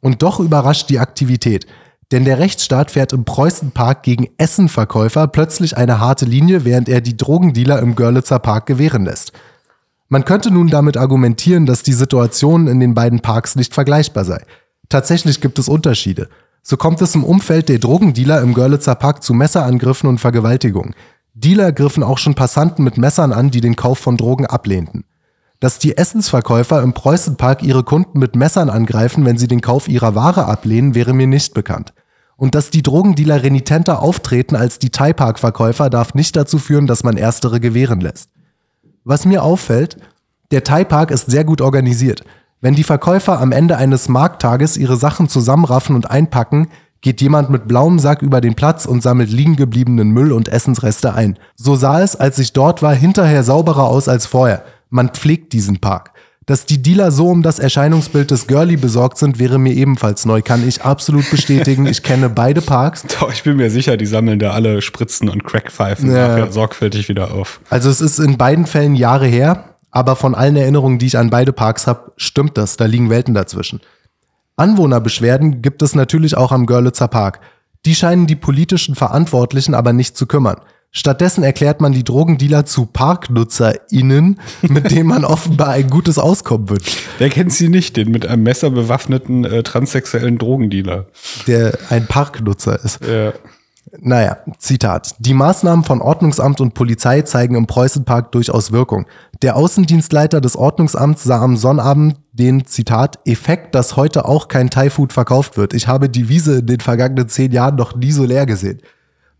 Und 0.00 0.22
doch 0.22 0.40
überrascht 0.40 0.88
die 0.90 0.98
Aktivität. 0.98 1.66
Denn 2.12 2.24
der 2.24 2.38
Rechtsstaat 2.38 2.92
fährt 2.92 3.12
im 3.12 3.24
Preußenpark 3.24 4.02
gegen 4.04 4.28
Essenverkäufer 4.38 5.26
plötzlich 5.26 5.76
eine 5.76 5.98
harte 5.98 6.24
Linie, 6.24 6.64
während 6.64 6.88
er 6.88 7.00
die 7.00 7.16
Drogendealer 7.16 7.80
im 7.80 7.96
Görlitzer 7.96 8.38
Park 8.38 8.66
gewähren 8.66 9.04
lässt. 9.04 9.32
Man 10.08 10.24
könnte 10.24 10.52
nun 10.52 10.68
damit 10.68 10.96
argumentieren, 10.96 11.66
dass 11.66 11.82
die 11.82 11.92
Situation 11.92 12.68
in 12.68 12.78
den 12.78 12.94
beiden 12.94 13.20
Parks 13.20 13.56
nicht 13.56 13.74
vergleichbar 13.74 14.24
sei. 14.24 14.40
Tatsächlich 14.88 15.40
gibt 15.40 15.58
es 15.58 15.68
Unterschiede. 15.68 16.28
So 16.62 16.76
kommt 16.76 17.02
es 17.02 17.16
im 17.16 17.24
Umfeld 17.24 17.68
der 17.68 17.80
Drogendealer 17.80 18.40
im 18.40 18.54
Görlitzer 18.54 18.94
Park 18.94 19.24
zu 19.24 19.34
Messerangriffen 19.34 20.08
und 20.08 20.18
Vergewaltigungen. 20.18 20.94
Dealer 21.34 21.72
griffen 21.72 22.04
auch 22.04 22.18
schon 22.18 22.34
Passanten 22.34 22.84
mit 22.84 22.98
Messern 22.98 23.32
an, 23.32 23.50
die 23.50 23.60
den 23.60 23.76
Kauf 23.76 23.98
von 23.98 24.16
Drogen 24.16 24.46
ablehnten. 24.46 25.04
Dass 25.60 25.78
die 25.78 25.96
Essensverkäufer 25.96 26.82
im 26.82 26.92
Preußenpark 26.92 27.62
ihre 27.62 27.82
Kunden 27.82 28.18
mit 28.18 28.36
Messern 28.36 28.68
angreifen, 28.68 29.24
wenn 29.24 29.38
sie 29.38 29.48
den 29.48 29.60
Kauf 29.62 29.88
ihrer 29.88 30.14
Ware 30.14 30.46
ablehnen, 30.46 30.94
wäre 30.94 31.14
mir 31.14 31.26
nicht 31.26 31.54
bekannt. 31.54 31.94
Und 32.36 32.54
dass 32.54 32.70
die 32.70 32.82
Drogendealer 32.82 33.42
renitenter 33.42 34.02
auftreten 34.02 34.56
als 34.56 34.78
die 34.78 34.90
Thai-Park-Verkäufer, 34.90 35.88
darf 35.88 36.14
nicht 36.14 36.36
dazu 36.36 36.58
führen, 36.58 36.86
dass 36.86 37.02
man 37.02 37.16
erstere 37.16 37.60
gewähren 37.60 38.00
lässt. 38.00 38.28
Was 39.04 39.24
mir 39.24 39.42
auffällt, 39.42 39.96
der 40.50 40.62
Thai-Park 40.62 41.10
ist 41.10 41.30
sehr 41.30 41.44
gut 41.44 41.62
organisiert. 41.62 42.24
Wenn 42.60 42.74
die 42.74 42.84
Verkäufer 42.84 43.40
am 43.40 43.52
Ende 43.52 43.76
eines 43.76 44.08
Markttages 44.08 44.76
ihre 44.76 44.96
Sachen 44.96 45.28
zusammenraffen 45.28 45.96
und 45.96 46.10
einpacken, 46.10 46.68
geht 47.00 47.20
jemand 47.20 47.50
mit 47.50 47.68
blauem 47.68 47.98
Sack 47.98 48.22
über 48.22 48.40
den 48.40 48.54
Platz 48.54 48.86
und 48.86 49.02
sammelt 49.02 49.30
liegen 49.30 49.56
gebliebenen 49.56 50.10
Müll 50.10 50.32
und 50.32 50.48
Essensreste 50.48 51.14
ein. 51.14 51.38
So 51.54 51.76
sah 51.76 52.02
es, 52.02 52.16
als 52.16 52.38
ich 52.38 52.52
dort 52.52 52.82
war, 52.82 52.94
hinterher 52.94 53.44
sauberer 53.44 53.84
aus 53.84 54.08
als 54.08 54.26
vorher. 54.26 54.64
Man 54.90 55.10
pflegt 55.10 55.52
diesen 55.52 55.78
Park. 55.78 56.12
Dass 56.46 56.64
die 56.64 56.80
Dealer 56.80 57.10
so 57.10 57.28
um 57.28 57.42
das 57.42 57.58
Erscheinungsbild 57.58 58.30
des 58.30 58.46
Girlie 58.46 58.76
besorgt 58.76 59.18
sind, 59.18 59.40
wäre 59.40 59.58
mir 59.58 59.72
ebenfalls 59.72 60.24
neu. 60.26 60.42
Kann 60.42 60.66
ich 60.66 60.82
absolut 60.82 61.28
bestätigen. 61.28 61.86
Ich 61.86 62.04
kenne 62.04 62.28
beide 62.28 62.60
Parks. 62.62 63.02
Doch, 63.20 63.32
ich 63.32 63.42
bin 63.42 63.56
mir 63.56 63.68
sicher, 63.68 63.96
die 63.96 64.06
sammeln 64.06 64.38
da 64.38 64.52
alle 64.52 64.80
Spritzen 64.80 65.28
und 65.28 65.42
Crackpfeifen 65.42 66.08
Ja. 66.14 66.48
sorgfältig 66.52 67.08
wieder 67.08 67.32
auf. 67.34 67.60
Also 67.68 67.90
es 67.90 68.00
ist 68.00 68.20
in 68.20 68.38
beiden 68.38 68.66
Fällen 68.66 68.94
Jahre 68.94 69.26
her, 69.26 69.74
aber 69.90 70.14
von 70.14 70.36
allen 70.36 70.54
Erinnerungen, 70.54 71.00
die 71.00 71.06
ich 71.06 71.18
an 71.18 71.30
beide 71.30 71.52
Parks 71.52 71.88
habe, 71.88 72.12
stimmt 72.16 72.56
das. 72.56 72.76
Da 72.76 72.84
liegen 72.84 73.10
Welten 73.10 73.34
dazwischen. 73.34 73.80
Anwohnerbeschwerden 74.56 75.62
gibt 75.62 75.82
es 75.82 75.94
natürlich 75.96 76.36
auch 76.36 76.52
am 76.52 76.66
Görlitzer 76.66 77.08
Park. 77.08 77.40
Die 77.84 77.94
scheinen 77.94 78.26
die 78.26 78.36
politischen 78.36 78.94
Verantwortlichen 78.94 79.74
aber 79.74 79.92
nicht 79.92 80.16
zu 80.16 80.26
kümmern. 80.26 80.60
Stattdessen 80.96 81.44
erklärt 81.44 81.82
man 81.82 81.92
die 81.92 82.04
Drogendealer 82.04 82.64
zu 82.64 82.86
ParknutzerInnen, 82.86 84.40
mit 84.62 84.90
denen 84.90 85.08
man 85.08 85.26
offenbar 85.26 85.68
ein 85.68 85.90
gutes 85.90 86.16
Auskommen 86.16 86.70
wünscht. 86.70 86.96
Wer 87.18 87.28
kennt 87.28 87.52
sie 87.52 87.68
nicht, 87.68 87.98
den 87.98 88.10
mit 88.10 88.26
einem 88.26 88.44
Messer 88.44 88.70
bewaffneten 88.70 89.44
äh, 89.44 89.62
transsexuellen 89.62 90.38
Drogendealer? 90.38 91.04
Der 91.46 91.76
ein 91.90 92.06
Parknutzer 92.06 92.82
ist. 92.82 93.00
Ja. 93.04 93.34
Naja, 93.98 94.38
Zitat. 94.58 95.14
Die 95.18 95.34
Maßnahmen 95.34 95.84
von 95.84 96.00
Ordnungsamt 96.00 96.62
und 96.62 96.72
Polizei 96.72 97.20
zeigen 97.22 97.56
im 97.56 97.66
Preußenpark 97.66 98.32
durchaus 98.32 98.72
Wirkung. 98.72 99.04
Der 99.42 99.56
Außendienstleiter 99.56 100.40
des 100.40 100.56
Ordnungsamts 100.56 101.24
sah 101.24 101.42
am 101.42 101.58
Sonnabend 101.58 102.16
den, 102.32 102.64
Zitat, 102.64 103.18
Effekt, 103.26 103.74
dass 103.74 103.96
heute 103.96 104.24
auch 104.24 104.48
kein 104.48 104.70
Thai-Food 104.70 105.12
verkauft 105.12 105.58
wird. 105.58 105.74
Ich 105.74 105.88
habe 105.88 106.08
die 106.08 106.30
Wiese 106.30 106.60
in 106.60 106.66
den 106.66 106.80
vergangenen 106.80 107.28
zehn 107.28 107.52
Jahren 107.52 107.76
noch 107.76 107.94
nie 107.94 108.12
so 108.12 108.24
leer 108.24 108.46
gesehen. 108.46 108.80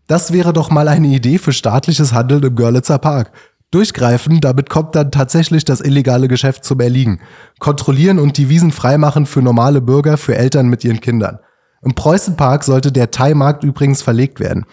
Das 0.07 0.31
wäre 0.31 0.53
doch 0.53 0.71
mal 0.71 0.87
eine 0.87 1.07
Idee 1.07 1.37
für 1.37 1.51
staatliches 1.51 2.13
Handeln 2.13 2.41
im 2.43 2.55
Görlitzer 2.55 2.97
Park. 2.97 3.31
Durchgreifen, 3.71 4.39
damit 4.39 4.69
kommt 4.69 4.95
dann 4.95 5.11
tatsächlich 5.11 5.65
das 5.65 5.81
illegale 5.81 6.29
Geschäft 6.29 6.63
zum 6.63 6.79
Erliegen. 6.79 7.19
Kontrollieren 7.59 8.17
und 8.17 8.37
die 8.37 8.47
Wiesen 8.47 8.71
freimachen 8.71 9.25
für 9.25 9.41
normale 9.41 9.81
Bürger, 9.81 10.15
für 10.15 10.37
Eltern 10.37 10.69
mit 10.69 10.85
ihren 10.85 11.01
Kindern. 11.01 11.39
Im 11.83 11.93
Preußenpark 11.93 12.63
sollte 12.63 12.93
der 12.93 13.11
Thai-Markt 13.11 13.65
übrigens 13.65 14.01
verlegt 14.01 14.39
werden. 14.39 14.65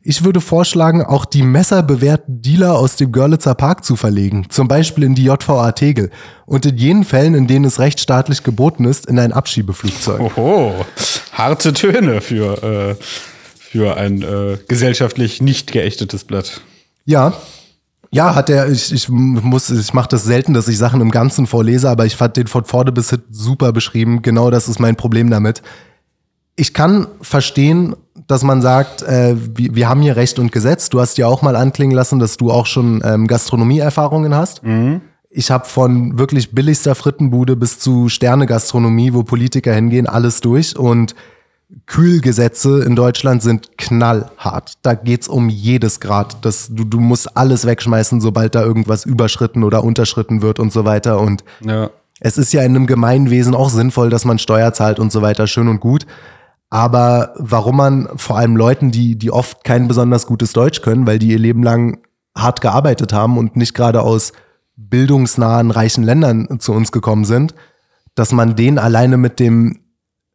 Ich 0.00 0.24
würde 0.24 0.40
vorschlagen, 0.40 1.02
auch 1.02 1.24
die 1.24 1.42
messerbewährten 1.42 2.40
Dealer 2.40 2.78
aus 2.78 2.94
dem 2.94 3.10
Görlitzer 3.10 3.56
Park 3.56 3.84
zu 3.84 3.96
verlegen, 3.96 4.46
zum 4.48 4.68
Beispiel 4.68 5.02
in 5.02 5.16
die 5.16 5.24
JVA 5.24 5.72
Tegel 5.72 6.10
und 6.46 6.64
in 6.64 6.76
jenen 6.76 7.04
Fällen, 7.04 7.34
in 7.34 7.48
denen 7.48 7.64
es 7.64 7.80
rechtsstaatlich 7.80 8.44
geboten 8.44 8.84
ist, 8.84 9.06
in 9.06 9.18
ein 9.18 9.32
Abschiebeflugzeug. 9.32 10.20
Oho, 10.20 10.86
harte 11.32 11.72
Töne 11.72 12.20
für, 12.20 12.62
äh, 12.62 12.94
für 13.70 13.96
ein 13.96 14.22
äh, 14.22 14.58
gesellschaftlich 14.66 15.42
nicht 15.42 15.72
geächtetes 15.72 16.24
Blatt. 16.24 16.62
Ja. 17.04 17.34
Ja, 18.10 18.34
hat 18.34 18.48
er, 18.48 18.70
ich, 18.70 18.90
ich 18.90 19.10
muss, 19.10 19.68
ich 19.68 19.92
mache 19.92 20.08
das 20.08 20.24
selten, 20.24 20.54
dass 20.54 20.68
ich 20.68 20.78
Sachen 20.78 21.02
im 21.02 21.10
Ganzen 21.10 21.46
vorlese, 21.46 21.90
aber 21.90 22.06
ich 22.06 22.16
fand 22.16 22.38
den 22.38 22.46
von 22.46 22.64
vorne 22.64 22.90
bis 22.92 23.10
hinten 23.10 23.34
super 23.34 23.72
beschrieben. 23.72 24.22
Genau 24.22 24.50
das 24.50 24.68
ist 24.68 24.78
mein 24.80 24.96
Problem 24.96 25.28
damit. 25.28 25.60
Ich 26.56 26.72
kann 26.72 27.06
verstehen, 27.20 27.94
dass 28.26 28.42
man 28.42 28.62
sagt, 28.62 29.02
äh, 29.02 29.36
wir, 29.36 29.74
wir 29.74 29.88
haben 29.90 30.00
hier 30.00 30.16
Recht 30.16 30.38
und 30.38 30.50
Gesetz. 30.50 30.88
Du 30.88 31.00
hast 31.00 31.18
ja 31.18 31.26
auch 31.26 31.42
mal 31.42 31.54
anklingen 31.54 31.94
lassen, 31.94 32.18
dass 32.18 32.38
du 32.38 32.50
auch 32.50 32.64
schon 32.64 33.02
ähm, 33.04 33.26
Gastronomieerfahrungen 33.26 34.34
hast. 34.34 34.62
Ich 35.28 35.50
habe 35.50 35.66
von 35.66 36.18
wirklich 36.18 36.52
billigster 36.52 36.94
Frittenbude 36.94 37.54
bis 37.56 37.78
zu 37.78 38.08
Sterne-Gastronomie, 38.08 39.12
wo 39.12 39.24
Politiker 39.24 39.74
hingehen, 39.74 40.06
alles 40.06 40.40
durch. 40.40 40.78
Und 40.78 41.14
Kühlgesetze 41.86 42.82
in 42.82 42.96
Deutschland 42.96 43.42
sind 43.42 43.76
knallhart. 43.76 44.74
Da 44.82 44.94
geht's 44.94 45.28
um 45.28 45.48
jedes 45.48 46.00
Grad. 46.00 46.44
Das, 46.44 46.68
du, 46.70 46.84
du 46.84 46.98
musst 46.98 47.36
alles 47.36 47.66
wegschmeißen, 47.66 48.20
sobald 48.20 48.54
da 48.54 48.62
irgendwas 48.62 49.04
überschritten 49.04 49.62
oder 49.64 49.84
unterschritten 49.84 50.40
wird 50.40 50.60
und 50.60 50.72
so 50.72 50.84
weiter. 50.84 51.20
Und 51.20 51.44
Ja. 51.60 51.90
es 52.20 52.38
ist 52.38 52.52
ja 52.52 52.62
in 52.62 52.74
einem 52.74 52.86
Gemeinwesen 52.86 53.54
auch 53.54 53.68
sinnvoll, 53.70 54.08
dass 54.10 54.24
man 54.24 54.38
Steuer 54.38 54.72
zahlt 54.72 54.98
und 54.98 55.12
so 55.12 55.20
weiter, 55.20 55.46
schön 55.46 55.68
und 55.68 55.80
gut. 55.80 56.06
Aber 56.70 57.32
warum 57.36 57.76
man 57.76 58.08
vor 58.16 58.38
allem 58.38 58.56
Leuten, 58.56 58.90
die, 58.90 59.16
die 59.16 59.30
oft 59.30 59.64
kein 59.64 59.88
besonders 59.88 60.26
gutes 60.26 60.52
Deutsch 60.52 60.82
können, 60.82 61.06
weil 61.06 61.18
die 61.18 61.28
ihr 61.28 61.38
Leben 61.38 61.62
lang 61.62 61.98
hart 62.36 62.60
gearbeitet 62.60 63.12
haben 63.12 63.36
und 63.38 63.56
nicht 63.56 63.74
gerade 63.74 64.02
aus 64.02 64.32
bildungsnahen, 64.76 65.70
reichen 65.70 66.04
Ländern 66.04 66.60
zu 66.60 66.72
uns 66.72 66.92
gekommen 66.92 67.24
sind, 67.24 67.54
dass 68.14 68.32
man 68.32 68.56
denen 68.56 68.78
alleine 68.78 69.16
mit 69.16 69.40
dem, 69.40 69.80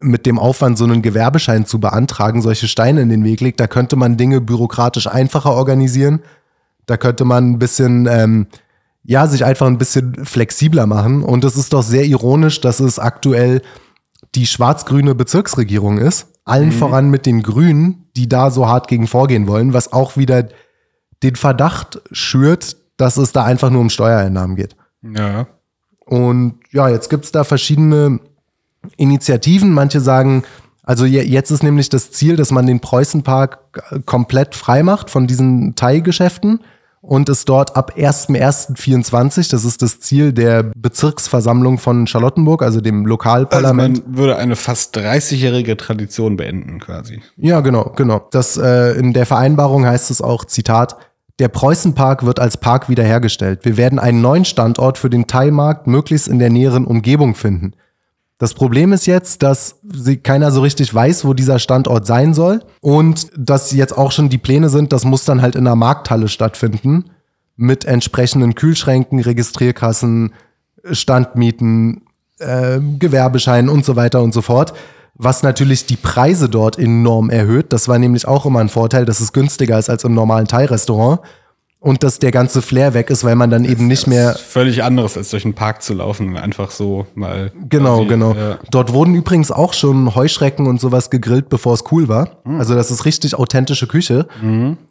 mit 0.03 0.25
dem 0.25 0.37
Aufwand, 0.37 0.77
so 0.77 0.83
einen 0.83 1.01
Gewerbeschein 1.01 1.65
zu 1.65 1.79
beantragen, 1.79 2.41
solche 2.41 2.67
Steine 2.67 3.01
in 3.01 3.09
den 3.09 3.23
Weg 3.23 3.41
legt, 3.41 3.59
da 3.59 3.67
könnte 3.67 3.95
man 3.95 4.17
Dinge 4.17 4.41
bürokratisch 4.41 5.07
einfacher 5.07 5.53
organisieren. 5.53 6.21
Da 6.85 6.97
könnte 6.97 7.25
man 7.25 7.51
ein 7.51 7.59
bisschen, 7.59 8.07
ähm, 8.07 8.47
ja, 9.03 9.27
sich 9.27 9.45
einfach 9.45 9.67
ein 9.67 9.77
bisschen 9.77 10.25
flexibler 10.25 10.85
machen. 10.85 11.23
Und 11.23 11.43
es 11.43 11.55
ist 11.55 11.73
doch 11.73 11.83
sehr 11.83 12.05
ironisch, 12.05 12.61
dass 12.61 12.79
es 12.79 12.99
aktuell 12.99 13.61
die 14.35 14.45
schwarz-grüne 14.45 15.15
Bezirksregierung 15.15 15.97
ist. 15.97 16.27
Allen 16.45 16.71
voran 16.73 17.09
mit 17.09 17.25
den 17.25 17.41
Grünen, 17.41 18.09
die 18.17 18.27
da 18.27 18.51
so 18.51 18.67
hart 18.67 18.89
gegen 18.89 19.07
vorgehen 19.07 19.47
wollen, 19.47 19.73
was 19.73 19.93
auch 19.93 20.17
wieder 20.17 20.49
den 21.23 21.35
Verdacht 21.35 22.01
schürt, 22.11 22.75
dass 22.97 23.15
es 23.15 23.31
da 23.31 23.45
einfach 23.45 23.69
nur 23.69 23.79
um 23.79 23.89
Steuereinnahmen 23.89 24.57
geht. 24.57 24.75
Ja. 25.01 25.47
Und 26.05 26.55
ja, 26.71 26.89
jetzt 26.89 27.09
gibt's 27.09 27.31
da 27.31 27.45
verschiedene 27.45 28.19
Initiativen. 28.97 29.71
Manche 29.71 29.99
sagen, 30.01 30.43
also 30.83 31.05
je- 31.05 31.21
jetzt 31.23 31.51
ist 31.51 31.63
nämlich 31.63 31.89
das 31.89 32.11
Ziel, 32.11 32.35
dass 32.35 32.51
man 32.51 32.65
den 32.67 32.79
Preußenpark 32.79 33.59
äh, 33.91 33.99
komplett 34.05 34.55
frei 34.55 34.83
macht 34.83 35.09
von 35.09 35.27
diesen 35.27 35.75
Teilgeschäften 35.75 36.59
und 37.01 37.27
es 37.29 37.45
dort 37.45 37.75
ab 37.75 37.93
1.1.24, 37.97 39.49
das 39.51 39.65
ist 39.65 39.81
das 39.81 39.99
Ziel 39.99 40.33
der 40.33 40.63
Bezirksversammlung 40.63 41.77
von 41.77 42.07
Charlottenburg, 42.07 42.63
also 42.63 42.81
dem 42.81 42.99
Also 42.99 43.09
Lokalparlament. 43.09 44.07
man 44.07 44.17
würde 44.17 44.37
eine 44.37 44.55
fast 44.55 44.95
30-jährige 44.97 45.75
Tradition 45.77 46.37
beenden, 46.37 46.79
quasi. 46.79 47.21
Ja, 47.37 47.59
genau, 47.61 47.91
genau. 47.95 48.27
Das, 48.31 48.57
äh, 48.57 48.91
in 48.97 49.13
der 49.13 49.25
Vereinbarung 49.25 49.85
heißt 49.85 50.11
es 50.11 50.21
auch, 50.21 50.45
Zitat, 50.45 50.95
der 51.39 51.47
Preußenpark 51.47 52.25
wird 52.25 52.39
als 52.39 52.57
Park 52.57 52.89
wiederhergestellt. 52.89 53.65
Wir 53.65 53.75
werden 53.75 53.99
einen 53.99 54.21
neuen 54.21 54.45
Standort 54.45 54.97
für 54.97 55.09
den 55.09 55.27
Teilmarkt 55.27 55.87
möglichst 55.87 56.27
in 56.27 56.39
der 56.39 56.49
näheren 56.51 56.85
Umgebung 56.85 57.35
finden. 57.35 57.73
Das 58.43 58.55
Problem 58.55 58.91
ist 58.91 59.05
jetzt, 59.05 59.41
dass 59.41 59.77
keiner 60.21 60.51
so 60.51 60.59
richtig 60.59 60.93
weiß, 60.93 61.23
wo 61.23 61.33
dieser 61.33 61.59
Standort 61.59 62.05
sein 62.05 62.33
soll 62.33 62.61
und 62.81 63.27
dass 63.37 63.71
jetzt 63.71 63.97
auch 63.97 64.11
schon 64.11 64.27
die 64.27 64.37
Pläne 64.37 64.67
sind, 64.67 64.91
das 64.91 65.05
muss 65.05 65.23
dann 65.23 65.41
halt 65.41 65.55
in 65.55 65.63
der 65.63 65.77
Markthalle 65.77 66.27
stattfinden 66.27 67.05
mit 67.55 67.85
entsprechenden 67.85 68.53
Kühlschränken, 68.53 69.21
Registrierkassen, 69.21 70.33
Standmieten, 70.91 72.01
äh, 72.39 72.81
Gewerbescheinen 72.99 73.69
und 73.69 73.85
so 73.85 73.95
weiter 73.95 74.21
und 74.21 74.33
so 74.33 74.41
fort. 74.41 74.73
Was 75.15 75.41
natürlich 75.41 75.85
die 75.85 75.95
Preise 75.95 76.49
dort 76.49 76.77
enorm 76.77 77.29
erhöht. 77.29 77.71
Das 77.71 77.87
war 77.87 77.97
nämlich 77.97 78.27
auch 78.27 78.45
immer 78.45 78.59
ein 78.59 78.67
Vorteil, 78.67 79.05
dass 79.05 79.21
es 79.21 79.31
günstiger 79.31 79.79
ist 79.79 79.89
als 79.89 80.03
im 80.03 80.15
normalen 80.15 80.49
Thai-Restaurant. 80.49 81.21
Und 81.85 82.01
dass 82.01 82.17
der 82.17 82.31
ganze 82.31 82.61
Flair 82.61 82.93
weg 82.93 83.09
ist, 83.09 83.25
weil 83.25 83.35
man 83.35 83.49
dann 83.49 83.65
eben 83.65 83.87
nicht 83.87 84.07
mehr. 84.07 84.31
Das 84.31 84.41
völlig 84.41 84.85
anderes, 84.85 85.17
als 85.17 85.31
durch 85.31 85.43
einen 85.43 85.53
Park 85.53 85.81
zu 85.83 85.93
laufen 85.93 86.37
einfach 86.37 86.71
so 86.71 87.07
mal. 87.13 87.51
Genau, 87.67 87.97
quasi, 87.97 88.07
genau. 88.07 88.33
Ja. 88.35 88.57
Dort 88.71 88.93
wurden 88.93 89.13
übrigens 89.15 89.51
auch 89.51 89.73
schon 89.73 90.15
Heuschrecken 90.15 90.65
und 90.67 90.79
sowas 90.79 91.09
gegrillt, 91.09 91.49
bevor 91.49 91.73
es 91.73 91.83
cool 91.91 92.07
war. 92.07 92.37
Also 92.45 92.73
das 92.73 92.89
ist 92.89 93.03
richtig 93.03 93.35
authentische 93.35 93.87
Küche. 93.87 94.27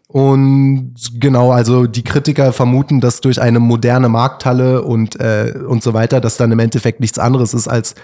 Und 0.09 0.95
genau, 1.19 1.51
also 1.53 1.87
die 1.87 2.05
Kritiker 2.05 2.53
vermuten, 2.53 3.01
dass 3.01 3.23
durch 3.23 3.41
eine 3.41 3.59
moderne 3.61 4.11
Markthalle 4.11 4.83
und, 4.83 5.19
äh, 5.19 5.55
und 5.67 5.83
so 5.83 5.95
weiter, 5.95 6.21
das 6.21 6.37
dann 6.37 6.53
im 6.53 6.59
Endeffekt 6.59 7.01
nichts 7.01 7.19
anderes 7.19 7.55
ist 7.55 7.69
als 7.69 7.95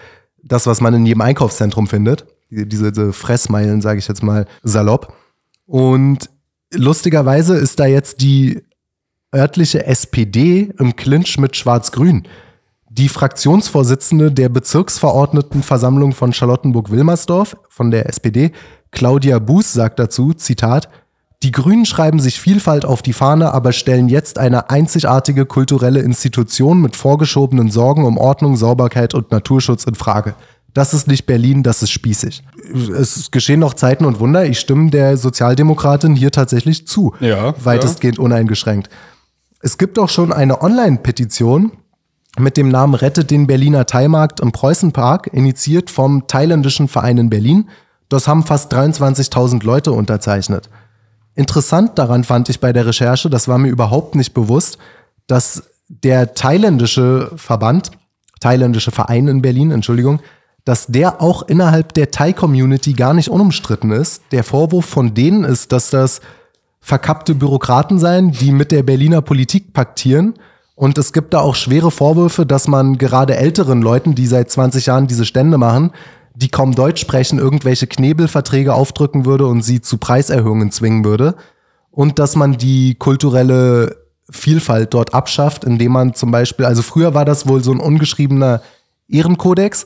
das, 0.43 0.66
was 0.66 0.80
man 0.80 0.95
in 0.95 1.05
jedem 1.05 1.20
Einkaufszentrum 1.20 1.86
findet. 1.89 2.24
Die- 2.51 2.66
Diese, 2.66 2.91
diese 2.93 3.12
Fressmeilen, 3.12 3.82
sage 3.82 3.99
ich 3.99 4.09
jetzt 4.09 4.22
mal 4.22 4.47
salopp. 4.62 5.12
Und 5.66 6.30
lustigerweise 6.72 7.55
ist 7.57 7.78
da 7.80 7.84
jetzt 7.84 8.22
die 8.22 8.62
örtliche 9.35 9.87
SPD 9.87 10.72
im 10.79 10.97
Clinch 10.97 11.39
mit 11.39 11.57
Schwarz-Grün. 11.57 12.26
Die 12.89 13.09
Fraktionsvorsitzende 13.09 14.33
der 14.33 14.49
Bezirksverordnetenversammlung 14.49 16.12
von 16.12 16.33
Charlottenburg-Wilmersdorf 16.33 17.57
von 17.68 17.91
der 17.91 18.09
SPD, 18.09 18.53
Claudia 18.91 19.39
Buß, 19.39 19.72
sagt 19.72 19.99
dazu, 19.99 20.33
Zitat, 20.33 20.89
die 21.45 21.53
Grünen 21.53 21.87
schreiben 21.87 22.18
sich 22.18 22.41
Vielfalt 22.41 22.85
auf 22.85 23.03
die 23.03 23.12
Fahne, 23.12 23.55
aber 23.55 23.72
stellen 23.72 24.09
jetzt 24.09 24.39
eine 24.39 24.70
einzigartige 24.70 25.47
kulturelle 25.47 26.01
Institution 26.01 26.81
mit 26.81 26.97
vorgeschobenen 26.97 27.70
Sorgen 27.70 28.05
um 28.05 28.18
Ordnung, 28.18 28.57
Sauberkeit 28.57 29.14
und 29.14 29.31
Naturschutz 29.31 29.85
in 29.85 29.95
Frage. 29.95 30.35
Das 30.74 30.95
ist 30.95 31.07
nicht 31.07 31.26
Berlin, 31.26 31.62
das 31.62 31.83
ist 31.83 31.91
spießig. 31.91 32.43
Es 32.99 33.31
geschehen 33.31 33.61
noch 33.61 33.74
Zeiten 33.74 34.05
und 34.05 34.18
Wunder. 34.18 34.47
Ich 34.47 34.59
stimme 34.59 34.91
der 34.91 35.16
Sozialdemokratin 35.16 36.16
hier 36.16 36.33
tatsächlich 36.33 36.87
zu. 36.87 37.14
Ja, 37.20 37.55
Weitestgehend 37.64 38.18
uneingeschränkt. 38.18 38.91
Es 39.61 39.76
gibt 39.76 39.98
auch 39.98 40.09
schon 40.09 40.32
eine 40.32 40.62
Online-Petition 40.62 41.72
mit 42.38 42.56
dem 42.56 42.68
Namen 42.68 42.94
Rettet 42.94 43.30
den 43.30 43.48
Berliner 43.48 43.86
Thaimarkt 43.86 44.38
im 44.38 44.52
Preußenpark, 44.52 45.30
initiiert 45.32 45.90
vom 45.90 46.28
thailändischen 46.28 46.86
Verein 46.86 47.18
in 47.18 47.30
Berlin. 47.30 47.68
Das 48.09 48.28
haben 48.28 48.44
fast 48.44 48.72
23.000 48.72 49.64
Leute 49.64 49.90
unterzeichnet. 49.92 50.68
Interessant 51.34 51.98
daran 51.98 52.22
fand 52.22 52.48
ich 52.48 52.61
bei 52.61 52.72
der 52.72 52.86
Recherche, 52.86 53.30
das 53.30 53.48
war 53.48 53.59
mir 53.59 53.68
überhaupt 53.68 54.14
nicht 54.14 54.34
bewusst, 54.34 54.78
dass 55.26 55.64
der 55.88 56.34
thailändische 56.34 57.32
Verband, 57.36 57.90
thailändische 58.40 58.92
Verein 58.92 59.26
in 59.26 59.42
Berlin, 59.42 59.72
Entschuldigung, 59.72 60.20
dass 60.64 60.86
der 60.86 61.20
auch 61.20 61.42
innerhalb 61.42 61.94
der 61.94 62.11
Thai-Community 62.11 62.92
gar 62.92 63.14
nicht 63.14 63.30
unumstritten 63.30 63.90
ist. 63.90 64.22
Der 64.32 64.44
Vorwurf 64.44 64.84
von 64.84 65.14
denen 65.14 65.44
ist, 65.44 65.72
dass 65.72 65.90
das 65.90 66.20
verkappte 66.89 67.34
Bürokraten 67.34 67.99
seien, 67.99 68.32
die 68.32 68.51
mit 68.51 68.72
der 68.72 68.82
Berliner 68.82 69.20
Politik 69.20 69.74
paktieren. 69.74 70.34
Und 70.74 70.97
es 70.97 71.12
gibt 71.12 71.34
da 71.34 71.41
auch 71.41 71.55
schwere 71.55 71.91
Vorwürfe, 71.91 72.47
dass 72.47 72.66
man 72.66 72.97
gerade 72.97 73.36
älteren 73.36 73.82
Leuten, 73.82 74.14
die 74.14 74.26
seit 74.26 74.51
20 74.51 74.86
Jahren 74.86 75.07
diese 75.07 75.26
Stände 75.26 75.59
machen, 75.59 75.91
die 76.34 76.49
kaum 76.49 76.74
Deutsch 76.74 77.03
sprechen, 77.03 77.39
irgendwelche 77.39 77.86
Knebelverträge 77.86 78.72
aufdrücken 78.72 79.26
würde 79.26 79.47
und 79.47 79.61
sie 79.61 79.82
zu 79.82 79.99
Preiserhöhungen 79.99 80.70
zwingen 80.70 81.05
würde. 81.05 81.34
Und 81.91 82.18
dass 82.18 82.36
man 82.36 82.57
die 82.57 82.95
kulturelle 82.95 83.97
Vielfalt 84.30 84.95
dort 84.95 85.12
abschafft, 85.12 85.64
indem 85.64 85.93
man 85.93 86.14
zum 86.14 86.30
Beispiel, 86.30 86.64
also 86.64 86.80
früher 86.80 87.12
war 87.12 87.26
das 87.26 87.47
wohl 87.47 87.62
so 87.62 87.70
ein 87.70 87.80
ungeschriebener 87.80 88.62
Ehrenkodex, 89.09 89.84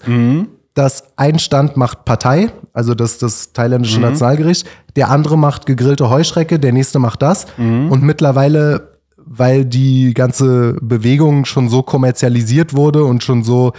dass 0.74 1.04
ein 1.16 1.38
Stand 1.38 1.76
macht 1.76 2.04
Partei, 2.04 2.50
also 2.72 2.94
das, 2.94 3.18
das 3.18 3.52
thailändische 3.52 4.00
Nationalgericht, 4.00 4.66
der 4.96 5.10
andere 5.10 5.36
macht 5.36 5.66
gegrillte 5.66 6.08
Heuschrecke, 6.08 6.58
der 6.58 6.72
nächste 6.72 6.98
macht 6.98 7.22
das. 7.22 7.46
Und 7.90 8.02
mittlerweile, 8.02 8.92
weil 9.16 9.64
die 9.64 10.14
ganze 10.14 10.76
Bewegung 10.80 11.44
schon 11.44 11.68
so 11.68 11.82
kommerzialisiert 11.82 12.74
wurde 12.74 13.04
und 13.04 13.22
schon 13.22 13.42
so 13.44 13.72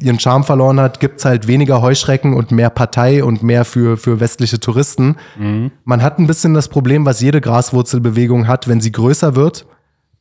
ihren 0.00 0.18
Charme 0.18 0.44
verloren 0.44 0.80
hat, 0.80 0.98
gibt's 0.98 1.24
halt 1.24 1.46
weniger 1.46 1.82
Heuschrecken 1.82 2.34
und 2.34 2.52
mehr 2.52 2.70
Partei 2.70 3.22
und 3.22 3.42
mehr 3.42 3.64
für, 3.64 3.96
für 3.96 4.18
westliche 4.18 4.58
Touristen. 4.58 5.16
Man 5.84 6.02
hat 6.02 6.18
ein 6.18 6.26
bisschen 6.26 6.54
das 6.54 6.68
Problem, 6.68 7.04
was 7.04 7.20
jede 7.20 7.40
Graswurzelbewegung 7.40 8.48
hat, 8.48 8.66
wenn 8.66 8.80
sie 8.80 8.92
größer 8.92 9.36
wird, 9.36 9.66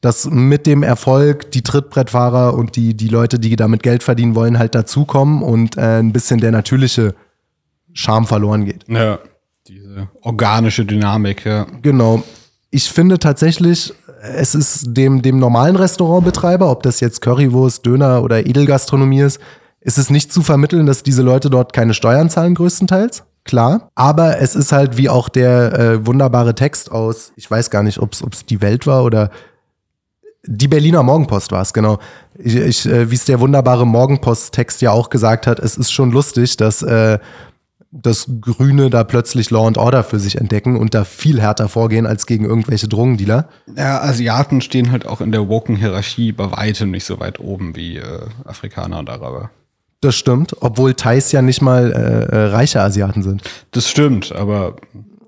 dass 0.01 0.29
mit 0.29 0.65
dem 0.65 0.83
Erfolg 0.83 1.51
die 1.51 1.61
Trittbrettfahrer 1.61 2.53
und 2.53 2.75
die, 2.75 2.95
die 2.95 3.09
Leute, 3.09 3.39
die 3.39 3.55
damit 3.55 3.83
Geld 3.83 4.03
verdienen 4.03 4.35
wollen, 4.35 4.57
halt 4.57 4.75
dazukommen 4.75 5.41
und 5.43 5.77
äh, 5.77 5.99
ein 5.99 6.13
bisschen 6.13 6.39
der 6.39 6.51
natürliche 6.51 7.15
Charme 7.93 8.25
verloren 8.25 8.65
geht. 8.65 8.85
Ja. 8.87 9.19
Diese 9.67 10.07
organische 10.21 10.85
Dynamik, 10.85 11.45
ja. 11.45 11.67
Genau. 11.81 12.23
Ich 12.71 12.89
finde 12.89 13.19
tatsächlich, 13.19 13.93
es 14.21 14.55
ist 14.55 14.85
dem, 14.87 15.21
dem 15.21 15.37
normalen 15.37 15.75
Restaurantbetreiber, 15.75 16.69
ob 16.71 16.83
das 16.83 16.99
jetzt 17.01 17.21
Currywurst, 17.21 17.85
Döner 17.85 18.23
oder 18.23 18.45
Edelgastronomie 18.45 19.21
ist, 19.21 19.39
ist 19.81 19.97
es 19.97 20.09
nicht 20.09 20.33
zu 20.33 20.41
vermitteln, 20.41 20.85
dass 20.85 21.03
diese 21.03 21.21
Leute 21.21 21.49
dort 21.49 21.73
keine 21.73 21.93
Steuern 21.93 22.29
zahlen, 22.29 22.55
größtenteils. 22.55 23.23
Klar. 23.45 23.89
Aber 23.95 24.39
es 24.39 24.55
ist 24.55 24.71
halt 24.71 24.97
wie 24.97 25.09
auch 25.09 25.29
der 25.29 25.79
äh, 25.79 26.05
wunderbare 26.05 26.53
Text 26.53 26.91
aus, 26.91 27.31
ich 27.35 27.49
weiß 27.49 27.69
gar 27.69 27.83
nicht, 27.83 27.99
ob 27.99 28.13
es 28.13 28.45
die 28.45 28.61
Welt 28.61 28.85
war 28.85 29.03
oder 29.03 29.31
die 30.45 30.67
Berliner 30.67 31.03
Morgenpost 31.03 31.51
war 31.51 31.61
es, 31.61 31.73
genau. 31.73 31.99
Ich, 32.37 32.55
ich, 32.55 32.85
äh, 32.85 33.11
wie 33.11 33.15
es 33.15 33.25
der 33.25 33.39
wunderbare 33.39 33.85
Morgenpost-Text 33.85 34.81
ja 34.81 34.91
auch 34.91 35.09
gesagt 35.09 35.47
hat, 35.47 35.59
es 35.59 35.77
ist 35.77 35.91
schon 35.91 36.11
lustig, 36.11 36.57
dass 36.57 36.81
äh, 36.81 37.19
das 37.91 38.27
Grüne 38.39 38.89
da 38.89 39.03
plötzlich 39.03 39.49
Law 39.49 39.67
and 39.67 39.77
Order 39.77 40.03
für 40.03 40.19
sich 40.19 40.37
entdecken 40.37 40.75
und 40.75 40.93
da 40.93 41.03
viel 41.03 41.41
härter 41.41 41.67
vorgehen 41.67 42.05
als 42.05 42.25
gegen 42.25 42.45
irgendwelche 42.45 42.87
Drogendealer. 42.87 43.49
Ja, 43.75 44.01
Asiaten 44.01 44.61
stehen 44.61 44.91
halt 44.91 45.07
auch 45.07 45.21
in 45.21 45.31
der 45.31 45.49
Woken-Hierarchie 45.49 46.31
bei 46.31 46.51
weitem 46.51 46.91
nicht 46.91 47.05
so 47.05 47.19
weit 47.19 47.39
oben 47.39 47.75
wie 47.75 47.97
äh, 47.97 48.21
Afrikaner 48.45 48.99
und 48.99 49.09
Araber. 49.09 49.49
Das 50.01 50.15
stimmt, 50.15 50.55
obwohl 50.61 50.93
Thais 50.93 51.31
ja 51.31 51.41
nicht 51.41 51.61
mal 51.61 51.91
äh, 51.91 52.35
äh, 52.35 52.45
reiche 52.51 52.79
Asiaten 52.81 53.23
sind. 53.23 53.41
Das 53.71 53.89
stimmt, 53.89 54.31
aber 54.33 54.77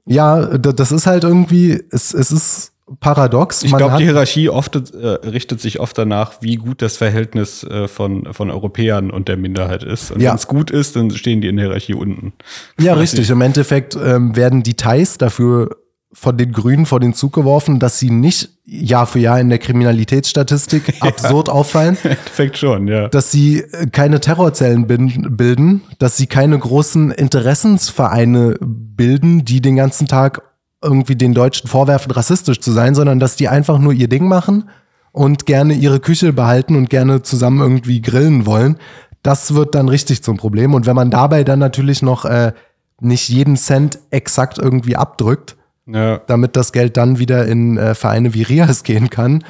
Ja, 0.06 0.46
das 0.58 0.92
ist 0.92 1.08
halt 1.08 1.24
irgendwie, 1.24 1.84
es, 1.92 2.14
es 2.14 2.32
ist 2.32 2.71
paradox. 3.00 3.64
ich 3.64 3.76
glaube, 3.76 3.98
die 3.98 4.04
Hierarchie 4.04 4.50
oft, 4.50 4.76
äh, 4.76 5.08
richtet 5.28 5.62
sich 5.62 5.80
oft 5.80 5.98
danach, 5.98 6.42
wie 6.42 6.56
gut 6.56 6.82
das 6.82 6.98
Verhältnis 6.98 7.64
äh, 7.64 7.88
von, 7.88 8.34
von 8.34 8.52
Europäern 8.52 9.12
und 9.12 9.28
der 9.28 9.38
Minderheit 9.38 9.84
ist. 9.84 10.12
Und 10.12 10.22
Ja. 10.22 10.32
wenn 10.32 10.38
es 10.38 10.48
gut 10.48 10.72
ist, 10.72 10.96
dann 10.96 11.12
stehen 11.12 11.42
die 11.42 11.48
in 11.48 11.58
der 11.58 11.66
Hierarchie 11.68 11.94
unten. 11.94 12.34
Ja, 12.80 12.94
richtig. 12.94 13.30
Im 13.30 13.42
Endeffekt 13.42 13.96
ähm, 13.96 14.36
werden 14.36 14.64
die 14.64 14.76
Thais 14.76 15.18
dafür 15.18 15.70
von 16.14 16.38
den 16.38 16.52
Grünen 16.52 16.86
vor 16.86 17.00
den 17.00 17.14
Zug 17.14 17.32
geworfen, 17.34 17.80
dass 17.80 17.98
sie 17.98 18.10
nicht 18.10 18.50
Jahr 18.66 19.08
für 19.08 19.20
Jahr 19.20 19.40
in 19.40 19.50
der 19.50 19.60
Kriminalitätsstatistik 19.60 20.96
absurd 21.02 21.50
auffallen, 21.50 21.98
Im 22.04 22.12
Endeffekt 22.12 22.58
schon, 22.58 22.88
ja. 22.88 23.08
dass 23.08 23.32
sie 23.32 23.60
äh, 23.62 23.88
keine 23.88 24.20
Terrorzellen 24.20 24.88
bilden, 24.88 25.82
dass 26.00 26.18
sie 26.18 26.28
keine 26.28 26.58
großen 26.60 27.12
Interessensvereine 27.12 28.58
bilden, 28.62 29.46
die 29.46 29.62
den 29.62 29.76
ganzen 29.78 30.08
Tag 30.08 30.42
irgendwie 30.82 31.16
den 31.16 31.34
Deutschen 31.34 31.68
vorwerfen, 31.68 32.12
rassistisch 32.12 32.60
zu 32.60 32.72
sein, 32.72 32.96
sondern 32.96 33.20
dass 33.20 33.36
die 33.36 33.48
einfach 33.48 33.78
nur 33.80 33.94
ihr 33.94 34.08
Ding 34.08 34.28
machen 34.28 34.70
und 35.12 35.46
gerne 35.46 35.74
ihre 35.74 36.00
Küche 36.00 36.34
behalten 36.34 36.76
und 36.76 36.90
gerne 36.90 37.22
zusammen 37.22 37.60
irgendwie 37.60 38.02
grillen 38.02 38.46
wollen. 38.46 38.78
Das 39.24 39.54
wird 39.54 39.76
dann 39.76 39.90
richtig 39.90 40.24
zum 40.24 40.38
Problem. 40.38 40.74
Und 40.74 40.86
wenn 40.86 40.96
man 40.96 41.12
dabei 41.12 41.44
dann 41.44 41.60
natürlich 41.60 42.02
noch 42.02 42.26
äh, 42.26 42.54
nicht 43.00 43.30
jeden 43.30 43.58
Cent 43.58 44.00
exakt 44.10 44.58
irgendwie 44.58 44.96
abdrückt, 44.96 45.56
Ja. 45.86 46.18
damit 46.28 46.56
das 46.56 46.72
Geld 46.72 46.98
dann 46.98 47.20
wieder 47.20 47.46
in 47.46 47.78
äh, 47.78 47.94
Vereine 47.94 48.34
wie 48.34 48.44
Rias 48.44 48.84
gehen 48.84 49.10
kann, 49.10 49.44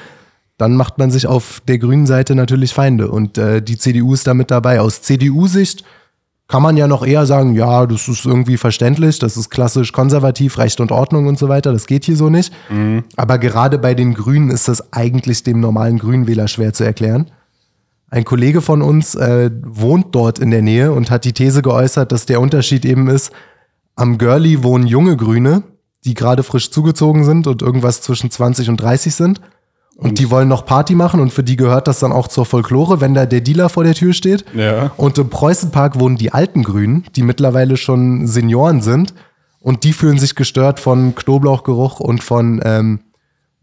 dann 0.58 0.76
macht 0.76 0.98
man 0.98 1.10
sich 1.12 1.26
auf 1.28 1.62
der 1.68 1.78
grünen 1.80 2.06
Seite 2.06 2.36
natürlich 2.36 2.74
Feinde. 2.74 3.10
Und 3.10 3.38
äh, 3.38 3.62
die 3.62 3.78
CDU 3.78 4.14
ist 4.14 4.28
damit 4.28 4.52
dabei. 4.52 4.80
Aus 4.82 5.02
CDU-Sicht 5.02 5.84
kann 6.52 6.64
man 6.64 6.76
ja 6.76 6.86
noch 6.86 7.06
eher 7.06 7.26
sagen, 7.26 7.56
ja, 7.56 7.86
das 7.86 8.10
ist 8.10 8.26
irgendwie 8.26 8.58
verständlich, 8.58 9.20
das 9.20 9.38
ist 9.38 9.52
klassisch 9.52 9.93
konservativ, 9.93 10.58
Recht 10.58 10.82
und 10.82 10.91
Ordnung 10.91 11.28
und 11.28 11.39
so 11.39 11.47
weiter, 11.47 11.72
das 11.72 11.88
geht 11.88 12.04
hier 12.04 12.18
so 12.18 12.30
nicht. 12.30 12.52
Aber 13.16 13.38
gerade 13.38 13.78
bei 13.78 13.93
den 13.93 14.14
Grünen 14.14 14.52
ist 14.52 14.68
das 14.68 14.91
eigentlich 14.91 15.43
dem 15.43 15.62
normalen 15.62 15.97
Grünwähler 15.97 16.49
schwer 16.49 16.74
zu 16.74 16.84
erklären. 16.84 17.32
Ein 18.10 18.26
Kollege 18.26 18.60
von 18.60 18.82
uns 18.82 19.16
äh, 19.16 19.49
wohnt 19.64 20.14
dort 20.14 20.39
in 20.39 20.52
der 20.52 20.62
Nähe 20.62 20.91
und 20.91 21.10
hat 21.10 21.24
die 21.24 21.32
These 21.32 21.62
geäußert, 21.62 22.12
dass 22.12 22.26
der 22.26 22.41
Unterschied 22.41 22.84
eben 22.84 23.08
ist, 23.08 23.32
am 23.95 24.18
Görli 24.18 24.62
wohnen 24.62 24.88
junge 24.88 25.16
Grüne, 25.16 25.64
die 26.04 26.16
gerade 26.16 26.43
frisch 26.43 26.70
zugezogen 26.70 27.24
sind 27.24 27.47
und 27.47 27.62
irgendwas 27.62 28.02
zwischen 28.02 28.30
20 28.30 28.68
und 28.68 28.76
30 28.76 29.16
sind. 29.16 29.39
Und, 29.98 30.18
die 30.18 30.32
wollen 30.32 30.48
noch 30.48 30.66
Party 30.66 30.96
machen 30.96 31.20
und 31.20 31.32
für 31.32 31.44
die 31.44 31.58
gehört 31.58 31.88
das 31.88 32.00
dann 32.00 32.12
auch 32.12 32.28
zur 32.28 32.46
Folklore, 32.46 33.02
wenn 33.02 33.14
da 33.14 33.26
der 33.26 33.42
Dealer 33.42 33.70
vor 33.70 33.84
der 33.84 33.94
Tür 33.94 34.14
steht. 34.14 34.46
Ja. 34.56 34.92
Und 34.98 35.18
im 35.20 35.30
Preußenpark 35.30 36.00
wohnen 36.00 36.16
die 36.16 36.32
alten 36.34 36.64
Grünen, 36.64 37.06
die 37.16 37.22
mittlerweile 37.22 37.78
schon 37.78 38.26
Senioren 38.26 38.82
sind. 38.82 39.14
Und 39.60 39.84
die 39.84 39.94
fühlen 39.94 40.18
sich 40.18 40.34
gestört 40.34 40.80
von 40.80 41.14
Knoblauchgeruch 41.14 42.00
und 42.00 42.24
von 42.24 42.62
ähm, 42.66 43.00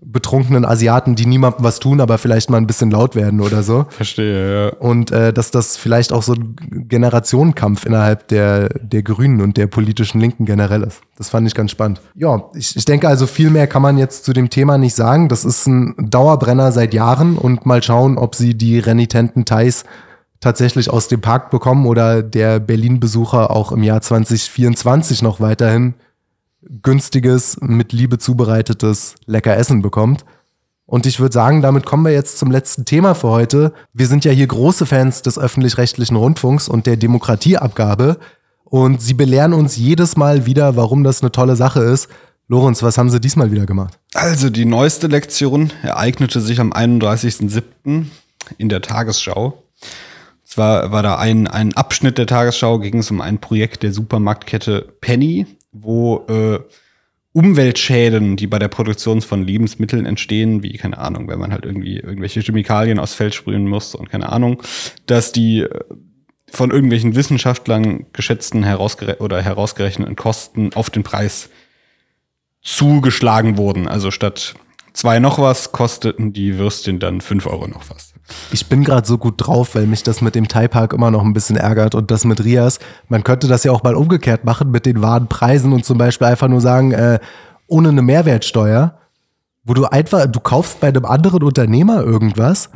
betrunkenen 0.00 0.64
Asiaten, 0.64 1.16
die 1.16 1.26
niemandem 1.26 1.64
was 1.64 1.80
tun, 1.80 2.00
aber 2.00 2.18
vielleicht 2.18 2.50
mal 2.50 2.56
ein 2.56 2.68
bisschen 2.68 2.90
laut 2.90 3.16
werden 3.16 3.40
oder 3.40 3.64
so. 3.64 3.86
Verstehe, 3.88 4.66
ja. 4.66 4.76
Und 4.78 5.10
äh, 5.10 5.32
dass 5.32 5.50
das 5.50 5.76
vielleicht 5.76 6.12
auch 6.12 6.22
so 6.22 6.34
ein 6.34 6.54
Generationenkampf 6.88 7.84
innerhalb 7.84 8.28
der, 8.28 8.68
der 8.68 9.02
Grünen 9.02 9.40
und 9.40 9.56
der 9.56 9.66
politischen 9.66 10.20
Linken 10.20 10.44
generell 10.44 10.84
ist. 10.84 11.00
Das 11.16 11.30
fand 11.30 11.48
ich 11.48 11.54
ganz 11.54 11.72
spannend. 11.72 12.00
Ja, 12.14 12.44
ich, 12.54 12.76
ich 12.76 12.84
denke 12.84 13.08
also 13.08 13.26
viel 13.26 13.50
mehr 13.50 13.66
kann 13.66 13.82
man 13.82 13.98
jetzt 13.98 14.24
zu 14.24 14.32
dem 14.32 14.50
Thema 14.50 14.78
nicht 14.78 14.94
sagen. 14.94 15.28
Das 15.28 15.44
ist 15.44 15.66
ein 15.66 15.94
Dauerbrenner 15.98 16.70
seit 16.70 16.94
Jahren 16.94 17.36
und 17.36 17.66
mal 17.66 17.82
schauen, 17.82 18.18
ob 18.18 18.36
sie 18.36 18.54
die 18.54 18.78
renitenten 18.78 19.44
Thais 19.44 19.84
tatsächlich 20.40 20.90
aus 20.90 21.08
dem 21.08 21.20
Park 21.20 21.50
bekommen 21.50 21.86
oder 21.86 22.22
der 22.22 22.60
Berlin-Besucher 22.60 23.50
auch 23.50 23.72
im 23.72 23.82
Jahr 23.82 24.00
2024 24.00 25.22
noch 25.22 25.40
weiterhin 25.40 25.94
günstiges, 26.82 27.58
mit 27.60 27.92
Liebe 27.92 28.18
zubereitetes, 28.18 29.14
lecker 29.26 29.56
Essen 29.56 29.82
bekommt. 29.82 30.24
Und 30.86 31.04
ich 31.04 31.20
würde 31.20 31.34
sagen, 31.34 31.60
damit 31.60 31.84
kommen 31.84 32.04
wir 32.04 32.12
jetzt 32.12 32.38
zum 32.38 32.50
letzten 32.50 32.86
Thema 32.86 33.14
für 33.14 33.28
heute. 33.28 33.74
Wir 33.92 34.06
sind 34.06 34.24
ja 34.24 34.32
hier 34.32 34.46
große 34.46 34.86
Fans 34.86 35.20
des 35.20 35.38
öffentlich-rechtlichen 35.38 36.16
Rundfunks 36.16 36.68
und 36.68 36.86
der 36.86 36.96
Demokratieabgabe. 36.96 38.16
Und 38.64 39.02
sie 39.02 39.14
belehren 39.14 39.52
uns 39.52 39.76
jedes 39.76 40.16
Mal 40.16 40.46
wieder, 40.46 40.76
warum 40.76 41.04
das 41.04 41.22
eine 41.22 41.32
tolle 41.32 41.56
Sache 41.56 41.80
ist. 41.80 42.08
Lorenz, 42.48 42.82
was 42.82 42.96
haben 42.96 43.10
sie 43.10 43.20
diesmal 43.20 43.52
wieder 43.52 43.66
gemacht? 43.66 43.98
Also 44.14 44.48
die 44.48 44.64
neueste 44.64 45.06
Lektion 45.06 45.72
ereignete 45.82 46.40
sich 46.40 46.58
am 46.60 46.72
31.07. 46.72 48.06
in 48.56 48.68
der 48.70 48.80
Tagesschau. 48.80 49.62
Zwar 50.44 50.90
war 50.90 51.02
da 51.02 51.18
ein, 51.18 51.46
ein 51.46 51.74
Abschnitt 51.76 52.16
der 52.16 52.26
Tagesschau, 52.26 52.78
ging 52.78 52.98
es 53.00 53.10
um 53.10 53.20
ein 53.20 53.38
Projekt 53.38 53.82
der 53.82 53.92
Supermarktkette 53.92 54.94
Penny, 55.02 55.46
wo 55.72 56.26
äh, 56.28 56.60
Umweltschäden, 57.32 58.36
die 58.36 58.46
bei 58.46 58.58
der 58.58 58.68
Produktion 58.68 59.20
von 59.20 59.44
Lebensmitteln 59.44 60.06
entstehen, 60.06 60.62
wie, 60.62 60.76
keine 60.76 60.98
Ahnung, 60.98 61.28
wenn 61.28 61.38
man 61.38 61.52
halt 61.52 61.64
irgendwie 61.64 61.98
irgendwelche 61.98 62.40
Chemikalien 62.40 62.98
aufs 62.98 63.14
Feld 63.14 63.34
sprühen 63.34 63.68
muss 63.68 63.94
und 63.94 64.10
keine 64.10 64.30
Ahnung, 64.30 64.62
dass 65.06 65.32
die 65.32 65.60
äh, 65.60 65.84
von 66.50 66.70
irgendwelchen 66.70 67.14
Wissenschaftlern 67.14 68.06
geschätzten 68.12 68.64
herausgere 68.64 69.18
oder 69.18 69.42
herausgerechneten 69.42 70.16
Kosten 70.16 70.72
auf 70.74 70.90
den 70.90 71.02
Preis 71.02 71.50
zugeschlagen 72.62 73.56
wurden. 73.56 73.86
Also 73.86 74.10
statt 74.10 74.54
zwei 74.92 75.20
noch 75.20 75.38
was 75.38 75.72
kosteten 75.72 76.32
die 76.32 76.58
Würstchen 76.58 76.98
dann 76.98 77.20
fünf 77.20 77.46
Euro 77.46 77.68
noch 77.68 77.88
was. 77.90 78.14
Ich 78.50 78.68
bin 78.68 78.84
gerade 78.84 79.06
so 79.06 79.18
gut 79.18 79.34
drauf, 79.38 79.74
weil 79.74 79.86
mich 79.86 80.02
das 80.02 80.20
mit 80.20 80.34
dem 80.34 80.48
Thai 80.48 80.68
Park 80.68 80.92
immer 80.92 81.10
noch 81.10 81.22
ein 81.22 81.32
bisschen 81.32 81.56
ärgert 81.56 81.94
und 81.94 82.10
das 82.10 82.24
mit 82.24 82.44
Rias. 82.44 82.78
Man 83.08 83.24
könnte 83.24 83.48
das 83.48 83.64
ja 83.64 83.72
auch 83.72 83.82
mal 83.82 83.94
umgekehrt 83.94 84.44
machen 84.44 84.70
mit 84.70 84.86
den 84.86 85.02
wahren 85.02 85.28
Preisen 85.28 85.72
und 85.72 85.84
zum 85.84 85.98
Beispiel 85.98 86.26
einfach 86.26 86.48
nur 86.48 86.60
sagen, 86.60 86.92
äh, 86.92 87.18
ohne 87.66 87.90
eine 87.90 88.02
Mehrwertsteuer, 88.02 88.98
wo 89.68 89.74
du 89.74 89.84
einfach, 89.84 90.26
du 90.26 90.40
kaufst 90.40 90.80
bei 90.80 90.88
einem 90.88 91.04
anderen 91.04 91.42
Unternehmer 91.42 92.02
irgendwas. 92.02 92.70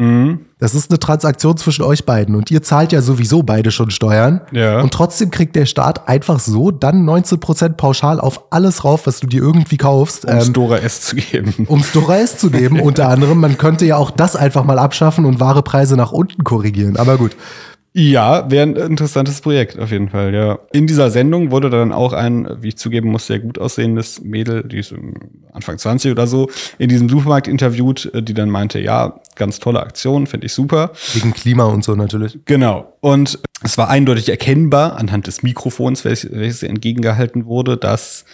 Das 0.58 0.74
ist 0.76 0.90
eine 0.90 1.00
Transaktion 1.00 1.56
zwischen 1.56 1.82
euch 1.82 2.04
beiden 2.04 2.36
und 2.36 2.50
ihr 2.50 2.62
zahlt 2.62 2.92
ja 2.92 3.00
sowieso 3.00 3.42
beide 3.42 3.70
schon 3.72 3.90
Steuern. 3.90 4.42
Ja. 4.52 4.80
Und 4.80 4.92
trotzdem 4.92 5.30
kriegt 5.30 5.56
der 5.56 5.66
Staat 5.66 6.06
einfach 6.08 6.38
so 6.38 6.70
dann 6.70 7.04
19% 7.08 7.70
pauschal 7.70 8.20
auf 8.20 8.44
alles 8.52 8.84
rauf, 8.84 9.06
was 9.06 9.18
du 9.20 9.26
dir 9.26 9.42
irgendwie 9.42 9.78
kaufst. 9.78 10.26
Um 10.26 10.30
Ähm, 10.38 10.52
Dora 10.52 10.76
S 10.78 11.00
zu 11.00 11.16
geben. 11.16 11.64
um 11.66 11.82
Dora 11.92 12.18
S 12.18 12.36
zu 12.38 12.50
geben, 12.50 12.78
unter 12.82 13.08
anderem. 13.08 13.40
Man 13.40 13.58
könnte 13.58 13.86
ja 13.86 13.96
auch 13.96 14.10
das 14.10 14.36
einfach 14.36 14.62
mal 14.64 14.78
abschaffen 14.78 15.24
und 15.24 15.40
wahre 15.40 15.62
Preise 15.62 15.96
nach 15.96 16.12
unten 16.12 16.44
korrigieren. 16.44 16.96
Aber 16.96 17.16
gut. 17.16 17.34
Ja, 17.94 18.50
wäre 18.50 18.62
ein 18.62 18.76
interessantes 18.76 19.42
Projekt 19.42 19.78
auf 19.78 19.90
jeden 19.90 20.08
Fall, 20.08 20.32
ja. 20.32 20.58
In 20.72 20.86
dieser 20.86 21.10
Sendung 21.10 21.50
wurde 21.50 21.68
dann 21.68 21.92
auch 21.92 22.14
ein, 22.14 22.48
wie 22.62 22.68
ich 22.68 22.78
zugeben 22.78 23.10
muss, 23.10 23.26
sehr 23.26 23.38
gut 23.38 23.58
aussehendes 23.58 24.22
Mädel, 24.22 24.62
die 24.64 24.78
ist 24.78 24.94
Anfang 25.52 25.76
20 25.76 26.10
oder 26.10 26.26
so, 26.26 26.48
in 26.78 26.88
diesem 26.88 27.10
Supermarkt 27.10 27.48
interviewt, 27.48 28.10
äh, 28.14 28.22
die 28.22 28.32
dann 28.32 28.48
meinte, 28.48 28.80
ja, 28.80 29.20
ganz 29.36 29.60
tolle 29.60 29.80
Aktion, 29.80 30.26
finde 30.26 30.46
ich 30.46 30.54
super. 30.54 30.92
Wegen 31.12 31.34
Klima 31.34 31.64
und 31.64 31.84
so 31.84 31.94
natürlich. 31.94 32.38
Genau. 32.46 32.96
Und 33.00 33.38
es 33.62 33.76
war 33.76 33.90
eindeutig 33.90 34.30
erkennbar 34.30 34.96
anhand 34.96 35.26
des 35.26 35.42
Mikrofons, 35.42 36.06
welches, 36.06 36.32
welches 36.32 36.62
ihr 36.62 36.70
entgegengehalten 36.70 37.44
wurde, 37.44 37.76
dass 37.76 38.24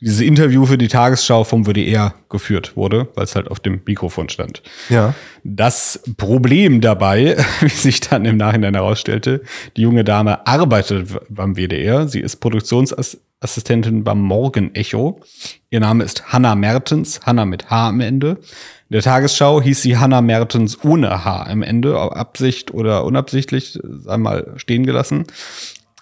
dieses 0.00 0.20
Interview 0.20 0.66
für 0.66 0.76
die 0.76 0.88
Tagesschau 0.88 1.44
vom 1.44 1.66
WDR 1.66 2.14
geführt 2.28 2.76
wurde, 2.76 3.08
weil 3.14 3.24
es 3.24 3.34
halt 3.34 3.50
auf 3.50 3.60
dem 3.60 3.80
Mikrofon 3.86 4.28
stand. 4.28 4.62
Ja. 4.90 5.14
Das 5.42 6.02
Problem 6.16 6.80
dabei, 6.80 7.36
wie 7.60 7.68
sich 7.68 8.00
dann 8.00 8.24
im 8.24 8.36
Nachhinein 8.36 8.74
herausstellte, 8.74 9.42
die 9.76 9.82
junge 9.82 10.04
Dame 10.04 10.46
arbeitet 10.46 11.08
beim 11.30 11.56
WDR. 11.56 12.08
Sie 12.08 12.20
ist 12.20 12.36
Produktionsassistentin 12.36 14.04
beim 14.04 14.20
Morgen-Echo. 14.20 15.20
Ihr 15.70 15.80
Name 15.80 16.04
ist 16.04 16.32
Hanna 16.32 16.54
Mertens, 16.54 17.22
Hanna 17.22 17.46
mit 17.46 17.70
H 17.70 17.88
am 17.88 18.00
Ende. 18.00 18.38
In 18.88 18.94
der 18.94 19.02
Tagesschau 19.02 19.62
hieß 19.62 19.80
sie 19.80 19.96
Hanna 19.96 20.20
Mertens 20.20 20.84
ohne 20.84 21.24
H 21.24 21.44
am 21.44 21.62
Ende, 21.62 21.98
Absicht 21.98 22.72
oder 22.72 23.04
unabsichtlich, 23.04 23.78
sei 23.82 24.16
mal 24.18 24.52
stehen 24.56 24.84
gelassen. 24.84 25.24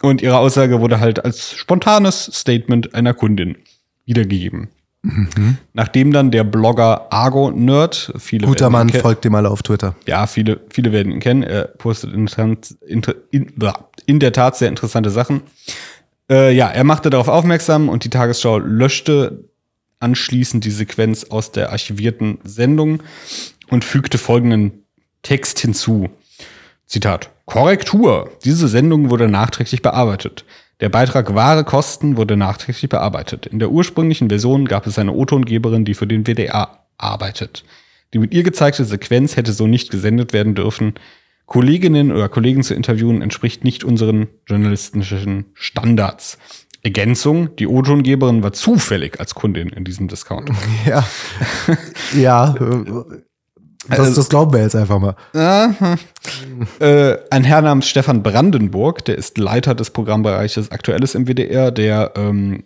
Und 0.03 0.21
ihre 0.21 0.37
Aussage 0.37 0.81
wurde 0.81 1.01
halt 1.01 1.25
als 1.25 1.53
spontanes 1.53 2.25
Statement 2.25 2.95
einer 2.95 3.15
Kundin 3.15 3.57
wiedergegeben. 4.05 4.69
Nachdem 5.75 6.13
dann 6.13 6.31
der 6.31 6.45
Blogger 6.45 7.13
Argo 7.13 7.51
Nerd, 7.51 8.13
viele 8.19 8.47
Guter 8.47 8.71
Mann, 8.71 8.89
folgt 8.89 9.25
dem 9.25 9.35
alle 9.35 9.51
auf 9.51 9.63
Twitter. 9.63 9.95
ja, 10.07 10.27
viele, 10.27 10.61
viele 10.71 10.93
werden 10.93 11.13
ihn 11.13 11.21
kennen. 11.21 11.43
Er 11.43 11.65
postet 11.65 12.15
in, 12.15 12.27
in, 12.87 13.03
in, 13.31 13.53
in 14.07 14.19
der 14.19 14.33
Tat 14.33 14.57
sehr 14.57 14.69
interessante 14.69 15.11
Sachen. 15.11 15.43
Äh, 16.31 16.55
ja, 16.55 16.69
er 16.69 16.85
machte 16.85 17.11
darauf 17.11 17.29
aufmerksam 17.29 17.91
und 17.91 18.05
die 18.05 18.11
Tagesschau 18.11 18.59
löschte 18.59 19.45
anschließend 20.01 20.65
die 20.65 20.71
Sequenz 20.71 21.25
aus 21.25 21.53
der 21.53 21.71
archivierten 21.71 22.39
Sendung 22.45 23.03
und 23.69 23.85
fügte 23.85 24.17
folgenden 24.17 24.85
Text 25.23 25.59
hinzu. 25.59 26.09
Zitat. 26.87 27.31
Korrektur. 27.47 28.31
Diese 28.45 28.69
Sendung 28.69 29.11
wurde 29.11 29.29
nachträglich 29.29 29.83
bearbeitet. 29.83 30.45
Der 30.85 30.91
Beitrag 30.91 31.35
Wahre 31.35 31.65
Kosten 31.65 32.19
wurde 32.19 32.37
nachträglich 32.37 32.91
bearbeitet. 32.91 33.47
In 33.47 33.59
der 33.59 33.71
ursprünglichen 33.71 34.29
Version 34.29 34.67
gab 34.67 34.87
es 34.87 34.99
eine 34.99 35.13
O-Tongeberin, 35.13 35.87
die 35.87 35.95
für 35.95 36.07
den 36.07 36.27
WDR 36.27 36.85
arbeitet. 36.99 37.65
Die 38.13 38.19
mit 38.19 38.35
ihr 38.35 38.43
gezeigte 38.43 38.85
Sequenz 38.85 39.39
hätte 39.39 39.55
so 39.55 39.67
nicht 39.67 39.91
gesendet 39.91 40.35
werden 40.35 40.55
dürfen. 40.55 40.93
Kolleginnen 41.47 42.13
oder 42.13 42.29
Kollegen 42.29 42.63
zu 42.63 42.75
interviewen 42.75 43.23
entspricht 43.23 43.65
nicht 43.65 43.83
unseren 43.83 44.29
journalistischen 44.47 45.47
Standards. 45.55 46.37
Ergänzung, 46.83 47.57
die 47.57 47.67
O-Tongeberin 47.67 48.43
war 48.43 48.53
zufällig 48.53 49.19
als 49.21 49.35
Kundin 49.35 49.71
in 49.71 49.85
diesem 49.85 50.09
Discount. 50.09 50.51
Ja. 50.85 51.03
ja. 52.15 52.55
Das, 53.89 54.15
das 54.15 54.29
glauben 54.29 54.53
wir 54.53 54.63
jetzt 54.63 54.77
einfach 54.77 54.99
mal. 54.99 55.17
Äh, 56.81 57.19
ein 57.31 57.45
Herr 57.45 57.63
namens 57.63 57.89
Stefan 57.89 58.23
Brandenburg, 58.23 59.05
der 59.05 59.19
ist 59.19 59.39
Leiter 59.39 59.75
des 59.75 59.91
Programmbereiches 59.91 60.71
Aktuelles 60.71 61.15
im 61.15 61.27
WDR, 61.27 61.71
der 61.71 62.13
ähm, 62.17 62.65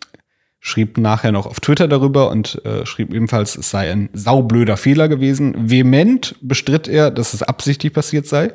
schrieb 0.60 0.98
nachher 0.98 1.32
noch 1.32 1.46
auf 1.46 1.60
Twitter 1.60 1.88
darüber 1.88 2.30
und 2.30 2.64
äh, 2.64 2.84
schrieb 2.86 3.12
ebenfalls, 3.12 3.56
es 3.56 3.70
sei 3.70 3.90
ein 3.90 4.10
saublöder 4.12 4.76
Fehler 4.76 5.08
gewesen. 5.08 5.70
Vehement 5.70 6.36
bestritt 6.40 6.88
er, 6.88 7.10
dass 7.10 7.34
es 7.34 7.42
absichtlich 7.42 7.92
passiert 7.92 8.26
sei. 8.26 8.52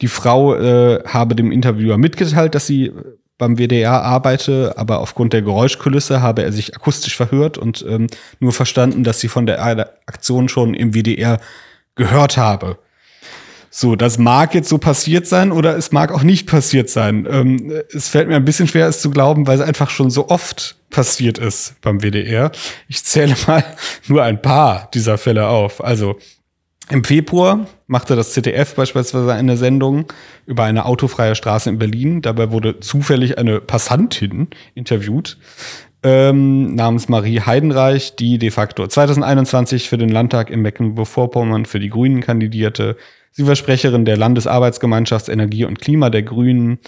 Die 0.00 0.08
Frau 0.08 0.54
äh, 0.54 1.02
habe 1.06 1.34
dem 1.34 1.52
Interviewer 1.52 1.98
mitgeteilt, 1.98 2.54
dass 2.54 2.66
sie 2.66 2.92
beim 3.38 3.58
WDR 3.58 4.02
arbeite, 4.02 4.74
aber 4.76 5.00
aufgrund 5.00 5.32
der 5.32 5.42
Geräuschkulisse 5.42 6.22
habe 6.22 6.44
er 6.44 6.52
sich 6.52 6.74
akustisch 6.76 7.16
verhört 7.16 7.58
und 7.58 7.84
ähm, 7.88 8.06
nur 8.38 8.52
verstanden, 8.52 9.02
dass 9.02 9.20
sie 9.20 9.28
von 9.28 9.46
der 9.46 9.64
Aktion 10.06 10.48
schon 10.48 10.74
im 10.74 10.94
WDR 10.94 11.40
gehört 11.94 12.36
habe. 12.36 12.78
So, 13.76 13.96
das 13.96 14.18
mag 14.18 14.54
jetzt 14.54 14.68
so 14.68 14.78
passiert 14.78 15.26
sein 15.26 15.50
oder 15.50 15.76
es 15.76 15.90
mag 15.90 16.12
auch 16.12 16.22
nicht 16.22 16.46
passiert 16.46 16.88
sein. 16.88 17.26
Ähm, 17.28 17.72
es 17.92 18.08
fällt 18.08 18.28
mir 18.28 18.36
ein 18.36 18.44
bisschen 18.44 18.68
schwer, 18.68 18.86
es 18.86 19.00
zu 19.00 19.10
glauben, 19.10 19.48
weil 19.48 19.58
es 19.58 19.66
einfach 19.66 19.90
schon 19.90 20.10
so 20.10 20.28
oft 20.28 20.76
passiert 20.90 21.38
ist 21.38 21.74
beim 21.80 22.00
WDR. 22.00 22.52
Ich 22.86 23.04
zähle 23.04 23.34
mal 23.48 23.64
nur 24.06 24.22
ein 24.22 24.40
paar 24.40 24.88
dieser 24.94 25.18
Fälle 25.18 25.48
auf. 25.48 25.82
Also 25.82 26.18
im 26.88 27.02
Februar 27.02 27.66
machte 27.88 28.14
das 28.14 28.32
ZDF 28.32 28.76
beispielsweise 28.76 29.32
eine 29.32 29.56
Sendung 29.56 30.12
über 30.46 30.62
eine 30.62 30.84
autofreie 30.84 31.34
Straße 31.34 31.68
in 31.68 31.78
Berlin. 31.78 32.22
Dabei 32.22 32.52
wurde 32.52 32.78
zufällig 32.78 33.38
eine 33.38 33.60
Passantin 33.60 34.50
interviewt 34.74 35.36
ähm, 36.04 36.74
namens 36.74 37.08
Marie 37.08 37.40
Heidenreich, 37.40 38.14
die 38.14 38.38
de 38.38 38.50
facto 38.50 38.86
2021 38.86 39.88
für 39.88 39.96
den 39.96 40.10
Landtag 40.10 40.50
in 40.50 40.60
Mecklenburg-Vorpommern 40.60 41.64
für 41.64 41.80
die 41.80 41.88
Grünen 41.88 42.20
kandidierte. 42.20 42.96
Sie 43.32 43.46
war 43.46 43.56
Sprecherin 43.56 44.04
der 44.04 44.18
Landesarbeitsgemeinschaft 44.18 45.28
Energie 45.28 45.64
und 45.64 45.80
Klima 45.80 46.10
der 46.10 46.22
Grünen. 46.22 46.78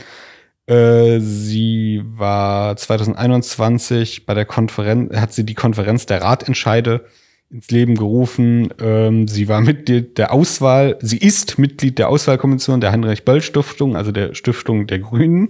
Äh, 0.66 1.20
sie 1.20 2.02
war 2.04 2.76
2021 2.76 4.26
bei 4.26 4.34
der 4.34 4.44
Konferenz, 4.44 5.16
hat 5.16 5.32
sie 5.32 5.46
die 5.46 5.54
Konferenz 5.54 6.04
der 6.04 6.20
Ratentscheide 6.22 7.06
ins 7.50 7.70
Leben 7.70 7.94
gerufen. 7.94 8.68
Ähm, 8.80 9.28
sie 9.28 9.48
war 9.48 9.60
Mitglied 9.62 10.18
der 10.18 10.32
Auswahl, 10.32 10.98
sie 11.00 11.18
ist 11.18 11.58
Mitglied 11.58 11.98
der 11.98 12.10
Auswahlkommission 12.10 12.80
der 12.82 12.92
Heinrich-Böll-Stiftung, 12.92 13.96
also 13.96 14.12
der 14.12 14.34
Stiftung 14.34 14.86
der 14.86 14.98
Grünen. 14.98 15.48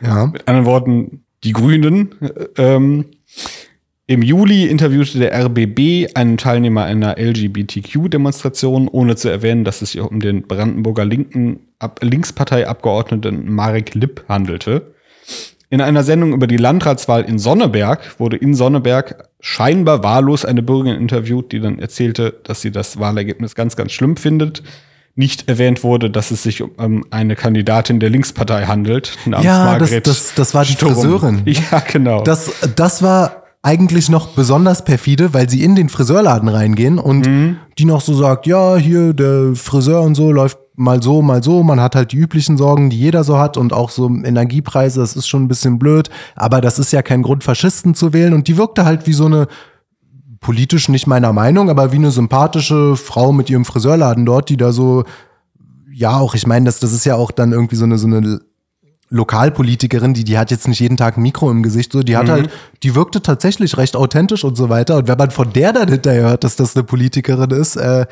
Ja. 0.00 0.26
Mit 0.26 0.48
anderen 0.48 0.66
Worten, 0.66 1.25
die 1.46 1.52
Grünen. 1.52 2.10
Äh, 2.20 2.62
ähm, 2.62 3.06
im 4.08 4.22
Juli 4.22 4.66
interviewte 4.66 5.18
der 5.18 5.34
RBB 5.46 6.14
einen 6.14 6.36
Teilnehmer 6.36 6.84
einer 6.84 7.18
LGBTQ-Demonstration, 7.18 8.86
ohne 8.88 9.16
zu 9.16 9.28
erwähnen, 9.28 9.64
dass 9.64 9.82
es 9.82 9.92
sich 9.92 10.00
um 10.00 10.20
den 10.20 10.42
Brandenburger 10.42 11.04
Linken 11.04 11.60
Ab 11.78 12.00
Linksparteiabgeordneten 12.02 13.52
Marek 13.52 13.94
Lipp 13.94 14.24
handelte. 14.28 14.94
In 15.68 15.80
einer 15.80 16.04
Sendung 16.04 16.32
über 16.32 16.46
die 16.46 16.56
Landratswahl 16.56 17.24
in 17.24 17.38
Sonneberg 17.38 18.18
wurde 18.18 18.36
in 18.36 18.54
Sonneberg 18.54 19.28
scheinbar 19.40 20.02
wahllos 20.02 20.44
eine 20.44 20.62
Bürgerin 20.62 21.00
interviewt, 21.00 21.52
die 21.52 21.60
dann 21.60 21.78
erzählte, 21.78 22.34
dass 22.44 22.60
sie 22.62 22.70
das 22.70 22.98
Wahlergebnis 22.98 23.54
ganz, 23.56 23.76
ganz 23.76 23.92
schlimm 23.92 24.16
findet. 24.16 24.62
Nicht 25.16 25.48
erwähnt 25.48 25.82
wurde, 25.82 26.10
dass 26.10 26.30
es 26.30 26.42
sich 26.42 26.62
um 26.62 27.04
eine 27.10 27.36
Kandidatin 27.36 28.00
der 28.00 28.10
Linkspartei 28.10 28.66
handelt. 28.66 29.16
Ja, 29.42 29.78
das, 29.78 29.90
das, 30.02 30.34
das 30.34 30.54
war 30.54 30.64
die 30.64 30.72
Sturm. 30.72 30.94
Friseurin. 30.94 31.42
Ja, 31.46 31.80
genau. 31.80 32.22
Das, 32.22 32.50
das 32.76 33.02
war 33.02 33.44
eigentlich 33.62 34.08
noch 34.08 34.28
besonders 34.28 34.84
perfide, 34.84 35.34
weil 35.34 35.50
sie 35.50 35.64
in 35.64 35.74
den 35.74 35.88
Friseurladen 35.88 36.48
reingehen 36.48 36.98
und 37.00 37.26
mhm. 37.26 37.56
die 37.78 37.84
noch 37.84 38.00
so 38.00 38.14
sagt, 38.14 38.46
ja, 38.46 38.76
hier 38.76 39.12
der 39.12 39.56
Friseur 39.56 40.02
und 40.02 40.14
so 40.14 40.30
läuft 40.30 40.58
mal 40.76 41.02
so, 41.02 41.20
mal 41.20 41.42
so. 41.42 41.64
Man 41.64 41.80
hat 41.80 41.96
halt 41.96 42.12
die 42.12 42.16
üblichen 42.16 42.56
Sorgen, 42.56 42.90
die 42.90 42.98
jeder 42.98 43.24
so 43.24 43.38
hat 43.38 43.56
und 43.56 43.72
auch 43.72 43.90
so 43.90 44.08
Energiepreise, 44.08 45.00
das 45.00 45.16
ist 45.16 45.26
schon 45.26 45.44
ein 45.44 45.48
bisschen 45.48 45.78
blöd, 45.78 46.10
aber 46.36 46.60
das 46.60 46.78
ist 46.78 46.92
ja 46.92 47.02
kein 47.02 47.22
Grund, 47.22 47.42
Faschisten 47.42 47.94
zu 47.94 48.12
wählen 48.12 48.34
und 48.34 48.46
die 48.46 48.56
wirkte 48.56 48.84
halt 48.84 49.06
wie 49.06 49.14
so 49.14 49.26
eine 49.26 49.48
politisch 50.40 50.88
nicht 50.88 51.06
meiner 51.06 51.32
Meinung, 51.32 51.70
aber 51.70 51.92
wie 51.92 51.96
eine 51.96 52.10
sympathische 52.10 52.96
Frau 52.96 53.32
mit 53.32 53.50
ihrem 53.50 53.64
Friseurladen 53.64 54.26
dort, 54.26 54.48
die 54.48 54.56
da 54.56 54.72
so 54.72 55.04
ja, 55.96 56.18
auch, 56.18 56.34
ich 56.34 56.46
meine, 56.46 56.66
das, 56.66 56.78
das 56.78 56.92
ist 56.92 57.06
ja 57.06 57.14
auch 57.14 57.30
dann 57.30 57.52
irgendwie 57.52 57.76
so 57.76 57.84
eine, 57.84 57.96
so 57.96 58.06
eine 58.06 58.40
Lokalpolitikerin, 59.08 60.12
die, 60.12 60.24
die 60.24 60.36
hat 60.36 60.50
jetzt 60.50 60.68
nicht 60.68 60.80
jeden 60.80 60.98
Tag 60.98 61.16
ein 61.16 61.22
Mikro 61.22 61.50
im 61.50 61.62
Gesicht, 61.62 61.92
so, 61.92 62.02
die 62.02 62.18
hat 62.18 62.26
mhm. 62.26 62.32
halt, 62.32 62.50
die 62.82 62.94
wirkte 62.94 63.22
tatsächlich 63.22 63.78
recht 63.78 63.96
authentisch 63.96 64.44
und 64.44 64.56
so 64.56 64.68
weiter. 64.68 64.96
Und 64.96 65.08
wenn 65.08 65.16
man 65.16 65.30
von 65.30 65.54
der 65.54 65.72
dann 65.72 65.88
hinterher 65.88 66.28
hört, 66.30 66.44
dass 66.44 66.56
das 66.56 66.76
eine 66.76 66.84
Politikerin 66.84 67.50
ist, 67.50 67.76
äh, 67.76 68.04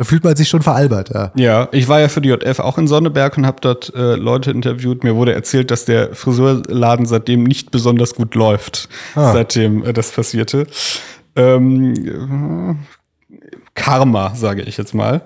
fühlt 0.00 0.24
man 0.24 0.36
sich 0.36 0.48
schon 0.48 0.60
veralbert, 0.62 1.10
ja. 1.14 1.32
Ja, 1.34 1.68
ich 1.72 1.88
war 1.88 2.00
ja 2.00 2.08
für 2.08 2.20
die 2.20 2.30
JF 2.30 2.58
auch 2.58 2.76
in 2.76 2.86
Sonneberg 2.86 3.36
und 3.38 3.46
habe 3.46 3.58
dort 3.60 3.94
äh, 3.94 4.16
Leute 4.16 4.50
interviewt. 4.50 5.04
Mir 5.04 5.16
wurde 5.16 5.32
erzählt, 5.32 5.70
dass 5.70 5.84
der 5.84 6.14
Friseurladen 6.14 7.06
seitdem 7.06 7.44
nicht 7.44 7.70
besonders 7.70 8.14
gut 8.14 8.34
läuft, 8.34 8.88
ah. 9.14 9.32
seitdem 9.32 9.84
äh, 9.84 9.92
das 9.92 10.10
passierte. 10.10 10.66
Ähm, 11.36 12.78
Karma, 13.74 14.34
sage 14.34 14.62
ich 14.62 14.76
jetzt 14.76 14.94
mal. 14.94 15.22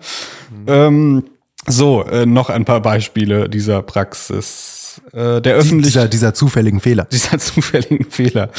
Mhm. 0.50 0.64
Ähm, 0.66 1.24
so, 1.66 2.04
äh, 2.04 2.26
noch 2.26 2.48
ein 2.48 2.64
paar 2.64 2.80
Beispiele 2.80 3.48
dieser 3.48 3.82
Praxis 3.82 4.76
äh, 5.12 5.40
der 5.40 5.54
öffentliche 5.54 5.98
dieser, 5.98 6.08
dieser 6.08 6.34
zufälligen 6.34 6.80
Fehler. 6.80 7.04
Dieser 7.10 7.38
zufälligen 7.38 8.10
Fehler. 8.10 8.50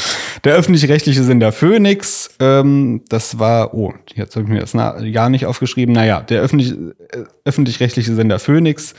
Der 0.44 0.54
öffentlich-rechtliche 0.54 1.22
Sender 1.22 1.52
Phoenix, 1.52 2.30
ähm, 2.40 3.02
das 3.08 3.38
war, 3.38 3.74
oh, 3.74 3.92
jetzt 4.14 4.36
habe 4.36 4.44
ich 4.44 4.50
mir 4.50 4.60
das 4.60 4.72
gar 4.72 5.30
nicht 5.30 5.46
aufgeschrieben. 5.46 5.94
Naja, 5.94 6.20
der 6.20 6.40
öffentlich, 6.40 6.72
äh, 6.72 7.24
öffentlich-rechtliche 7.44 8.14
Sender 8.14 8.38
Phoenix 8.38 8.94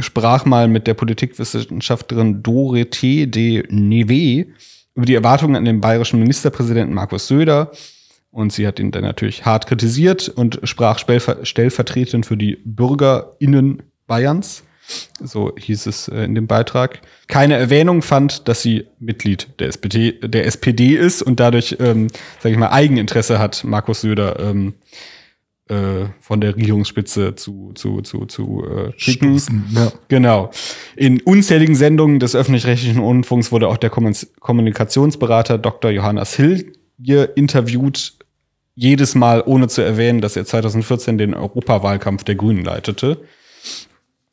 sprach 0.00 0.44
mal 0.44 0.68
mit 0.68 0.86
der 0.86 0.94
Politikwissenschaftlerin 0.94 2.42
Dorothee 2.42 3.26
de 3.26 3.64
Neve 3.70 4.46
über 4.94 5.06
die 5.06 5.14
Erwartungen 5.14 5.56
an 5.56 5.64
den 5.64 5.80
bayerischen 5.80 6.20
Ministerpräsidenten 6.20 6.94
Markus 6.94 7.26
Söder. 7.26 7.72
Und 8.30 8.52
sie 8.52 8.66
hat 8.66 8.80
ihn 8.80 8.90
dann 8.90 9.04
natürlich 9.04 9.44
hart 9.44 9.66
kritisiert 9.66 10.28
und 10.28 10.60
sprach 10.64 10.98
stellvertretend 10.98 12.26
für 12.26 12.36
die 12.36 12.58
BürgerInnen 12.64 13.82
Bayerns 14.06 14.64
so 15.22 15.52
hieß 15.56 15.86
es 15.86 16.08
äh, 16.08 16.24
in 16.24 16.34
dem 16.34 16.46
Beitrag, 16.46 17.00
keine 17.26 17.56
Erwähnung 17.56 18.02
fand, 18.02 18.48
dass 18.48 18.62
sie 18.62 18.86
Mitglied 18.98 19.48
der 19.58 19.68
SPD, 19.68 20.12
der 20.12 20.46
SPD 20.46 20.94
ist 20.94 21.22
und 21.22 21.40
dadurch, 21.40 21.76
ähm, 21.80 22.08
sage 22.40 22.54
ich 22.54 22.58
mal, 22.58 22.70
Eigeninteresse 22.70 23.38
hat, 23.38 23.64
Markus 23.64 24.02
Söder 24.02 24.38
ähm, 24.40 24.74
äh, 25.68 26.06
von 26.20 26.40
der 26.40 26.56
Regierungsspitze 26.56 27.36
zu, 27.36 27.72
zu, 27.74 28.02
zu, 28.02 28.26
zu 28.26 28.64
äh, 28.64 28.92
schicken. 28.96 29.38
Stoßen, 29.38 29.64
ja. 29.74 29.92
Genau. 30.08 30.50
In 30.96 31.20
unzähligen 31.22 31.74
Sendungen 31.74 32.20
des 32.20 32.34
öffentlich-rechtlichen 32.34 33.00
Rundfunks 33.00 33.50
wurde 33.50 33.68
auch 33.68 33.78
der 33.78 33.90
Kommunikationsberater 33.90 35.58
Dr. 35.58 35.90
Johannes 35.90 36.34
Hill 36.34 36.72
hier 37.02 37.36
interviewt, 37.36 38.14
jedes 38.74 39.14
Mal 39.14 39.42
ohne 39.46 39.68
zu 39.68 39.82
erwähnen, 39.82 40.20
dass 40.20 40.36
er 40.36 40.44
2014 40.44 41.16
den 41.16 41.34
Europawahlkampf 41.34 42.24
der 42.24 42.34
Grünen 42.34 42.64
leitete. 42.64 43.22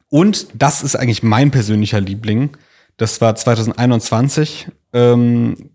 Und 0.09 0.47
das 0.53 0.83
ist 0.83 0.95
eigentlich 0.95 1.23
mein 1.23 1.51
persönlicher 1.51 2.01
Liebling. 2.01 2.57
Das 2.97 3.21
war 3.21 3.35
2021. 3.35 4.67
Ähm, 4.93 5.71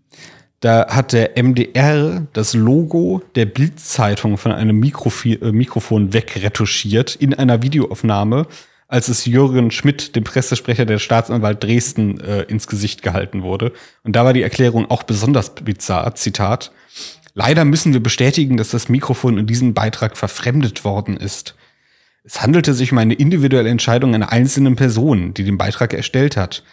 da 0.59 0.87
hat 0.89 1.13
der 1.13 1.41
MDR 1.41 2.25
das 2.33 2.53
Logo 2.53 3.21
der 3.35 3.45
Bildzeitung 3.45 4.37
von 4.37 4.51
einem 4.51 4.79
Mikrofi 4.79 5.33
äh, 5.33 5.51
Mikrofon 5.51 6.13
wegretuschiert 6.13 7.15
in 7.15 7.33
einer 7.33 7.61
Videoaufnahme, 7.61 8.47
als 8.87 9.07
es 9.07 9.25
Jürgen 9.25 9.69
Schmidt, 9.69 10.15
dem 10.15 10.23
Pressesprecher 10.23 10.85
der 10.85 10.97
Staatsanwalt 10.97 11.63
Dresden, 11.63 12.19
äh, 12.19 12.43
ins 12.43 12.67
Gesicht 12.67 13.03
gehalten 13.03 13.43
wurde. 13.43 13.71
Und 14.03 14.15
da 14.15 14.25
war 14.25 14.33
die 14.33 14.41
Erklärung 14.41 14.89
auch 14.89 15.03
besonders 15.03 15.53
bizarr. 15.53 16.15
Zitat. 16.15 16.71
Leider 17.35 17.65
müssen 17.65 17.93
wir 17.93 18.01
bestätigen, 18.01 18.57
dass 18.57 18.71
das 18.71 18.89
Mikrofon 18.89 19.37
in 19.37 19.45
diesem 19.45 19.75
Beitrag 19.75 20.17
verfremdet 20.17 20.83
worden 20.83 21.17
ist. 21.17 21.53
Es 22.23 22.41
handelte 22.41 22.73
sich 22.73 22.91
um 22.91 22.97
eine 22.97 23.13
individuelle 23.13 23.69
Entscheidung 23.69 24.15
einer 24.15 24.31
einzelnen 24.31 24.75
Person, 24.75 25.35
die 25.35 25.43
den 25.43 25.57
Beitrag 25.57 25.93
erstellt 25.93 26.35
hat. 26.35 26.63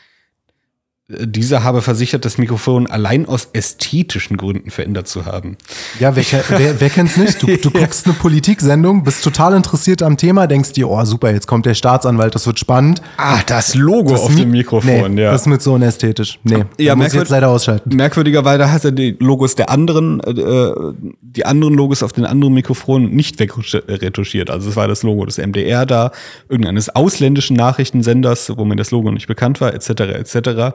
Dieser 1.07 1.63
habe 1.63 1.83
versichert, 1.83 2.25
das 2.25 2.39
Mikrofon 2.39 2.87
allein 2.87 3.27
aus 3.27 3.51
ästhetischen 3.53 4.39
Gründen 4.39 4.71
verändert 4.71 5.07
zu 5.07 5.27
haben. 5.27 5.59
Ja, 6.01 6.17
wer, 6.17 6.25
wer, 6.49 6.81
wer 6.81 6.89
kennt's 6.89 7.19
nicht? 7.19 7.43
Du, 7.43 7.47
du 7.59 7.71
guckst 7.79 8.07
eine 8.07 8.15
Politiksendung, 8.15 9.05
bist 9.05 9.23
total 9.23 9.53
interessiert 9.53 10.03
am 10.03 10.17
Thema, 10.17 10.47
denkst 10.47 10.73
dir, 10.73 10.89
oh 10.89 11.05
super, 11.05 11.31
jetzt 11.31 11.47
kommt 11.47 11.67
der 11.67 11.75
Staatsanwalt, 11.75 12.35
das 12.35 12.47
wird 12.47 12.59
spannend. 12.59 13.03
Ah, 13.19 13.41
das 13.45 13.75
Logo 13.75 14.13
das 14.13 14.23
auf 14.23 14.35
dem 14.35 14.51
Mikrofon, 14.53 15.15
nee, 15.15 15.25
ja. 15.25 15.33
Das 15.33 15.43
ist 15.43 15.47
mit 15.47 15.61
so 15.61 15.75
unästhetisch. 15.75 16.39
Nee, 16.43 16.65
ja, 16.79 16.97
muss 16.97 17.09
ich 17.09 17.13
jetzt 17.13 17.29
leider 17.29 17.51
ausschalten. 17.51 17.95
Merkwürdigerweise 17.95 18.73
hat 18.73 18.87
er 18.87 18.93
die 18.93 19.15
Logos 19.21 19.57
der 19.57 19.69
anderen, 19.69 20.21
äh, 20.21 20.95
die 21.21 21.45
anderen 21.45 21.75
Logos 21.75 22.03
auf 22.03 22.15
den 22.15 22.25
anderen 22.25 22.55
Mikrofonen 22.55 23.11
nicht 23.11 23.39
wegretuschiert. 23.39 24.49
Also 24.49 24.71
es 24.71 24.77
war 24.77 24.89
das 24.89 25.03
Logo 25.03 25.27
des 25.27 25.37
MDR 25.37 25.85
da, 25.85 26.13
irgendeines 26.49 26.89
ausländischen 26.89 27.59
Nachrichtensenders, 27.59 28.57
wo 28.57 28.65
mir 28.65 28.77
das 28.77 28.91
Logo 28.91 29.13
nicht 29.13 29.27
bekannt 29.27 29.61
war, 29.61 29.75
etc., 29.75 29.91
etc. 30.01 30.75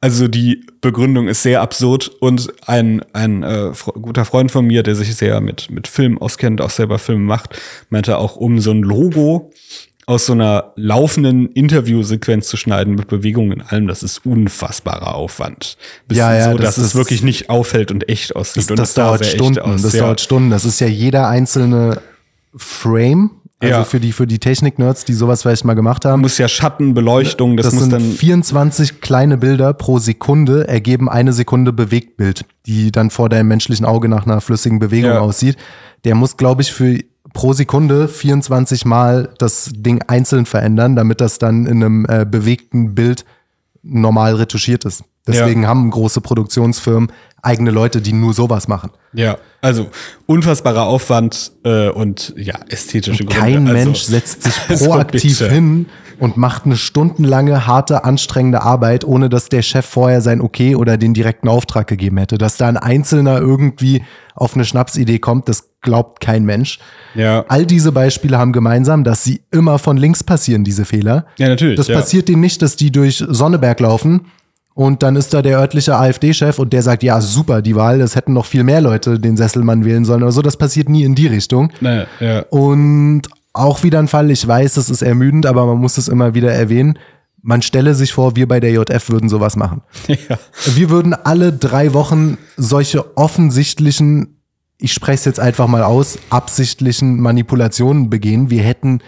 Also 0.00 0.28
die 0.28 0.64
Begründung 0.80 1.26
ist 1.26 1.42
sehr 1.42 1.60
absurd 1.60 2.08
und 2.20 2.52
ein, 2.66 3.02
ein 3.12 3.42
äh, 3.42 3.72
guter 4.00 4.24
Freund 4.24 4.52
von 4.52 4.64
mir, 4.64 4.84
der 4.84 4.94
sich 4.94 5.16
sehr 5.16 5.40
mit, 5.40 5.70
mit 5.70 5.88
Film 5.88 6.18
auskennt, 6.18 6.60
auch 6.60 6.70
selber 6.70 7.00
Filme 7.00 7.24
macht, 7.24 7.60
meinte 7.90 8.18
auch, 8.18 8.36
um 8.36 8.60
so 8.60 8.70
ein 8.70 8.82
Logo 8.82 9.50
aus 10.08 10.24
so 10.24 10.32
einer 10.32 10.72
laufenden 10.76 11.52
Interviewsequenz 11.52 12.48
zu 12.48 12.56
schneiden 12.56 12.94
mit 12.94 13.08
Bewegungen 13.08 13.52
in 13.52 13.60
allem, 13.60 13.88
das 13.88 14.02
ist 14.02 14.24
unfassbarer 14.24 15.14
Aufwand. 15.14 15.76
Bis 16.06 16.16
ja, 16.16 16.34
ja, 16.34 16.52
so, 16.52 16.56
das 16.56 16.76
dass 16.76 16.78
ist, 16.78 16.84
es 16.86 16.94
wirklich 16.94 17.22
nicht 17.22 17.50
auffällt 17.50 17.90
und 17.90 18.08
echt 18.08 18.34
aussieht. 18.34 18.62
Das, 18.62 18.70
und 18.70 18.78
das, 18.78 18.94
das 18.94 19.04
dauert 19.04 19.26
Stunden. 19.26 19.58
Aus. 19.58 19.82
Das 19.82 19.92
ja. 19.92 20.04
dauert 20.04 20.22
Stunden. 20.22 20.48
Das 20.48 20.64
ist 20.64 20.80
ja 20.80 20.86
jeder 20.86 21.28
einzelne 21.28 22.00
Frame, 22.56 23.32
also 23.60 23.74
ja. 23.74 23.84
für 23.84 23.98
die, 23.98 24.12
für 24.12 24.26
die 24.26 24.38
Technik-Nerds, 24.38 25.04
die 25.04 25.14
sowas 25.14 25.42
vielleicht 25.42 25.64
mal 25.64 25.74
gemacht 25.74 26.04
haben. 26.04 26.22
Muss 26.22 26.38
ja 26.38 26.46
Schatten, 26.46 26.94
Beleuchtung, 26.94 27.56
das, 27.56 27.66
das 27.66 27.74
muss 27.74 27.82
sind 27.84 27.92
dann 27.92 28.02
24 28.02 29.00
kleine 29.00 29.36
Bilder 29.36 29.72
pro 29.74 29.98
Sekunde 29.98 30.68
ergeben 30.68 31.08
eine 31.08 31.32
Sekunde 31.32 31.72
Bewegtbild, 31.72 32.44
die 32.66 32.92
dann 32.92 33.10
vor 33.10 33.28
deinem 33.28 33.48
menschlichen 33.48 33.84
Auge 33.84 34.08
nach 34.08 34.26
einer 34.26 34.40
flüssigen 34.40 34.78
Bewegung 34.78 35.10
ja. 35.10 35.20
aussieht. 35.20 35.56
Der 36.04 36.14
muss, 36.14 36.36
glaube 36.36 36.62
ich, 36.62 36.72
für 36.72 37.00
pro 37.32 37.52
Sekunde 37.52 38.06
24 38.06 38.84
Mal 38.84 39.30
das 39.38 39.70
Ding 39.74 40.02
einzeln 40.06 40.46
verändern, 40.46 40.94
damit 40.94 41.20
das 41.20 41.38
dann 41.38 41.66
in 41.66 41.82
einem 41.82 42.06
äh, 42.08 42.24
bewegten 42.24 42.94
Bild 42.94 43.24
normal 43.82 44.36
retuschiert 44.36 44.84
ist. 44.84 45.02
Deswegen 45.26 45.62
Ja. 45.62 45.68
haben 45.68 45.90
große 45.90 46.20
Produktionsfirmen 46.20 47.10
eigene 47.42 47.70
Leute, 47.70 48.00
die 48.00 48.12
nur 48.12 48.34
sowas 48.34 48.68
machen. 48.68 48.90
Ja, 49.12 49.38
also 49.60 49.86
unfassbarer 50.26 50.84
Aufwand 50.84 51.52
äh, 51.64 51.88
und 51.88 52.34
ja, 52.36 52.58
ästhetische 52.68 53.24
Gründe. 53.24 53.40
Kein 53.40 53.68
also, 53.68 53.72
Mensch 53.72 54.02
setzt 54.02 54.42
sich 54.42 54.54
also 54.68 54.86
proaktiv 54.86 55.38
bitte. 55.38 55.50
hin 55.50 55.86
und 56.18 56.36
macht 56.36 56.66
eine 56.66 56.76
stundenlange, 56.76 57.66
harte, 57.66 58.04
anstrengende 58.04 58.62
Arbeit, 58.62 59.04
ohne 59.04 59.28
dass 59.28 59.48
der 59.48 59.62
Chef 59.62 59.86
vorher 59.86 60.20
sein 60.20 60.40
Okay 60.40 60.74
oder 60.74 60.96
den 60.96 61.14
direkten 61.14 61.48
Auftrag 61.48 61.86
gegeben 61.86 62.18
hätte. 62.18 62.38
Dass 62.38 62.56
da 62.56 62.68
ein 62.68 62.76
Einzelner 62.76 63.38
irgendwie 63.38 64.02
auf 64.34 64.54
eine 64.54 64.64
Schnapsidee 64.64 65.18
kommt, 65.18 65.48
das 65.48 65.70
glaubt 65.80 66.20
kein 66.20 66.44
Mensch. 66.44 66.78
Ja. 67.14 67.44
All 67.48 67.66
diese 67.66 67.92
Beispiele 67.92 68.38
haben 68.38 68.52
gemeinsam, 68.52 69.04
dass 69.04 69.24
sie 69.24 69.42
immer 69.50 69.78
von 69.78 69.96
links 69.96 70.24
passieren, 70.24 70.64
diese 70.64 70.84
Fehler. 70.84 71.26
Ja, 71.38 71.48
natürlich, 71.48 71.76
Das 71.76 71.88
ja. 71.88 71.96
passiert 71.96 72.28
denen 72.28 72.40
nicht, 72.40 72.62
dass 72.62 72.76
die 72.76 72.90
durch 72.90 73.24
Sonneberg 73.26 73.80
laufen 73.80 74.26
und 74.78 75.02
dann 75.02 75.16
ist 75.16 75.34
da 75.34 75.42
der 75.42 75.58
örtliche 75.58 75.96
AfD-Chef 75.96 76.60
und 76.60 76.72
der 76.72 76.84
sagt, 76.84 77.02
ja, 77.02 77.20
super, 77.20 77.62
die 77.62 77.74
Wahl, 77.74 77.98
das 77.98 78.14
hätten 78.14 78.32
noch 78.32 78.46
viel 78.46 78.62
mehr 78.62 78.80
Leute 78.80 79.18
den 79.18 79.36
Sesselmann 79.36 79.84
wählen 79.84 80.04
sollen 80.04 80.22
oder 80.22 80.30
so. 80.30 80.40
Das 80.40 80.56
passiert 80.56 80.88
nie 80.88 81.02
in 81.02 81.16
die 81.16 81.26
Richtung. 81.26 81.72
Naja, 81.80 82.06
ja. 82.20 82.40
Und 82.50 83.22
auch 83.52 83.82
wieder 83.82 83.98
ein 83.98 84.06
Fall, 84.06 84.30
ich 84.30 84.46
weiß, 84.46 84.76
es 84.76 84.88
ist 84.88 85.02
ermüdend, 85.02 85.46
aber 85.46 85.66
man 85.66 85.78
muss 85.78 85.98
es 85.98 86.06
immer 86.06 86.34
wieder 86.34 86.52
erwähnen. 86.52 86.96
Man 87.42 87.60
stelle 87.60 87.96
sich 87.96 88.12
vor, 88.12 88.36
wir 88.36 88.46
bei 88.46 88.60
der 88.60 88.70
JF 88.70 89.10
würden 89.10 89.28
sowas 89.28 89.56
machen. 89.56 89.82
ja. 90.06 90.38
Wir 90.66 90.90
würden 90.90 91.12
alle 91.12 91.52
drei 91.52 91.92
Wochen 91.92 92.38
solche 92.56 93.16
offensichtlichen, 93.16 94.38
ich 94.78 94.92
spreche 94.92 95.14
es 95.14 95.24
jetzt 95.24 95.40
einfach 95.40 95.66
mal 95.66 95.82
aus, 95.82 96.20
absichtlichen 96.30 97.18
Manipulationen 97.18 98.10
begehen. 98.10 98.48
Wir 98.48 98.62
hätten 98.62 99.00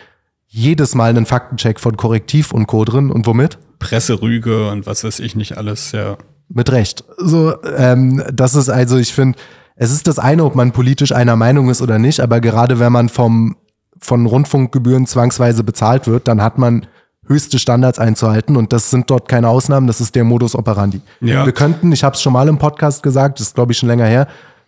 jedes 0.49 0.97
Mal 0.97 1.11
einen 1.11 1.27
Faktencheck 1.27 1.79
von 1.79 1.97
Korrektiv 1.97 2.51
und 2.51 2.67
Co. 2.67 2.85
drin. 2.85 3.13
Und 3.13 3.25
womit? 3.29 3.59
Presserüge 3.81 4.69
und 4.69 4.87
was 4.87 5.03
weiß 5.03 5.19
ich 5.19 5.35
nicht 5.35 5.59
alles, 5.59 5.91
ja. 5.91 6.17
Mit 6.49 6.71
Recht. 6.71 7.05
So, 7.17 7.55
ähm, 7.77 8.23
das 8.33 8.55
ist 8.55 8.69
also, 8.69 8.97
ich 8.97 9.13
finde, 9.13 9.39
es 9.75 9.91
ist 9.91 10.07
das 10.07 10.19
eine, 10.19 10.45
ob 10.45 10.55
man 10.55 10.73
politisch 10.73 11.13
einer 11.13 11.35
Meinung 11.35 11.69
ist 11.71 11.83
oder 11.83 11.99
nicht, 11.99 12.21
aber 12.21 12.41
gerade 12.41 12.79
wenn 12.79 12.93
man 12.93 13.09
vom, 13.09 13.57
von 14.01 14.27
Rundfunkgebühren 14.27 15.07
zwangsweise 15.07 15.65
bezahlt 15.65 16.07
wird, 16.07 16.29
dann 16.29 16.43
hat 16.43 16.59
man 16.59 16.87
höchste 17.27 17.59
Standards 17.59 17.99
einzuhalten 17.99 18.57
und 18.57 18.73
das 18.73 18.91
sind 18.91 19.09
dort 19.09 19.29
keine 19.29 19.49
Ausnahmen, 19.49 19.87
das 19.87 20.01
ist 20.01 20.15
der 20.15 20.25
Modus 20.25 20.55
operandi. 20.57 21.01
Ja. 21.21 21.47
Wir 21.47 21.53
könnten, 21.53 21.93
ich 21.93 22.05
habe 22.05 22.15
es 22.15 22.23
schon 22.23 22.33
mal 22.33 22.49
im 22.49 22.59
Podcast 22.59 23.03
gesagt, 23.03 23.41
das 23.41 23.49
ist 23.49 23.55
glaube 23.55 23.73
ich 23.73 23.79
schon 23.79 23.89
länger 23.89 24.07
her, 24.07 24.27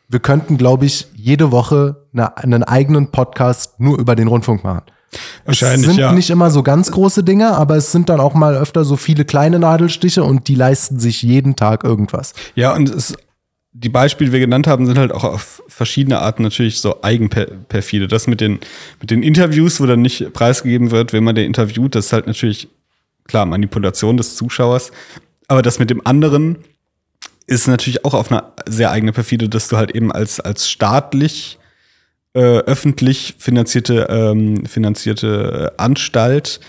wir 0.09 0.21
könnten, 0.21 0.59
glaube 0.59 0.85
ich, 0.85 1.09
jede 1.15 1.51
Woche 1.53 2.07
eine, 2.13 2.37
einen 2.37 2.63
eigenen 2.63 3.11
Podcast 3.11 3.81
nur 3.81 3.99
über 3.99 4.15
den 4.15 4.29
Rundfunk 4.29 4.63
machen. 4.63 4.83
Wahrscheinlich, 5.45 5.89
es 5.89 5.95
sind 5.95 6.01
ja. 6.01 6.13
nicht 6.13 6.31
immer 6.31 6.51
so 6.51 6.63
ganz 6.63 6.91
große 6.91 7.25
Dinge, 7.25 7.55
aber 7.55 7.77
es 7.77 7.93
sind 7.93 8.09
dann 8.09 8.21
auch 8.21 8.35
mal 8.35 8.57
öfter 8.57 8.85
so 8.85 8.97
viele 8.97 9.25
kleine 9.25 9.59
Nadelstiche 9.59 10.25
und 10.25 10.49
die 10.49 10.55
leisten 10.55 10.99
sich 10.99 11.23
jeden 11.23 11.57
Tag 11.57 11.85
irgendwas. 11.85 12.33
Ja, 12.55 12.75
und 12.75 12.89
es, 12.89 13.15
die 13.73 13.89
Beispiele, 13.89 14.29
die 14.29 14.33
wir 14.33 14.41
genannt 14.41 14.67
haben, 14.67 14.87
sind 14.87 14.99
halt 14.99 15.13
auch 15.13 15.25
auf 15.25 15.63
verschiedene 15.67 16.19
Arten 16.19 16.43
natürlich 16.43 16.81
so 16.81 17.03
eigenperfide. 17.03 18.07
Das 18.07 18.27
mit 18.27 18.41
den, 18.41 18.61
mit 19.01 19.11
den 19.11 19.23
Interviews, 19.23 19.81
wo 19.81 19.87
dann 19.87 20.03
nicht 20.03 20.33
preisgegeben 20.33 20.91
wird, 20.91 21.13
wenn 21.13 21.25
man 21.25 21.35
den 21.35 21.47
interviewt, 21.47 21.95
das 21.95 22.07
ist 22.07 22.13
halt 22.13 22.27
natürlich, 22.27 22.69
klar, 23.25 23.47
Manipulation 23.47 24.17
des 24.17 24.37
Zuschauers. 24.37 24.93
Aber 25.49 25.63
das 25.63 25.79
mit 25.79 25.91
dem 25.91 26.07
anderen 26.07 26.59
ist 27.47 27.67
natürlich 27.67 28.05
auch 28.05 28.15
auf 28.15 28.31
eine 28.31 28.45
sehr 28.67 28.91
eigene 28.91 29.13
perfide, 29.13 29.49
dass 29.49 29.69
du 29.69 29.77
halt 29.77 29.91
eben 29.93 30.13
als, 30.13 30.39
als 30.39 30.69
staatlich 30.69 31.59
äh, 32.35 32.41
öffentlich 32.41 33.35
finanzierte, 33.39 34.07
ähm, 34.09 34.65
finanzierte 34.67 35.73
Anstalt 35.77 36.61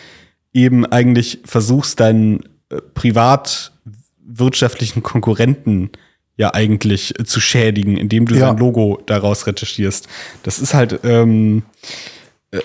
eben 0.54 0.86
eigentlich 0.86 1.40
versuchst, 1.46 2.00
deinen 2.00 2.42
äh, 2.70 2.78
privatwirtschaftlichen 2.94 5.04
Konkurrenten 5.04 5.92
ja 6.38 6.54
eigentlich 6.54 7.18
äh, 7.20 7.24
zu 7.26 7.40
schädigen, 7.40 7.98
indem 7.98 8.26
du 8.26 8.36
Ja. 8.36 8.48
sein 8.48 8.58
Logo 8.58 9.02
daraus 9.06 9.48
retuschierst. 9.48 10.08
Das 10.44 10.60
ist 10.60 10.74
halt 10.74 11.00
ähm, 11.04 11.64
äh, 12.52 12.58
äh, 12.58 12.62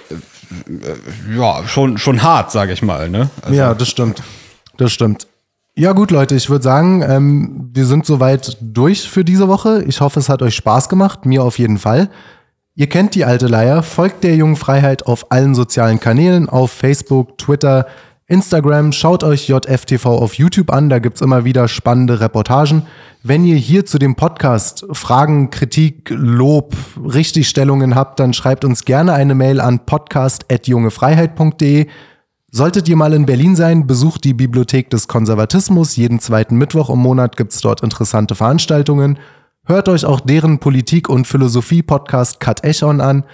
ja 1.37 1.63
schon 1.67 1.99
schon 1.99 2.23
hart, 2.23 2.51
sage 2.51 2.73
ich 2.73 2.83
mal. 2.83 3.09
Ne? 3.11 3.31
Also, 3.43 3.55
Ja, 3.57 3.75
das 3.75 3.89
stimmt. 3.89 4.23
Das 4.77 4.93
stimmt. 4.93 5.27
Ja 5.77 5.93
gut, 5.93 6.11
Leute, 6.11 6.35
ich 6.35 6.51
würde 6.51 6.65
sagen, 6.65 7.03
ähm, 7.09 7.71
wir 7.73 7.87
sind 7.87 8.05
soweit 8.05 8.57
durch 8.61 9.09
für 9.09 9.25
diese 9.25 9.47
Woche. 9.47 9.85
Ich 9.87 10.01
hoffe, 10.01 10.19
es 10.19 10.29
hat 10.29 10.43
euch 10.43 10.57
Spaß 10.57 10.89
gemacht. 10.89 11.25
Mir 11.25 11.45
auf 11.45 11.59
jeden 11.61 11.79
Fall. 11.79 12.11
Ihr 12.79 12.89
kennt 12.89 13.15
die 13.17 13.25
alte 13.25 13.49
Leier. 13.49 13.83
Folgt 13.83 14.23
der 14.23 14.37
jungen 14.37 14.55
Freiheit 14.55 15.05
auf 15.05 15.33
allen 15.33 15.57
sozialen 15.57 15.99
Kanälen, 15.99 16.49
auf 16.49 16.71
Facebook, 16.71 17.37
Twitter, 17.37 17.89
Instagram. 18.29 18.93
Schaut 18.93 19.25
euch 19.25 19.49
JFTV 19.49 20.07
auf 20.07 20.35
YouTube 20.35 20.71
an. 20.71 20.89
Da 20.89 21.01
gibt's 21.01 21.21
immer 21.21 21.45
wieder 21.45 21.67
spannende 21.67 22.21
Reportagen. 22.21 22.83
Wenn 23.25 23.45
ihr 23.45 23.57
hier 23.57 23.85
zu 23.85 23.99
dem 23.99 24.15
Podcast 24.15 24.87
Fragen, 24.93 25.51
Kritik, 25.51 26.11
Lob, 26.11 26.77
Richtigstellungen 27.03 27.97
habt, 27.97 28.21
dann 28.21 28.33
schreibt 28.33 28.65
uns 28.65 28.85
gerne 28.85 29.13
eine 29.13 29.35
Mail 29.35 29.61
an 29.61 29.85
podcast.jungefreiheit.de. 29.85 31.89
Solltet 32.53 32.89
ihr 32.89 32.97
mal 32.97 33.13
in 33.13 33.27
Berlin 33.27 33.57
sein, 33.57 33.89
besucht 33.89 34.23
die 34.23 34.35
Bibliothek 34.35 34.89
des 34.89 35.09
Konservatismus. 35.09 35.97
Jeden 35.97 36.21
zweiten 36.21 36.55
Mittwoch 36.55 36.91
im 36.91 37.01
Monat 37.01 37.37
gibt's 37.37 37.61
dort 37.61 37.83
interessante 37.83 38.37
Veranstaltungen. 38.37 39.19
Hört 39.69 39.91
euch 39.91 40.07
auch 40.07 40.21
deren 40.21 40.61
Politik- 40.61 41.11
und 41.11 41.27
Philosophie-Podcast 41.27 42.41
Cut 42.41 42.65
Echon 42.65 43.03
an. 43.03 43.25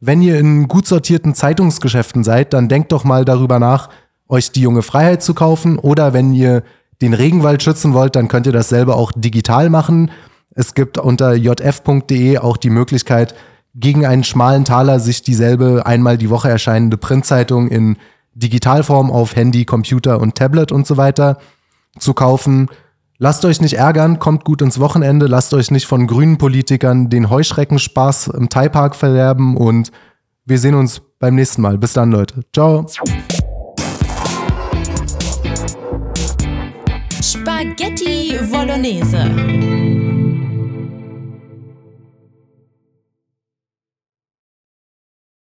Wenn 0.00 0.22
ihr 0.22 0.38
in 0.38 0.66
gut 0.66 0.86
sortierten 0.86 1.34
Zeitungsgeschäften 1.34 2.24
seid, 2.24 2.54
dann 2.54 2.70
denkt 2.70 2.92
doch 2.92 3.04
mal 3.04 3.26
darüber 3.26 3.58
nach, 3.58 3.90
euch 4.26 4.52
die 4.52 4.62
junge 4.62 4.80
Freiheit 4.80 5.22
zu 5.22 5.34
kaufen. 5.34 5.78
Oder 5.78 6.14
wenn 6.14 6.32
ihr 6.32 6.62
den 7.02 7.12
Regenwald 7.12 7.62
schützen 7.62 7.92
wollt, 7.92 8.16
dann 8.16 8.28
könnt 8.28 8.46
ihr 8.46 8.54
dasselbe 8.54 8.94
auch 8.94 9.12
digital 9.14 9.68
machen. 9.68 10.10
Es 10.54 10.72
gibt 10.72 10.96
unter 10.96 11.34
jf.de 11.34 12.38
auch 12.38 12.56
die 12.56 12.70
Möglichkeit, 12.70 13.34
gegen 13.74 14.06
einen 14.06 14.24
schmalen 14.24 14.64
Taler 14.64 14.98
sich 14.98 15.22
dieselbe 15.22 15.84
einmal 15.84 16.16
die 16.16 16.30
Woche 16.30 16.48
erscheinende 16.48 16.96
Printzeitung 16.96 17.68
in 17.68 17.98
Digitalform 18.34 19.10
auf 19.10 19.36
Handy, 19.36 19.66
Computer 19.66 20.22
und 20.22 20.36
Tablet 20.36 20.72
und 20.72 20.86
so 20.86 20.96
weiter 20.96 21.36
zu 21.98 22.14
kaufen. 22.14 22.70
Lasst 23.22 23.44
euch 23.44 23.60
nicht 23.60 23.74
ärgern, 23.74 24.18
kommt 24.18 24.44
gut 24.44 24.62
ins 24.62 24.80
Wochenende, 24.80 25.28
lasst 25.28 25.54
euch 25.54 25.70
nicht 25.70 25.86
von 25.86 26.08
grünen 26.08 26.38
Politikern 26.38 27.08
den 27.08 27.30
Heuschreckenspaß 27.30 28.26
im 28.26 28.48
Thai-Park 28.48 28.96
verderben 28.96 29.56
und 29.56 29.92
wir 30.44 30.58
sehen 30.58 30.74
uns 30.74 31.00
beim 31.20 31.36
nächsten 31.36 31.62
Mal. 31.62 31.78
Bis 31.78 31.92
dann, 31.92 32.10
Leute. 32.10 32.40
Ciao. 32.52 32.84
Spaghetti 37.22 38.40
Bolognese. 38.50 39.81